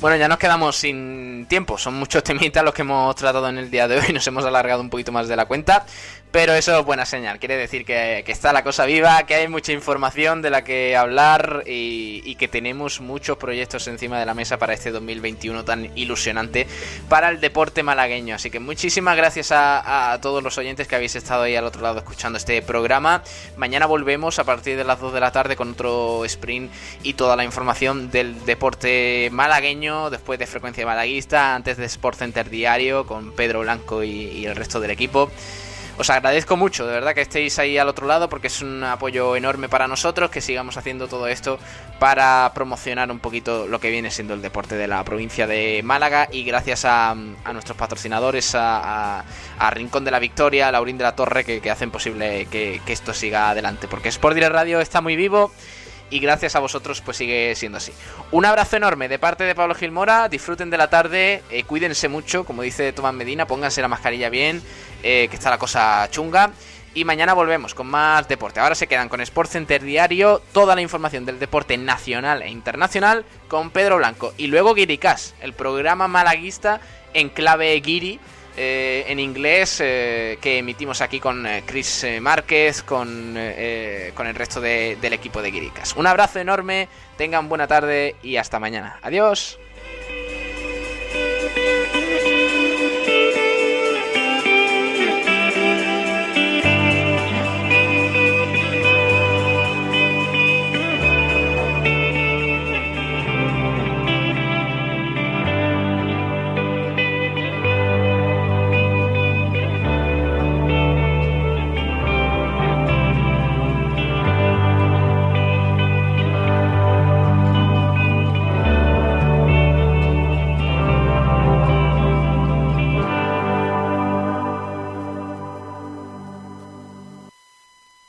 Bueno, 0.00 0.16
ya 0.16 0.26
nos 0.28 0.38
quedamos 0.38 0.74
sin 0.76 1.29
tiempo. 1.46 1.78
Son 1.78 1.94
muchos 1.94 2.22
temitas 2.22 2.64
los 2.64 2.74
que 2.74 2.82
hemos 2.82 3.14
tratado 3.16 3.48
en 3.48 3.58
el 3.58 3.70
día 3.70 3.88
de 3.88 3.98
hoy. 3.98 4.12
Nos 4.12 4.26
hemos 4.26 4.44
alargado 4.44 4.80
un 4.80 4.90
poquito 4.90 5.12
más 5.12 5.28
de 5.28 5.36
la 5.36 5.46
cuenta. 5.46 5.86
Pero 6.32 6.54
eso 6.54 6.78
es 6.78 6.84
buena 6.84 7.06
señal, 7.06 7.40
quiere 7.40 7.56
decir 7.56 7.84
que, 7.84 8.22
está 8.28 8.52
la 8.52 8.62
cosa 8.62 8.86
viva, 8.86 9.24
que 9.24 9.34
hay 9.34 9.48
mucha 9.48 9.72
información 9.72 10.42
de 10.42 10.50
la 10.50 10.62
que 10.62 10.96
hablar 10.96 11.64
y, 11.66 12.36
que 12.36 12.46
tenemos 12.46 13.00
muchos 13.00 13.36
proyectos 13.36 13.86
encima 13.88 14.18
de 14.18 14.24
la 14.24 14.32
mesa 14.32 14.56
para 14.56 14.72
este 14.72 14.92
2021 14.92 15.64
tan 15.64 15.90
ilusionante 15.98 16.66
para 17.08 17.28
el 17.28 17.40
deporte 17.40 17.82
malagueño. 17.82 18.36
Así 18.36 18.48
que 18.48 18.60
muchísimas 18.60 19.16
gracias 19.16 19.50
a, 19.52 20.16
todos 20.22 20.42
los 20.42 20.56
oyentes 20.56 20.86
que 20.86 20.94
habéis 20.94 21.16
estado 21.16 21.42
ahí 21.42 21.56
al 21.56 21.64
otro 21.64 21.82
lado 21.82 21.98
escuchando 21.98 22.38
este 22.38 22.62
programa. 22.62 23.22
Mañana 23.56 23.86
volvemos 23.86 24.38
a 24.38 24.44
partir 24.44 24.76
de 24.76 24.84
las 24.84 25.00
2 25.00 25.12
de 25.12 25.20
la 25.20 25.32
tarde 25.32 25.56
con 25.56 25.72
otro 25.72 26.24
sprint 26.24 26.72
y 27.02 27.14
toda 27.14 27.34
la 27.36 27.44
información 27.44 28.10
del 28.10 28.46
deporte 28.46 29.28
malagueño 29.32 30.08
después 30.10 30.38
de 30.38 30.46
Frecuencia 30.46 30.86
Malaguista, 30.86 31.56
antes 31.56 31.76
de 31.76 31.86
Sport 31.86 32.18
Center 32.18 32.48
Diario 32.48 33.04
con 33.04 33.32
Pedro 33.32 33.60
Blanco 33.60 34.04
y 34.04 34.46
el 34.46 34.54
resto 34.54 34.80
del 34.80 34.92
equipo. 34.92 35.30
Os 36.00 36.08
agradezco 36.08 36.56
mucho, 36.56 36.86
de 36.86 36.94
verdad, 36.94 37.14
que 37.14 37.20
estéis 37.20 37.58
ahí 37.58 37.76
al 37.76 37.86
otro 37.86 38.06
lado 38.06 38.30
porque 38.30 38.46
es 38.46 38.62
un 38.62 38.82
apoyo 38.82 39.36
enorme 39.36 39.68
para 39.68 39.86
nosotros, 39.86 40.30
que 40.30 40.40
sigamos 40.40 40.78
haciendo 40.78 41.08
todo 41.08 41.26
esto 41.26 41.58
para 41.98 42.50
promocionar 42.54 43.10
un 43.10 43.18
poquito 43.18 43.66
lo 43.66 43.80
que 43.80 43.90
viene 43.90 44.10
siendo 44.10 44.32
el 44.32 44.40
deporte 44.40 44.76
de 44.76 44.88
la 44.88 45.04
provincia 45.04 45.46
de 45.46 45.82
Málaga. 45.84 46.26
Y 46.32 46.44
gracias 46.44 46.86
a, 46.86 47.14
nuestros 47.52 47.76
patrocinadores, 47.76 48.54
a, 48.54 49.26
Rincón 49.72 50.06
de 50.06 50.10
la 50.10 50.20
Victoria, 50.20 50.68
a 50.68 50.72
Laurín 50.72 50.96
de 50.96 51.04
la 51.04 51.14
Torre, 51.14 51.44
que, 51.44 51.70
hacen 51.70 51.90
posible 51.90 52.46
que, 52.50 52.80
esto 52.86 53.12
siga 53.12 53.50
adelante, 53.50 53.86
porque 53.86 54.08
Sport 54.08 54.36
Direct 54.36 54.54
Radio 54.54 54.80
está 54.80 55.02
muy 55.02 55.16
vivo 55.16 55.52
y 56.10 56.18
gracias 56.18 56.56
a 56.56 56.60
vosotros 56.60 57.00
pues 57.00 57.16
sigue 57.16 57.54
siendo 57.54 57.78
así. 57.78 57.92
Un 58.30 58.44
abrazo 58.44 58.76
enorme 58.76 59.08
de 59.08 59.18
parte 59.18 59.44
de 59.44 59.54
Pablo 59.54 59.74
Gilmora, 59.74 60.28
disfruten 60.28 60.70
de 60.70 60.76
la 60.76 60.90
tarde, 60.90 61.42
eh, 61.50 61.64
cuídense 61.64 62.08
mucho, 62.08 62.44
como 62.44 62.62
dice 62.62 62.92
Tomás 62.92 63.14
Medina, 63.14 63.46
pónganse 63.46 63.80
la 63.80 63.88
mascarilla 63.88 64.28
bien, 64.28 64.62
eh, 65.02 65.28
que 65.30 65.36
está 65.36 65.50
la 65.50 65.58
cosa 65.58 66.08
chunga. 66.10 66.50
Y 66.92 67.04
mañana 67.04 67.34
volvemos 67.34 67.72
con 67.72 67.86
más 67.86 68.26
deporte. 68.26 68.58
Ahora 68.58 68.74
se 68.74 68.88
quedan 68.88 69.08
con 69.08 69.20
Sport 69.20 69.48
Center 69.48 69.80
Diario, 69.80 70.42
toda 70.52 70.74
la 70.74 70.80
información 70.80 71.24
del 71.24 71.38
deporte 71.38 71.78
nacional 71.78 72.42
e 72.42 72.48
internacional 72.48 73.24
con 73.46 73.70
Pedro 73.70 73.98
Blanco. 73.98 74.34
Y 74.36 74.48
luego 74.48 74.74
Guiricas, 74.74 75.36
el 75.40 75.52
programa 75.52 76.08
malaguista 76.08 76.80
en 77.14 77.28
clave 77.28 77.78
Guiri 77.80 78.18
eh, 78.56 79.04
en 79.08 79.20
inglés 79.20 79.80
eh, 79.80 80.38
que 80.40 80.58
emitimos 80.58 81.00
aquí 81.00 81.20
con 81.20 81.46
eh, 81.46 81.62
Chris 81.64 82.06
Márquez, 82.20 82.82
con, 82.82 83.36
con 84.14 84.26
el 84.26 84.34
resto 84.34 84.60
del 84.60 85.12
equipo 85.12 85.40
de 85.42 85.50
Guiricas. 85.50 85.94
Un 85.96 86.06
abrazo 86.06 86.40
enorme, 86.40 86.88
tengan 87.16 87.48
buena 87.48 87.66
tarde 87.66 88.16
y 88.22 88.36
hasta 88.36 88.58
mañana. 88.58 88.98
Adiós. 89.02 89.58